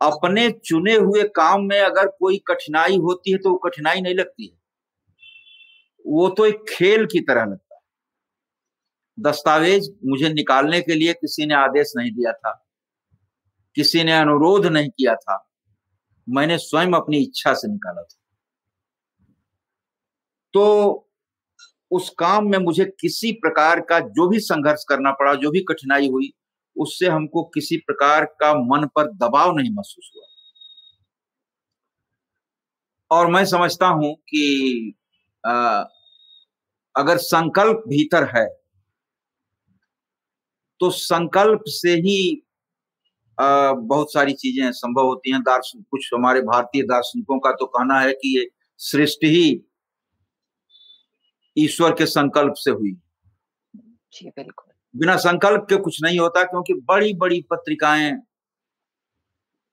अपने 0.02 0.50
चुने 0.66 0.94
हुए 0.96 1.24
काम 1.36 1.62
में 1.62 1.80
अगर 1.80 2.08
कोई 2.10 2.38
कठिनाई 2.48 2.98
होती 2.98 3.32
है 3.32 3.38
तो 3.38 3.50
वो 3.50 3.58
कठिनाई 3.58 4.02
नहीं 4.02 4.16
लगती 4.16 4.46
है। 4.48 4.58
वो 6.06 6.30
तो 6.30 6.46
एक 6.46 6.64
खेल 6.70 7.06
की 7.06 7.20
तरह 7.22 7.46
लगता 7.46 7.76
है। 7.76 7.82
दस्तावेज़ 9.18 9.90
मुझे 10.06 10.30
निकालने 10.30 10.82
के 10.82 10.96
लिए 10.96 11.14
किसी 11.14 11.46
ने 11.46 11.54
आदेश 11.56 11.94
नहीं 11.98 12.12
दिया 12.12 12.32
था, 12.34 12.52
किसी 13.76 14.04
ने 14.04 14.14
अनुरोध 14.14 14.66
नहीं 14.66 14.90
किया 14.90 15.16
था, 15.16 15.38
मैंने 16.28 16.58
स्वयं 16.60 16.94
अपनी 16.94 17.18
इच्छा 17.18 17.54
से 17.54 17.68
निकाला 17.68 18.02
था। 18.02 18.16
तो 20.54 21.09
उस 21.92 22.10
काम 22.10 22.50
में 22.50 22.58
मुझे 22.58 22.86
किसी 23.00 23.32
प्रकार 23.32 23.80
का 23.82 24.00
जो 24.00 24.28
भी 24.28 24.40
संघर्ष 24.40 24.84
करना 24.90 25.12
पड़ा 25.12 25.34
जो 25.36 25.52
भी 25.52 25.62
कठिनाई 25.62 26.10
हुई 26.10 26.32
उससे 26.76 27.08
हमको 27.08 27.44
किसी 27.44 27.78
प्रकार 27.78 28.26
का 28.42 28.54
मन 28.66 28.88
पर 28.96 29.12
दबाव 29.14 29.56
नहीं 29.58 29.72
महसूस 29.72 30.12
हुआ। 30.16 30.26
और 33.12 33.28
मैं 33.28 33.46
समझता 33.46 33.88
हूँ 33.88 34.14
कि 34.30 34.94
आ, 35.44 35.84
अगर 36.96 37.18
संकल्प 37.18 37.84
भीतर 37.88 38.24
है 38.38 38.48
तो 40.82 40.90
संकल्प 40.90 41.64
से 41.68 41.94
ही 41.96 42.20
आ, 43.38 43.72
बहुत 43.74 44.14
सारी 44.14 44.34
चीज़ें 44.34 44.72
संभव 44.72 45.06
होती 45.06 45.32
हैं। 45.32 45.42
दार्शनिक 45.42 45.86
कुछ 45.92 46.10
हमारे 46.14 46.42
भारतीय 46.42 46.84
दार्शनिकों 46.84 47.40
का 47.40 47.52
तो 47.52 47.66
कहना 47.66 48.00
है 48.00 48.14
कि 48.14 48.38
ये 48.38 48.48
सृष्टि 48.80 49.28
ही 49.28 49.50
ईश्वर 51.58 51.92
के 51.92 52.06
संकल्प 52.06 52.54
से 52.58 52.72
हुई। 52.72 52.98
जी 54.14 54.30
बिल्कुल। 54.30 55.00
बिना 55.00 55.18
संकल्प 55.18 55.66
के 55.70 55.76
कुछ 55.76 56.04
नहीं 56.04 56.20
होता 56.20 56.44
क्योंकि 56.44 56.74
बड़ी 56.74 57.14
बड़ी 57.14 57.42
पत्रिकाएँ 57.42 58.22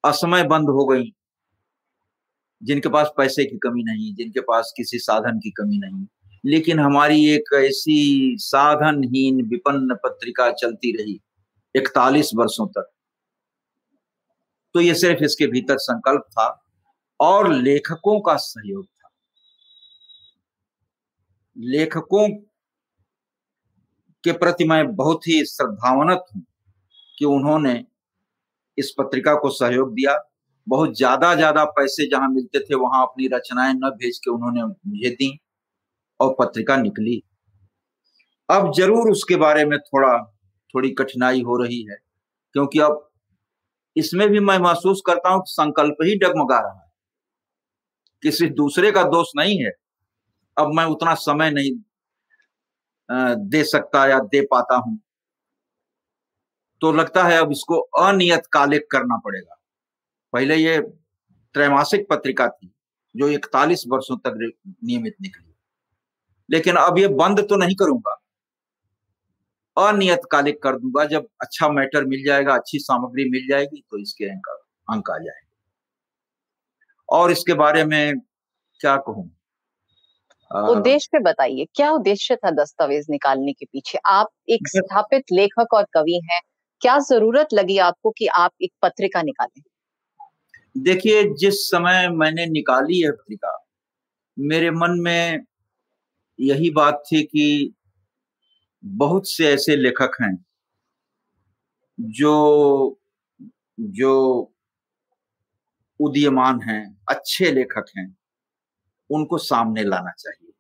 असमय 0.05 0.43
बंद 0.45 0.69
हो 0.69 0.87
गई। 0.87 1.13
जिनके 2.63 2.89
पास 2.89 3.11
पैसे 3.17 3.45
की 3.45 3.59
कमी 3.59 3.83
नहीं 3.83 4.15
जिनके 4.15 4.41
पास 4.41 4.75
किसी 4.77 4.99
साधन 4.99 5.39
की 5.39 5.51
कमी 5.51 5.79
नहीं। 5.79 6.07
लेकिन 6.45 6.81
हमारी 6.81 7.29
एक 7.29 7.55
ऐसी 7.55 8.37
साधनहीन 8.39 9.43
विपन्न 9.43 9.95
पत्रिका 9.95 10.53
चलती 10.53 10.97
रही 10.97 11.21
इकतालीस 11.75 12.31
वर्षों 12.35 12.67
तक। 12.67 12.91
तो 14.75 14.81
ये 14.81 14.95
सिर्फ़ 14.95 15.25
इसके 15.25 15.47
भीतर 15.47 15.79
संकल्प 15.79 16.21
था 16.21 16.65
और 17.21 17.53
लेखकों 17.53 18.21
का 18.21 18.37
सहयोग 18.37 18.87
लेखकों 21.57 22.29
के 24.25 24.33
प्रति 24.33 24.65
मैं 24.65 24.95
बहुत 24.97 25.27
ही 25.29 25.45
श्रद्धावनत 25.45 26.25
हूँ 26.35 26.43
कि 27.19 27.25
उन्होंने 27.25 27.75
इस 28.79 28.95
पत्रिका 28.99 29.35
को 29.35 29.51
सहयोग 29.51 29.93
दिया। 29.95 30.17
बहुत 30.67 30.97
ज़्यादा 30.97 31.35
ज़्यादा 31.35 31.65
पैसे 31.65 32.07
जहाँ 32.11 32.29
मिलते 32.29 32.59
थे, 32.61 32.75
वहाँ 32.75 33.03
अपनी 33.03 33.29
रचनाएँ 33.33 33.75
न 33.75 33.91
भेज 33.91 34.19
के 34.19 34.31
उन्होंने 34.31 34.63
मुझे 34.63 35.11
दी 35.11 35.39
और 36.21 36.35
पत्रिका 36.41 36.77
निकली। 36.77 37.23
अब 38.49 38.73
ज़रूर 38.73 39.11
उसके 39.11 39.37
बारे 39.37 39.65
में 39.65 39.79
थोड़ा, 39.79 40.19
थोड़ी 40.75 40.91
कठिनाई 40.91 41.43
हो 41.43 41.57
रही 41.57 41.83
है, 41.91 41.97
क्योंकि 42.55 42.79
अब 42.79 43.03
इसमें 43.97 44.29
भी 44.29 44.41
मैं 44.41 44.59
महसूस 44.59 45.03
करता 45.07 45.31
हूँ 45.31 45.41
कि 45.41 45.53
संकल्प 45.53 45.97
ही 46.03 46.17
डगमगा 46.19 46.59
रहा 46.59 46.73
है। 46.73 46.85
किसी 48.23 48.49
दूसरे 48.51 48.91
का 48.93 49.03
दोष 49.03 49.33
नहीं 49.37 49.59
है। 49.65 49.71
अब 50.57 50.73
मैं 50.75 50.85
उतना 50.87 51.15
समय 51.17 51.51
नहीं 51.51 51.73
दे 53.51 53.63
सकता 53.65 54.07
या 54.07 54.19
दे 54.21 54.41
पाता 54.51 54.77
हूँ। 54.77 54.99
तो 56.83 56.93
लगता 56.93 57.23
है 57.25 57.37
अब 57.39 57.53
इसको 57.53 57.79
अनियत 58.01 58.47
कालिक 58.53 58.87
करना 58.91 59.17
पड़ेगा। 59.19 59.57
पहले 60.33 60.57
ये 60.57 60.81
त्रैमासिक 61.55 62.07
पत्रिका 62.11 62.49
थी, 62.49 62.71
जो 63.15 63.29
इकतालीस 63.29 63.85
वर्षों 63.89 64.17
तक 64.19 64.39
नियमित 64.39 65.15
निकली। 65.23 65.53
लेकिन 66.49 66.77
अब 66.77 66.99
ये 66.99 67.09
बंद 67.15 67.41
तो 67.49 67.57
नहीं 67.57 67.75
करूँगा। 67.77 68.17
अनियत 69.77 70.23
कालिक 70.33 70.63
कर 70.63 70.77
दूँगा, 70.79 71.05
जब 71.07 71.27
अच्छा 71.43 71.69
मैटर 71.71 72.05
मिल 72.05 72.25
जाएगा, 72.27 72.55
अच्छी 72.55 72.79
सामग्री 72.81 73.29
मिल 73.31 73.49
जाएगी 73.49 73.81
तो 73.83 73.99
इसके 73.99 74.25
अंक 74.27 74.47
अंक 74.89 75.11
आ 75.11 75.19
जाएँगे। 75.19 75.45
और 77.09 77.31
इसके 77.31 77.55
बारे 77.55 77.85
में 77.85 78.19
क्या 78.81 78.97
कहूँ? 78.99 79.36
उद्देश्य 80.55 81.09
पे 81.13 81.19
बताइए 81.19 81.67
क्या 81.75 81.91
उद्देश्य 81.91 82.37
था 82.37 82.51
दस्तावेज़ 82.51 83.07
निकालने 83.11 83.53
के 83.53 83.65
पीछे? 83.65 83.99
आप 84.07 84.29
एक 84.49 84.69
स्थापित 84.69 85.25
लेखक 85.33 85.75
और 85.75 85.87
कवि 85.95 86.21
हैं 86.25 86.41
क्या 86.81 86.99
ज़रूरत 86.99 87.49
लगी 87.55 87.79
आपको 87.79 88.11
कि 88.11 88.27
आप 88.27 88.53
एक 88.63 88.73
पत्रिका 88.83 89.23
निकालें? 89.23 89.63
देखिए 90.79 91.35
जिस 91.35 91.55
समय 91.55 92.09
मैंने 92.09 92.47
निकाली 92.47 93.01
है 93.01 93.11
पत्रिका 93.11 93.67
मेरे 94.39 94.71
मन 94.71 95.01
में 95.01 95.45
यही 96.41 96.71
बात 96.71 97.03
थी 97.13 97.23
कि 97.23 97.75
बहुत 98.85 99.29
से 99.29 99.47
ऐसे 99.55 99.77
लेखक 99.77 100.11
हैं 100.23 100.45
जो 102.01 102.99
जो 103.81 104.53
उदीयमान 106.01 106.61
हैं 106.61 107.01
अच्छे 107.11 107.53
लेखक 107.53 107.85
हैं। 107.99 108.17
उनको 109.11 109.39
सामने 109.39 109.85
लाना 109.85 110.11
चाहिए। 110.11 110.53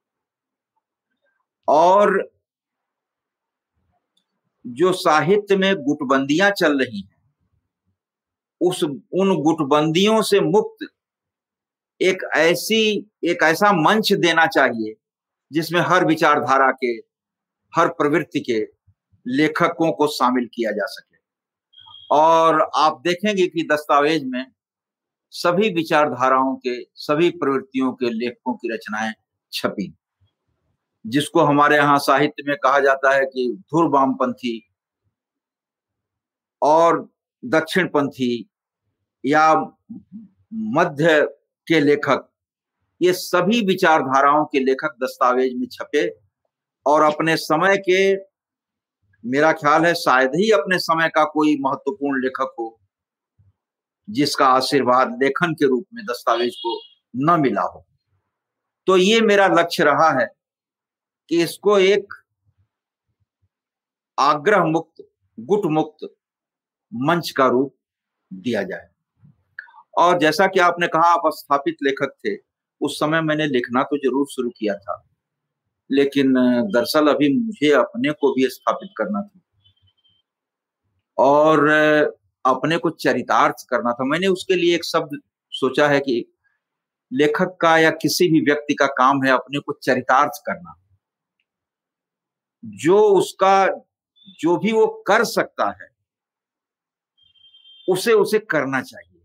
और 1.69 2.33
जो 4.67 4.93
साहित्य 4.93 5.57
में 5.57 5.77
गुटबंदियाँ 5.77 6.51
चल 6.51 6.79
रही 6.79 7.01
हैं, 7.01 7.17
उस, 8.61 8.85
उन 9.13 9.43
गुटबंदियों 9.43 10.23
से 10.23 10.41
मुक्त 10.41 10.87
एक 12.01 12.19
ऐसी, 12.37 13.11
एक 13.25 13.43
ऐसा 13.43 13.73
मंच 13.73 14.13
देना 14.13 14.47
चाहिए, 14.47 14.95
जिसमें 15.53 15.81
हर 15.81 16.07
विचारधारा 16.07 16.71
के, 16.71 16.93
हर 17.77 17.89
प्रवृत्ति 17.89 18.41
के 18.41 18.69
लेखकों 19.27 19.93
को 19.93 20.07
शामिल 20.07 20.49
किया 20.55 20.71
जा 20.71 20.87
सके। 20.87 21.17
और 22.11 22.71
आप 22.77 23.01
देखेंगे 23.05 23.47
कि 23.47 23.69
दस्तावेज़ 23.73 24.25
में 24.25 24.56
सभी 25.31 25.69
विचारधाराओं 25.75 26.57
के, 26.57 26.85
सभी 26.95 27.31
प्रवृत्तियों 27.31 27.93
के 27.93 28.11
लेखकों 28.11 28.55
की 28.55 28.75
रचनाएँ 28.75 29.13
छपी। 29.53 29.95
जिसको 31.07 31.41
हमारे 31.41 31.77
यहाँ 31.77 31.99
साहित्य 31.99 32.43
में 32.47 32.57
कहा 32.57 32.81
जाता 32.81 33.15
है 33.15 33.25
कि 33.25 33.57
धुर 33.61 33.89
वामपंथी 33.89 34.69
और 36.63 37.09
दक्षिणपंथी 37.45 38.49
या 39.25 39.55
मध्य 40.55 41.21
के 41.67 41.81
लेखक, 41.81 42.29
ये 43.03 43.13
सभी 43.13 43.61
विचारधाराओं 43.67 44.45
के 44.45 44.61
लेखक 44.61 44.97
दस्तावेज़ 45.03 45.55
में 45.57 45.67
छपे 45.73 46.09
और 46.87 47.03
अपने 47.03 47.37
समय 47.37 47.77
के, 47.77 48.15
मेरा 49.25 49.53
ख्याल 49.53 49.87
है, 49.87 49.95
शायद 49.95 50.31
ही 50.35 50.51
अपने 50.51 50.79
समय 50.79 51.09
का 51.09 51.25
कोई 51.25 51.57
महत्वपूर्ण 51.61 52.23
लेखक 52.23 52.55
हो। 52.59 52.81
जिसका 54.11 54.47
आशीर्वाद 54.47 55.19
लेखन 55.23 55.55
के 55.55 55.67
रूप 55.67 55.87
में 55.95 56.05
दस्तावेज़ 56.05 56.55
को 56.67 56.81
न 57.17 57.41
मिला 57.41 57.63
हो। 57.63 57.87
तो 58.87 58.97
ये 58.97 59.21
मेरा 59.21 59.47
लक्ष्य 59.47 59.85
रहा 59.85 60.11
है 60.21 60.27
कि 61.29 61.43
इसको 61.43 61.79
एक 61.79 62.15
आग्रह 64.19 64.65
मुक्त 64.65 65.09
गुट 65.41 65.65
मुक्त 65.65 66.15
मंच 66.95 67.31
का 67.31 67.47
रूप 67.47 67.75
दिया 68.33 68.63
जाए। 68.63 68.89
और 69.99 70.19
जैसा 70.19 70.47
कि 70.47 70.61
आपने 70.61 70.87
कहा, 70.87 71.03
आप 71.03 71.23
स्थापित 71.27 71.77
लेखक 71.83 72.15
थे। 72.27 72.37
उस 72.81 73.01
समय 73.01 73.21
मैंने 73.21 73.47
लिखना 73.47 73.83
तो 73.83 73.97
ज़रूर 73.97 74.27
शुरू 74.27 74.51
किया 74.51 74.75
था। 74.75 75.03
लेकिन, 75.91 76.33
दरअसल 76.73 77.09
अभी 77.09 77.39
मुझे 77.39 77.73
अपने 77.73 78.13
को 78.13 78.35
भी 78.35 78.49
स्थापित 78.49 78.89
करना 78.99 79.23
था। 79.23 79.41
और 81.19 81.69
अपने 82.47 82.79
को 82.79 82.91
चरितार्थ 82.91 83.55
करना 83.71 83.93
था। 83.93 84.05
मैंने 84.05 84.27
उसके 84.27 84.55
लिए 84.55 84.75
एक 84.75 84.85
शब्द 84.85 85.21
सोचा 85.53 85.89
है 85.89 86.01
कि 86.01 86.33
लेखक 87.13 87.59
का 87.61 87.79
या 87.79 87.91
किसी 87.91 88.29
भी 88.29 88.41
व्यक्ति 88.41 88.75
का 88.75 88.87
काम 88.87 89.25
है 89.25 89.31
अपने 89.31 89.59
को 89.59 89.73
चरितार्थ 89.73 90.33
करना। 90.47 90.75
जो 92.65 93.01
उसका, 93.01 93.67
जो 94.41 94.57
भी 94.57 94.73
वो 94.73 94.87
कर 95.07 95.25
सकता 95.25 95.71
है, 95.71 95.89
उसे 97.89 98.13
उसे 98.13 98.39
करना 98.39 98.83
चाहिए। 98.83 99.23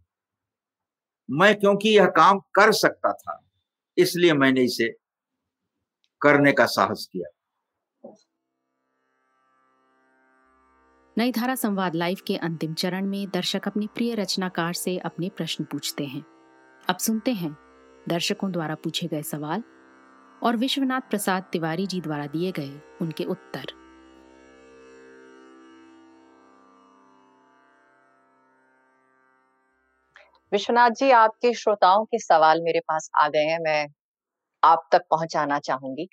मैं 1.29 1.59
क्योंकि 1.59 1.89
यह 1.89 2.05
काम 2.05 2.39
कर 2.39 2.71
सकता 2.71 3.13
था, 3.13 3.47
इसलिए 3.97 4.33
मैंने 4.33 4.63
इसे 4.63 4.97
करने 6.21 6.51
का 6.51 6.65
साहस 6.65 7.09
किया। 7.13 7.40
नई 11.17 11.31
धारा 11.31 11.55
संवाद 11.55 11.95
लाइव 11.95 12.17
के 12.27 12.35
अंतिम 12.37 12.73
चरण 12.73 13.05
में 13.05 13.29
दर्शक 13.29 13.67
अपने 13.67 13.87
प्रिय 13.87 14.13
रचनाकार 14.15 14.73
से 14.73 14.97
अपने 14.97 15.29
प्रश्न 15.29 15.63
पूछते 15.63 16.05
हैं। 16.05 16.23
अब 16.89 16.97
सुनते 16.97 17.31
हैं 17.31 17.51
दर्शकों 18.09 18.51
द्वारा 18.51 18.75
पूछे 18.75 19.07
गए 19.07 19.21
सवाल 19.21 19.63
और 20.43 20.55
विश्वनाथ 20.55 21.09
प्रसाद 21.09 21.43
तिवारी 21.51 21.87
जी 21.87 22.01
द्वारा 22.01 22.25
दिए 22.25 22.51
गए 22.51 22.79
उनके 23.01 23.23
उत्तर। 23.25 23.73
विश्वनाथ 30.51 30.89
जी 30.89 31.11
आपके 31.11 31.53
श्रोताओं 31.53 32.05
के 32.05 32.19
सवाल 32.19 32.61
मेरे 32.61 32.79
पास 32.79 33.09
आ 33.17 33.27
गए 33.27 33.45
हैं 33.45 33.59
मैं 33.59 33.85
आप 34.63 34.87
तक 34.91 35.01
पहुंचाना 35.11 35.59
चाहूँगी। 35.59 36.07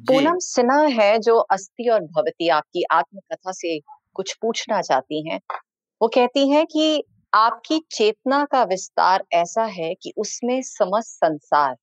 पूनम 0.00 0.38
सिन्हा 0.38 0.82
है 0.94 1.18
जो 1.18 1.38
अस्थि 1.38 1.88
और 1.88 2.00
भवती 2.00 2.48
आपकी 2.48 2.84
आत्मकथा 2.92 3.52
से 3.52 3.78
कुछ 4.16 4.32
पूछना 4.42 4.80
चाहती 4.82 5.28
हैं। 5.28 5.40
वो 6.00 6.08
कहती 6.08 6.48
हैं 6.50 6.64
कि 6.66 7.02
आपकी 7.32 7.78
चेतना 7.92 8.44
का 8.44 8.62
विस्तार 8.64 9.24
ऐसा 9.32 9.64
है 9.72 9.94
कि 9.94 10.12
उसमें 10.16 10.60
समस्त 10.62 11.08
संसार 11.16 11.76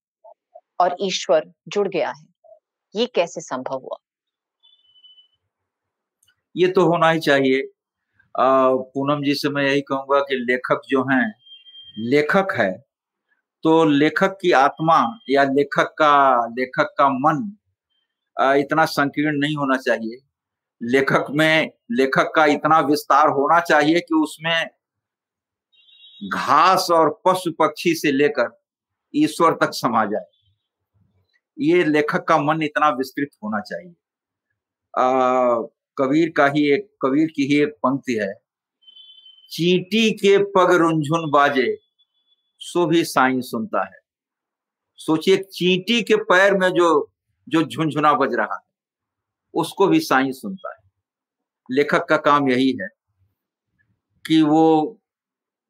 और 0.79 0.95
ईश्वर 1.01 1.51
जुड़ 1.67 1.87
गया 1.87 2.09
है। 2.09 2.25
ये 2.95 3.05
कैसे 3.05 3.41
संभव 3.41 3.77
हुआ? 3.77 3.97
ये 6.55 6.67
तो 6.67 6.85
होना 6.85 7.09
ही 7.09 7.19
चाहिए। 7.19 7.61
पूनम 8.35 9.23
जी 9.23 9.33
से 9.35 9.49
मैं 9.49 9.63
यही 9.63 9.81
कहूँगा 9.81 10.19
कि 10.19 10.35
लेखक 10.41 10.81
जो 10.89 11.03
हैं, 11.03 11.33
लेखक 11.97 12.53
है 12.57 12.71
तो 13.63 13.83
लेखक 13.85 14.37
की 14.41 14.51
आत्मा 14.51 14.99
या 15.29 15.43
लेखक 15.45 15.93
का 15.99 16.45
लेखक 16.49 16.93
का 16.97 17.09
मन 17.09 17.39
इतना 18.59 18.85
संकीर्ण 18.87 19.37
नहीं 19.37 19.55
होना 19.55 19.77
चाहिए। 19.77 20.17
लेखक 20.83 21.25
में 21.29 21.71
लेखक 21.91 22.31
का 22.35 22.45
इतना 22.45 22.79
विस्तार 22.79 23.29
होना 23.29 23.59
चाहिए 23.59 23.99
कि 23.99 24.15
उसमें 24.15 24.67
घास 26.33 26.87
और 26.91 27.21
पशु 27.25 27.51
पक्षी 27.51 27.95
से 27.95 28.11
लेकर 28.11 28.63
ईश्वर 29.15 29.51
तक 29.51 29.69
समा 29.73 30.05
जाए। 30.05 30.25
ये 31.59 31.83
लेखक 31.83 32.23
का 32.23 32.37
मन 32.37 32.61
इतना 32.63 32.89
विस्तृत 32.89 33.29
होना 33.43 33.59
चाहिए। 33.59 33.95
आ, 34.97 35.55
कबीर 35.97 36.33
का 36.37 36.47
ही 36.47 36.73
एक 36.73 36.97
कबीर 37.05 37.27
की 37.35 37.43
ही 37.43 37.61
एक 37.61 37.69
पंक्ति 37.69 38.13
है 38.13 38.33
चीटी 39.51 40.11
के 40.11 40.37
पग 40.37 40.71
रुंझुन 40.71 41.31
बाजे 41.31 41.77
सो 42.59 42.85
भी 42.85 43.03
साई 43.03 43.41
सुनता 43.41 43.85
है। 43.85 43.99
सोचिए 44.95 45.37
चींटी 45.37 46.01
के 46.01 46.15
पैर 46.15 46.57
में 46.57 46.69
जो 46.69 47.13
जो 47.49 47.63
झुंझुना 47.63 48.13
बज 48.13 48.33
रहा 48.33 48.55
है। 48.55 48.66
उसको 49.57 49.87
भी 49.87 49.99
साई 49.99 50.31
सुनता 50.31 50.69
है। 50.69 50.89
लेखक 51.71 52.05
का 52.09 52.17
काम 52.17 52.49
यही 52.49 52.71
है 52.81 52.87
कि 54.25 54.41
वो 54.41 54.65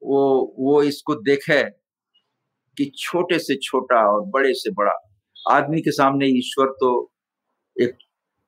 वो 0.01 0.55
वो 0.59 0.81
इसको 0.83 1.15
देखे 1.15 1.63
कि 2.77 2.91
छोटे 2.97 3.39
से 3.39 3.55
छोटा 3.55 4.01
और 4.13 4.25
बड़े 4.25 4.53
से 4.53 4.71
बड़ा। 4.71 4.93
आदमी 5.51 5.81
के 5.81 5.91
सामने 5.91 6.27
ईश्वर 6.27 6.67
तो 6.67 7.11
एक 7.81 7.97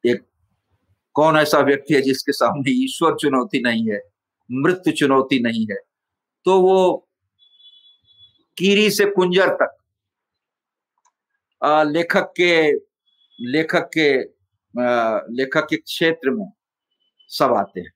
एक 0.05 0.23
कौन 1.15 1.37
ऐसा 1.37 1.59
व्यक्ति 1.59 1.93
है 1.93 2.01
जिसके 2.01 2.31
सामने 2.31 2.71
ईश्वर 2.83 3.15
चुनौती 3.15 3.61
नहीं 3.61 3.89
है 3.91 3.99
मृत्यु 4.51 4.93
चुनौती 4.93 5.39
नहीं 5.43 5.65
है? 5.71 5.77
तो 6.45 6.61
वो 6.61 7.07
कीरी 8.57 8.89
से 8.91 9.05
कुंजर 9.05 9.49
तक 9.61 9.75
आ, 11.63 11.83
लेखक 11.83 12.33
के 12.37 12.71
लेखक 13.39 13.89
के 13.97 14.38
लेखक 14.73 15.67
के 15.69 15.77
क्षेत्र 15.77 16.31
में 16.31 16.51
सब 17.31 17.53
आते 17.53 17.79
हैं। 17.79 17.91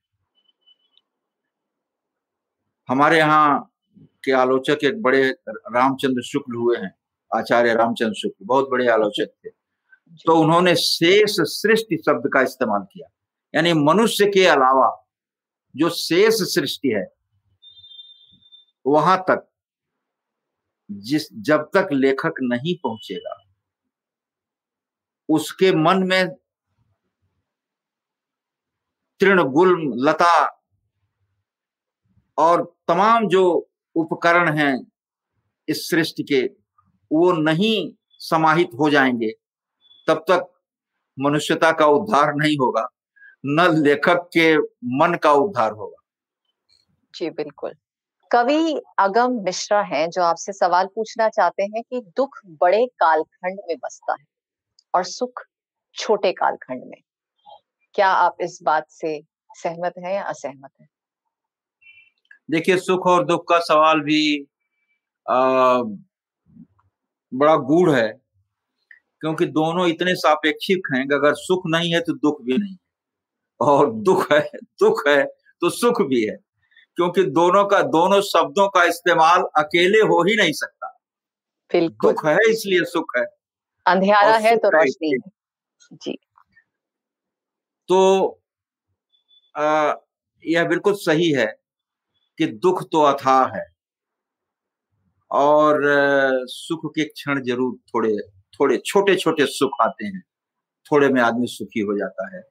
हमारे 2.88 3.18
यहाँ 3.18 3.70
के 4.24 4.32
आलोचक 4.32 4.84
एक 4.84 5.00
बड़े 5.02 5.28
रामचंद्र 5.48 6.22
शुक्ल 6.22 6.56
हुए 6.56 6.76
हैं 6.76 6.94
आचार्य 7.30 7.74
रामचंद्र 7.74 8.14
शुक्ल 8.14 8.44
बहुत 8.46 8.68
बड़े 8.70 8.88
आलोचक 8.88 9.30
थे। 9.44 9.50
तो 10.26 10.36
उन्होंने 10.40 10.74
शेष 10.76 11.36
सृष्टि 11.52 11.96
शब्द 11.96 12.28
का 12.34 12.40
इस्तेमाल 12.42 12.82
किया 12.92 13.08
यानी 13.54 13.72
मनुष्य 13.72 14.26
के 14.26 14.46
अलावा 14.46 14.90
जो 15.74 15.88
शेष 15.90 16.42
सृष्टि 16.54 16.88
है 16.88 17.04
वहाँ 18.86 19.18
तक 19.30 19.48
जिस 20.90 21.28
जब 21.42 21.70
तक 21.74 21.88
लेखक 21.92 22.34
नहीं 22.42 22.74
पहुंचेगा 22.82 23.36
उसके 25.28 25.72
मन 25.74 26.02
में 26.02 26.34
तृण 29.24 29.42
गुल, 29.42 29.92
लता 29.94 30.60
और 32.38 32.76
तमाम 32.88 33.28
जो 33.28 33.70
उपकरण 33.96 34.58
हैं 34.58 34.92
इस 35.68 35.90
सृष्टि 35.90 36.22
के, 36.22 36.46
वो 37.12 37.32
नहीं 37.32 37.92
समाहित 38.10 38.70
हो 38.78 38.90
जाएँगे। 38.90 39.32
तब 40.08 40.18
तक 40.18 40.60
मनुष्यता 41.20 41.72
का 41.72 41.86
उद्धार 41.86 42.34
नहीं 42.34 42.56
होगा, 42.56 42.88
न 43.46 43.82
लेखक 43.82 44.30
के 44.36 44.58
मन 44.84 45.18
का 45.22 45.32
उद्धार 45.32 45.72
होगा। 45.72 46.02
जी, 47.14 47.30
बिल्कुल। 47.30 47.72
कवि 48.30 48.80
अगम 48.98 49.32
मिश्रा 49.32 49.82
हैं, 49.82 50.10
जो 50.10 50.22
आपसे 50.22 50.52
सवाल 50.52 50.86
पूछना 50.86 51.28
चाहते 51.28 51.62
हैं 51.62 51.82
कि 51.82 52.00
दुख 52.16 52.38
बड़े 52.46 52.86
कालखंड 52.86 53.58
में 53.68 53.76
बसता 53.76 54.12
है 54.12 54.24
और 54.94 55.04
सुख 55.04 55.40
छोटे 55.94 56.32
कालखंड 56.32 56.82
में। 56.84 57.02
क्या 57.94 58.08
आप 58.08 58.36
इस 58.40 58.58
बात 58.62 58.90
से 58.90 59.22
सहमत 59.56 59.94
हैं 59.98 60.14
या 60.14 60.22
असहमत 60.22 60.70
हैं? 60.80 60.88
देखिए 62.50 62.76
सुख 62.76 63.06
और 63.06 63.24
दुख 63.24 63.48
का 63.48 63.58
सवाल 63.58 64.00
भी 64.00 64.46
आ, 65.30 65.82
बड़ा 67.34 67.56
गूढ़ 67.56 67.90
है 67.90 68.20
क्योंकि 69.20 69.46
दोनों 69.46 69.86
इतने 69.88 70.14
सापेक्षिक 70.14 70.88
हैं 70.94 71.08
कि 71.08 71.14
अगर 71.14 71.34
सुख 71.34 71.62
नहीं 71.66 71.94
है 71.94 72.00
तो 72.00 72.12
दुख 72.12 72.42
भी 72.42 72.58
नहीं 72.58 72.76
और 73.60 73.92
दुख 73.92 74.32
है 74.32 74.50
दुख 74.56 75.08
है 75.08 75.24
तो 75.60 75.70
सुख 75.70 76.02
भी 76.02 76.24
है 76.24 76.36
क्योंकि 76.96 77.22
दोनों 77.22 77.64
का 77.64 77.82
दोनों 77.82 78.20
शब्दों 78.20 78.68
का 78.68 78.84
इस्तेमाल 78.84 79.42
अकेले 79.42 79.98
हो 79.98 80.22
ही 80.22 80.36
नहीं 80.36 80.52
सकता। 80.52 81.00
दुख 81.74 82.26
है 82.26 82.38
इसलिए 82.50 82.84
सुख 82.84 83.12
है। 83.16 83.24
अंधेरा 83.86 84.36
है 84.36 84.56
तो 84.56 84.68
रोशनी 84.68 85.18
जी। 85.92 86.18
तो 87.88 88.40
आ, 89.54 89.94
यह 90.44 90.64
बिल्कुल 90.68 90.94
सही 90.96 91.30
है 91.32 91.46
कि 92.38 92.46
दुख 92.64 92.82
तो 92.92 93.02
अथाह 93.04 93.56
है। 93.56 93.64
और 95.30 95.80
सुख 96.48 96.86
के 96.96 97.04
क्षण 97.04 97.42
ज़रूर 97.44 97.76
थोड़े 97.88 98.16
थोड़े 98.60 98.76
छोटे 98.86 99.14
छोटे 99.16 99.46
सुख 99.46 99.80
आते 99.82 100.06
हैं। 100.06 100.22
थोड़े 100.86 101.08
में 101.08 101.20
आदमी 101.22 101.46
सुखी 101.48 101.80
हो 101.80 101.98
जाता 101.98 102.36
है। 102.36 102.42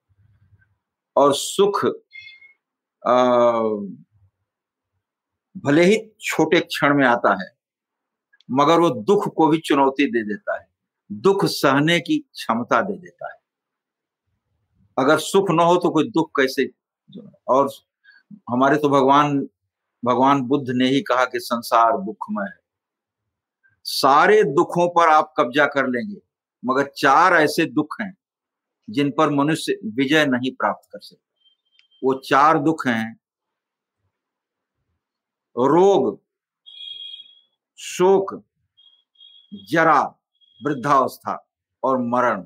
और 1.15 1.33
सुख 1.35 1.85
आ, 3.03 3.13
भले 5.55 5.83
ही 5.85 5.97
छोटे 6.21 6.59
क्षण 6.59 6.93
में 6.97 7.05
आता 7.07 7.33
है 7.41 7.49
मगर 8.49 8.79
वो 8.79 8.89
दुख 9.03 9.27
को 9.35 9.47
भी 9.47 9.57
चुनौती 9.65 10.05
दे 10.11 10.23
देता 10.23 10.57
है। 10.59 10.67
दुख 11.09 11.45
सहने 11.47 11.99
की 11.99 12.17
क्षमता 12.19 12.81
दे 12.81 12.97
देता 12.97 13.33
है। 13.33 13.37
अगर 14.97 15.17
सुख 15.19 15.51
न 15.51 15.59
हो 15.59 15.75
तो 15.75 15.89
कोई 15.89 16.09
दुख 16.09 16.29
कैसे? 16.35 16.69
और 17.47 17.69
हमारे 18.49 18.77
तो 18.77 18.89
भगवान 18.89 19.39
भगवान 20.03 20.41
बुद्ध 20.41 20.69
ने 20.69 20.89
ही 20.89 21.01
कहा 21.01 21.25
कि 21.25 21.39
संसार 21.39 21.97
दुखमय 21.97 22.45
है। 22.45 22.59
सारे 23.85 24.43
दुखों 24.45 24.87
पर 24.89 25.09
आप 25.09 25.33
कब्जा 25.37 25.65
कर 25.65 25.87
लेंगे, 25.87 26.19
मगर 26.63 26.91
चार 26.97 27.33
ऐसे 27.33 27.65
दुख 27.65 27.95
हैं 28.01 28.15
जिन 28.87 29.11
पर 29.11 29.29
मनुष्य 29.29 29.77
विजय 29.85 30.25
नहीं 30.25 30.51
प्राप्त 30.51 30.89
कर 30.91 30.99
सकता। 30.99 31.21
वो 32.03 32.13
चार 32.19 32.57
दुख 32.59 32.87
हैं, 32.87 33.13
रोग, 35.55 36.21
शोक, 37.79 38.33
जरा, 39.51 40.01
वृद्धावस्था 40.61 41.37
और 41.83 41.97
मरण। 41.99 42.45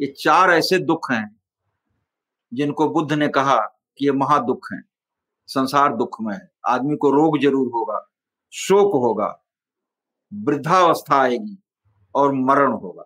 ये 0.00 0.14
चार 0.18 0.50
ऐसे 0.50 0.78
दुख 0.78 1.10
हैं 1.12 1.39
जिनको 2.52 2.88
बुद्ध 2.88 3.12
ने 3.12 3.28
कहा 3.28 3.56
कि 3.98 4.04
ये 4.06 4.12
महादुख 4.12 4.68
है, 4.72 4.80
संसार 5.48 5.96
दुख 5.96 6.16
में 6.20 6.34
है। 6.34 6.48
आदमी 6.68 6.96
को 6.96 7.10
रोग 7.10 7.38
ज़रूर 7.38 7.70
होगा, 7.74 8.00
शोक 8.52 8.92
होगा, 8.96 9.28
वृद्धावस्था 10.32 11.16
आएगी 11.16 11.56
और 12.14 12.32
मरण 12.34 12.72
होगा। 12.72 13.04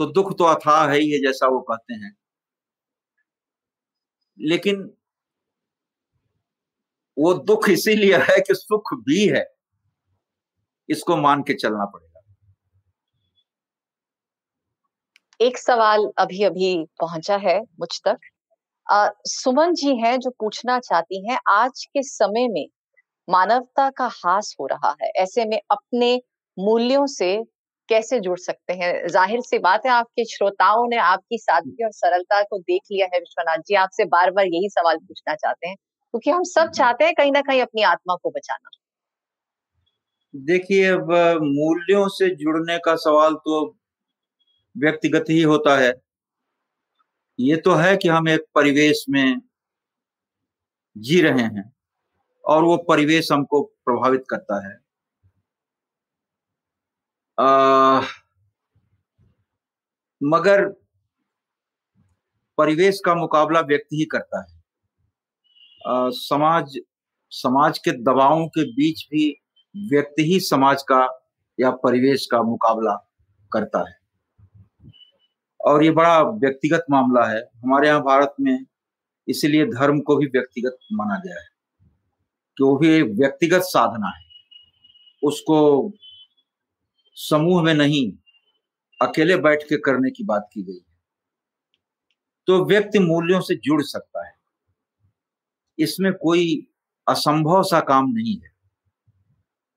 तो 0.00 0.06
दुख 0.06 0.36
तो 0.38 0.44
अथाह 0.44 0.88
है 0.88 0.98
ही 0.98 1.10
है 1.10 1.18
जैसा 1.18 1.46
वो 1.48 1.60
कहते 1.62 1.94
हैं। 1.94 2.16
लेकिन 4.38 4.82
वो 7.16 7.32
दुख 7.36 7.68
इसीलिए 7.70 8.16
है 8.20 8.40
कि 8.40 8.54
सुख 8.54 8.94
भी 8.98 9.26
है, 9.28 9.44
इसको 10.88 11.16
मान 11.16 11.42
के 11.42 11.54
चलना 11.54 11.84
पड़ेगा। 11.84 12.07
एक 15.40 15.58
सवाल 15.58 16.06
अभी 16.18 16.42
अभी 16.44 16.68
पहुँचा 17.00 17.36
है 17.36 17.58
मुझ 17.80 17.88
तक। 18.06 18.16
आ, 18.86 19.08
सुमन 19.26 19.74
जी 19.74 19.94
हैं 19.96 20.18
जो 20.20 20.30
पूछना 20.30 20.78
चाहती 20.80 21.28
हैं 21.28 21.38
आज 21.50 21.84
के 21.86 22.02
समय 22.04 22.48
में 22.48 22.66
मानवता 23.28 23.88
का 23.90 24.06
हास 24.14 24.54
हो 24.60 24.66
रहा 24.66 24.94
है 25.02 25.10
ऐसे 25.16 25.44
में 25.44 25.58
अपने 25.72 26.14
मूल्यों 26.56 27.06
से 27.08 27.36
कैसे 27.88 28.20
जुड़ 28.20 28.38
सकते 28.38 28.72
हैं? 28.74 28.92
ज़ाहिर 29.08 29.40
सी 29.42 29.58
बात 29.60 29.86
है 29.86 29.92
आपके 29.92 30.24
श्रोताओं 30.26 30.86
ने 30.90 30.96
आपकी 30.98 31.38
सादगी 31.38 31.84
और 31.84 31.92
सरलता 31.92 32.42
को 32.44 32.58
देख 32.60 32.82
लिया 32.92 33.06
है 33.14 33.20
विश्वनाथ 33.20 33.62
जी 33.68 33.74
आपसे 33.76 34.04
बार 34.08 34.30
बार 34.30 34.46
यही 34.46 34.68
सवाल 34.70 34.96
पूछना 34.98 35.34
चाहते 35.36 35.68
हैं 35.68 35.76
क्योंकि 35.76 36.30
हम 36.30 36.42
सब 36.46 36.70
चाहते 36.72 37.04
हैं 37.04 37.14
कहीं 37.14 37.32
ना 37.32 37.40
कहीं 37.42 37.62
अपनी 37.62 37.82
आत्मा 37.84 38.14
को 38.16 38.30
बचाना। 38.30 38.70
देखिए 40.34 40.86
अब 40.86 41.10
मूल्यों 41.42 42.06
से 42.10 42.28
जुड़ने 42.36 42.78
का 42.78 42.94
सवाल 42.98 43.34
तो 43.36 43.64
व्यक्तिगत 44.78 45.24
ही 45.30 45.42
होता 45.42 45.78
है। 45.78 45.94
ये 47.40 47.56
तो 47.56 47.74
है 47.74 47.96
कि 47.96 48.08
हम 48.08 48.28
एक 48.28 48.40
परिवेश 48.54 49.04
में 49.10 49.40
जी 50.98 51.20
रहे 51.20 51.42
हैं 51.42 51.72
और 52.44 52.64
वो 52.64 52.76
परिवेश 52.76 53.32
हमको 53.32 53.62
प्रभावित 53.62 54.24
करता 54.30 54.68
है। 54.68 54.78
आ, 57.38 58.00
मगर 60.22 60.68
परिवेश 62.58 63.00
का 63.04 63.14
मुकाबला 63.14 63.60
व्यक्ति 63.60 63.96
ही 63.96 64.04
करता 64.04 64.40
है। 64.40 64.58
आ, 65.86 66.10
समाज 66.10 66.78
समाज 67.30 67.78
के 67.78 67.90
दबावों 67.90 68.48
के 68.48 68.64
बीच 68.64 69.08
भी 69.10 69.42
व्यक्ति 69.76 70.22
ही 70.22 70.40
समाज 70.40 70.82
का 70.82 71.28
या 71.60 71.70
परिवेश 71.70 72.26
का 72.26 72.42
मुकाबला 72.42 72.94
करता 73.52 73.88
है। 73.90 73.97
और 75.60 75.84
ये 75.84 75.90
बड़ा 75.90 76.22
व्यक्तिगत 76.22 76.86
मामला 76.90 77.26
है। 77.26 77.40
हमारे 77.40 77.88
यहाँ 77.88 78.00
भारत 78.00 78.34
में 78.40 78.66
इसीलिए 79.28 79.66
धर्म 79.66 80.00
को 80.00 80.16
भी 80.16 80.26
व्यक्तिगत 80.26 80.76
माना 80.92 81.16
गया 81.26 81.40
है, 81.40 81.48
कि 82.58 82.64
वो 82.64 82.76
भी 82.76 82.88
एक 82.88 83.04
व्यक्तिगत 83.04 83.60
साधना 83.60 84.08
है। 84.08 84.24
उसको 85.24 85.92
समूह 87.14 87.62
में 87.62 87.74
नहीं, 87.74 88.12
अकेले 89.02 89.36
बैठ 89.36 89.62
के 89.62 89.76
करने 89.76 90.10
की 90.10 90.24
बात 90.24 90.50
की 90.52 90.62
गई 90.62 90.74
है। 90.74 90.88
तो 92.46 92.64
व्यक्ति 92.64 92.98
मूल्यों 92.98 93.40
से 93.40 93.56
जुड़ 93.56 93.82
सकता 93.82 94.26
है। 94.26 94.34
इसमें 95.78 96.12
कोई 96.12 96.66
असंभव 97.08 97.62
सा 97.62 97.80
काम 97.80 98.04
नहीं 98.08 98.36
है। 98.36 98.50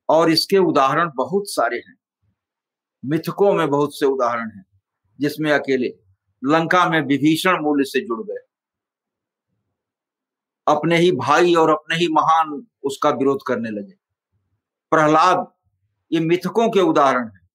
और 0.09 0.29
इसके 0.29 0.57
उदाहरण 0.57 1.11
बहुत 1.15 1.43
सारे 1.47 1.77
हैं। 1.77 1.97
मिथकों 3.05 3.53
में 3.53 3.69
बहुत 3.69 3.99
से 3.99 4.05
उदाहरण 4.05 4.49
हैं। 4.49 4.70
जिसमें 5.21 5.51
अकेले 5.51 5.87
लंका 6.43 6.89
में 6.89 7.01
विभीषण 7.01 7.61
मूल्य 7.61 7.83
से 7.83 8.01
जुड़ 8.01 8.21
गए। 8.27 8.47
अपने 10.67 10.97
ही 10.97 11.11
भाई 11.11 11.53
और 11.55 11.69
अपने 11.69 11.95
ही 11.95 12.07
महान 12.07 12.67
उसका 12.83 13.09
विरोध 13.09 13.39
करने 13.47 13.69
लगे। 13.69 13.93
प्रहलाद, 14.91 15.45
ये 16.11 16.19
मिथकों 16.19 16.69
के 16.69 16.79
उदाहरण 16.79 17.27
हैं। 17.27 17.49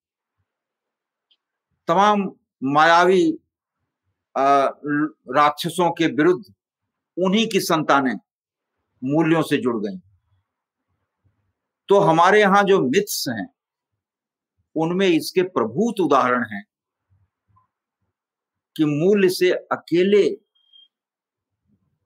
तमाम 1.89 2.33
मायावी 2.62 3.39
राक्षसों 4.35 5.91
के 5.91 6.07
विरुद्ध 6.07 6.45
उन्हीं 7.17 7.47
की 7.49 7.61
संतानें 7.61 8.14
मूल्यों 9.05 9.43
से 9.43 9.57
जुड़ 9.57 9.77
गई। 9.77 9.99
तो 11.89 11.99
हमारे 12.01 12.41
यहाँ 12.41 12.62
जो 12.62 12.81
मिथ्स 12.81 13.25
हैं, 13.29 13.49
उनमें 14.77 15.09
इसके 15.09 15.43
प्रभुत 15.43 16.01
उदाहरण 16.01 16.45
हैं। 16.45 16.64
कि 18.77 18.85
मूल्य 18.85 19.29
से 19.29 19.51
अकेले 19.51 20.31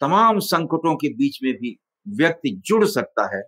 तमाम 0.00 0.38
संकटों 0.38 0.96
के 0.96 1.08
बीच 1.08 1.38
में 1.42 1.54
भी 1.54 1.80
व्यक्ति 2.08 2.62
जुड़ 2.66 2.84
सकता 2.84 3.36
है। 3.36 3.42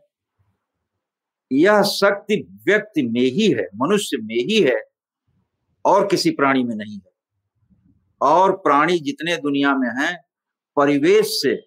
यह 1.52 1.82
शक्ति 1.82 2.58
व्यक्ति 2.66 3.02
में 3.02 3.20
ही 3.20 3.52
है, 3.52 3.66
मनुष्य 3.76 4.16
में 4.16 4.34
ही 4.34 4.62
है 4.62 4.80
और 5.84 6.06
किसी 6.06 6.30
प्राणी 6.30 6.64
में 6.64 6.76
नहीं 6.76 6.96
है। 6.96 7.12
और 8.22 8.56
प्राणी 8.56 8.98
जितने 8.98 9.36
दुनिया 9.36 9.76
में 9.76 9.88
हैं, 9.88 10.24
परिवेश 10.76 11.26
से 11.26 11.66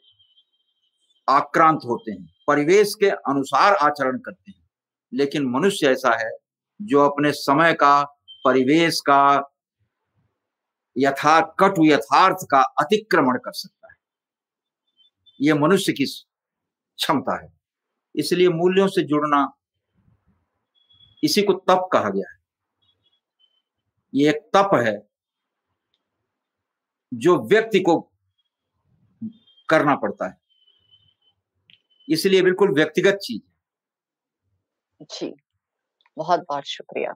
आक्रांत 1.29 1.79
होते 1.85 2.11
हैं, 2.11 2.33
परिवेश 2.47 2.93
के 2.99 3.09
अनुसार 3.09 3.73
आचरण 3.73 4.17
करते 4.17 4.51
हैं। 4.51 4.69
लेकिन 5.13 5.45
मनुष्य 5.45 5.87
ऐसा 5.87 6.25
है 6.25 6.31
जो 6.81 6.99
अपने 6.99 7.31
समय 7.31 7.73
का, 7.73 8.03
परिवेश 8.45 8.99
का 8.99 9.54
यथा 10.97 11.41
कटु 11.41 11.85
यथार्थ 11.85 12.37
का 12.51 12.59
अतिक्रमण 12.59 13.37
कर 13.37 13.51
सकता 13.51 13.87
है। 13.91 13.97
यह 15.41 15.55
मनुष्य 15.55 15.93
की 15.93 16.05
क्षमता 16.05 17.43
है। 17.43 17.53
इसलिए 18.15 18.49
मूल्यों 18.49 18.87
से 18.87 19.03
जुड़ना 19.03 19.57
इसी 21.23 21.41
को 21.41 21.53
तप 21.53 21.89
कहा 21.93 22.09
गया 22.09 22.31
है। 22.31 22.39
ये 24.13 24.29
एक 24.29 24.51
तप 24.55 24.69
है 24.73 25.09
जो 27.13 27.47
व्यक्ति 27.47 27.79
को 27.79 28.11
करना 29.69 29.95
पड़ता 29.95 30.27
है। 30.27 30.37
इसलिए 32.09 32.41
बिल्कुल 32.41 32.73
व्यक्तिगत 32.73 33.19
चीज़ 33.23 33.41
है। 33.41 33.55
जी 35.01 35.33
बहुत 36.17 36.39
बहुत 36.39 36.63
शुक्रिया। 36.65 37.13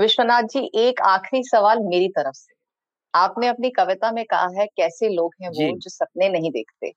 विश्वनाथ 0.00 0.42
जी 0.42 0.70
एक 0.74 1.00
आखिरी 1.00 1.42
सवाल 1.42 1.78
मेरी 1.80 2.08
तरफ़ 2.08 2.34
से। 2.34 2.54
आपने 3.14 3.46
अपनी 3.46 3.70
कविता 3.70 4.12
में 4.12 4.24
कहा 4.24 4.48
है 4.60 4.66
कैसे 4.66 5.08
लोग 5.08 5.34
हैं 5.42 5.48
वो 5.48 5.78
जो। 5.78 5.90
सपने 5.90 6.28
नहीं 6.28 6.50
देखते? 6.50 6.92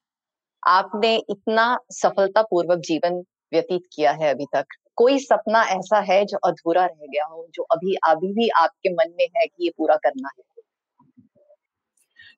आपने 0.67 1.23
इतना 1.29 1.77
सफलता 1.91 2.41
पूर्वक 2.41 2.77
जीवन 2.77 3.23
व्यतीत 3.53 3.81
किया 3.95 4.11
है 4.11 4.33
अभी 4.33 4.45
तक। 4.53 4.65
कोई 4.95 5.19
सपना 5.19 5.63
ऐसा 5.63 5.99
है 5.99 6.25
जो 6.25 6.37
अधूरा 6.37 6.85
रह 6.85 7.05
गया 7.05 7.25
हो 7.25 7.47
जो 7.53 7.63
अभी 7.63 7.95
अभी 7.95 8.33
भी 8.33 8.49
आपके 8.49 8.93
मन 8.93 9.13
में 9.19 9.27
है 9.37 9.45
कि 9.45 9.63
ये 9.63 9.69
पूरा 9.77 9.95
करना 9.95 10.29
है? 10.37 10.61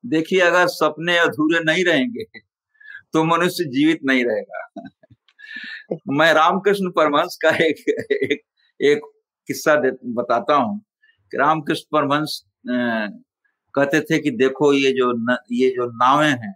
देखिए 0.06 0.40
अगर 0.40 0.68
सपने 0.68 1.18
अधूरे 1.18 1.60
नहीं 1.64 1.86
रहेंगे 1.86 2.24
तो 3.14 3.24
मनुष्य 3.24 3.64
जीवित 3.64 4.00
नहीं 4.06 4.26
रहेगा। 4.26 4.68
मैं 6.10 6.34
रामकृष्ण 6.34 6.92
परमहंस 6.92 7.38
का 7.42 7.50
एक 7.50 7.90
एक 8.12 8.42
एक 8.82 9.13
किस्सा 9.48 9.76
बताता 10.16 10.56
हूँ। 10.56 10.80
कि 11.32 11.38
रामकृष्ण 11.38 11.86
परमहंस 11.92 12.44
कहते 12.68 14.02
थे 14.02 14.20
कि 14.20 14.32
देखो 14.32 14.74
ये 14.74 14.92
जो 14.92 15.12
न, 15.14 15.38
ये 15.52 15.70
जो 15.70 15.86
नावें 15.94 16.30
हैं 16.30 16.56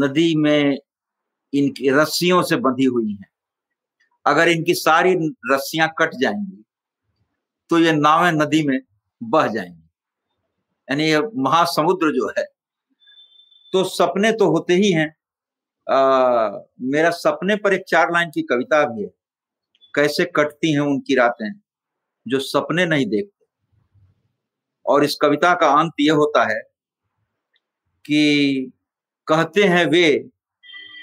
नदी 0.00 0.34
में 0.36 0.78
इनकी 1.52 1.90
रस्सियों 1.90 2.42
से 2.42 2.56
बंधी 2.56 2.84
हुई 2.84 3.10
हैं। 3.12 3.28
अगर 4.26 4.48
इनकी 4.48 4.74
सारी 4.74 5.14
रस्सियाँ 5.52 5.88
कट 5.98 6.14
जाएँगी 6.20 6.64
तो 7.70 7.78
ये 7.78 7.92
नावें 7.92 8.30
नदी 8.32 8.62
में 8.68 8.78
बह 9.20 9.46
जाएँगी। 9.46 9.82
यानी 10.88 11.04
ये 11.04 11.20
महासमुद्र 11.36 12.12
जो 12.12 12.28
है 12.38 12.44
तो 13.72 13.84
सपने 13.86 14.32
तो 14.32 14.50
होते 14.50 14.74
ही 14.74 14.90
हैं। 14.92 15.08
आ, 15.86 16.58
मेरा 16.82 17.10
सपने 17.12 17.56
पर 17.56 17.72
एक 17.74 17.84
चार 17.88 18.12
लाइन 18.12 18.30
की 18.30 18.42
कविता 18.42 18.84
भी 18.86 19.02
है। 19.02 19.10
कैसे 19.94 20.24
कटती 20.36 20.72
हैं 20.72 20.80
उनकी 20.80 21.14
रातें 21.14 21.50
जो 22.26 22.38
सपने 22.40 22.86
नहीं 22.86 23.06
देखते। 23.06 23.46
और 24.86 25.04
इस 25.04 25.16
कविता 25.22 25.54
का 25.54 25.68
अंत 25.80 25.92
यह 26.00 26.14
होता 26.14 26.44
है 26.44 26.60
कि 28.04 28.70
कहते 29.28 29.62
हैं 29.64 29.84
वे 29.86 30.04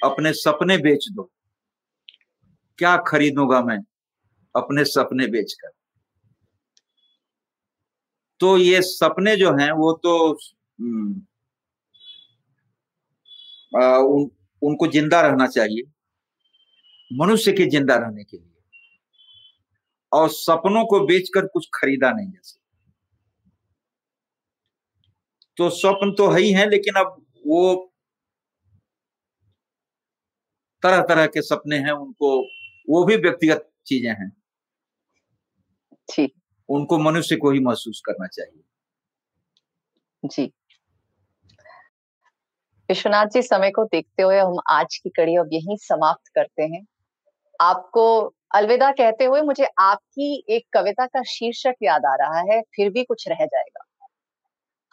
अपने 0.04 0.34
सपने 0.34 0.78
बेच 0.78 1.08
दो। 1.12 1.30
क्या 2.80 2.96
खरीदूँगा 3.08 3.62
मैं 3.62 3.78
अपने 4.56 4.84
सपने 4.86 5.28
बेचकर? 5.28 5.70
तो 8.42 8.58
ये 8.58 8.82
सपने 8.82 9.36
जो 9.38 9.52
हैं 9.58 9.72
वो 9.72 9.92
तो 10.06 10.14
आ, 13.72 13.98
उन, 13.98 14.30
उनको 14.62 14.88
ज़िंदा 14.88 15.22
रहना 15.22 15.48
चाहिए 15.48 15.84
मनुष्य 17.12 17.52
के 17.52 17.66
ज़िंदा 17.66 17.96
रहने 17.96 18.24
के 18.24 18.38
लिए। 18.38 18.55
और 20.12 20.30
सपनों 20.30 20.86
को 20.86 21.00
बेचकर 21.06 21.46
कुछ 21.46 21.70
खरीदा 21.74 22.12
नहीं 22.12 22.28
जा 22.28 22.40
सकता। 22.44 22.60
तो 25.58 25.70
स्वप्न 25.70 26.12
तो 26.12 26.30
है 26.30 26.40
ही 26.42 26.52
है 26.52 26.70
लेकिन 26.70 26.94
अब 26.94 27.16
वो 27.48 27.92
तरह 30.84 31.02
तरह 31.02 31.26
के 31.26 31.42
सपने 31.42 31.78
हैं 31.78 31.92
उनको 31.92 32.38
वो 32.90 33.04
भी 33.06 33.16
व्यक्तिगत 33.18 33.70
चीज़ें 33.86 34.12
हैं। 34.12 34.32
जी। 36.10 36.30
उनको 36.70 36.98
मनुष्य 37.00 37.36
को 37.36 37.52
ही 37.52 37.60
महसूस 37.60 38.02
करना 38.06 38.28
चाहिए। 38.28 38.62
जी। 40.24 40.52
विश्वनाथ 42.90 43.26
जी 43.26 43.42
समय 43.42 43.72
को 43.72 43.84
देखते 43.84 44.24
हुए 44.24 44.40
हम 44.40 44.58
आज 44.70 44.98
की 44.98 45.10
कड़ी 45.10 45.36
अब 45.36 45.50
यहीं 45.54 45.76
समाप्त 45.78 46.28
करते 46.36 46.64
हैं। 46.64 46.86
आपको 47.60 48.34
अलविदा 48.56 48.92
कहते 48.92 49.26
हुए 49.26 49.42
मुझे 49.42 49.68
आपकी 49.80 50.46
एक 50.50 50.66
कविता 50.74 51.06
का 51.06 51.24
शीर्षक 51.24 51.74
याद 51.84 52.06
आ 52.06 52.16
रहा 52.16 52.40
है 52.40 52.62
फिर 52.62 52.90
भी 52.90 53.04
कुछ 53.04 53.28
रह 53.28 53.46
जाएगा। 53.46 53.84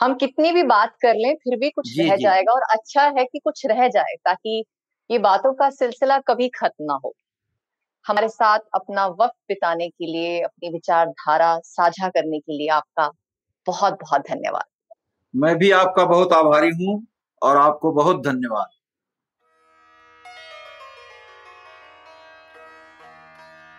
हम 0.00 0.14
कितनी 0.14 0.52
भी 0.52 0.62
बात 0.62 0.96
कर 1.02 1.14
लें 1.14 1.34
फिर 1.34 1.58
भी 1.58 1.70
कुछ 1.70 1.94
जी, 1.96 2.02
रह 2.02 2.16
जी। 2.16 2.24
जाएगा 2.24 2.52
और 2.52 2.62
अच्छा 2.62 3.02
है 3.02 3.24
कि 3.24 3.38
कुछ 3.38 3.66
रह 3.66 3.88
जाए 3.88 4.16
ताकि 4.24 4.64
ये 5.10 5.18
बातों 5.18 5.52
का 5.54 5.70
सिलसिला 5.70 6.18
कभी 6.18 6.48
खत्म 6.48 6.84
ना 6.84 7.00
हो। 7.04 7.14
हमारे 8.06 8.28
साथ 8.28 8.58
अपना 8.74 9.06
वक्त 9.06 9.36
बिताने 9.48 9.88
के 9.88 10.06
लिए 10.06 10.40
अपनी 10.40 10.68
विचारधारा 10.68 11.58
साझा 11.64 12.08
करने 12.08 12.38
के 12.38 12.58
लिए 12.58 12.68
आपका 12.68 13.10
बहुत 13.66 13.94
बहुत 13.94 14.20
धन्यवाद। 14.20 14.64
मैं 15.36 15.56
भी 15.58 15.70
आपका 15.70 16.04
बहुत 16.04 16.32
आभारी 16.32 16.70
हूँ 16.70 17.06
और 17.42 17.56
आपको 17.56 17.92
बहुत 17.92 18.22
धन्यवाद। 18.22 18.81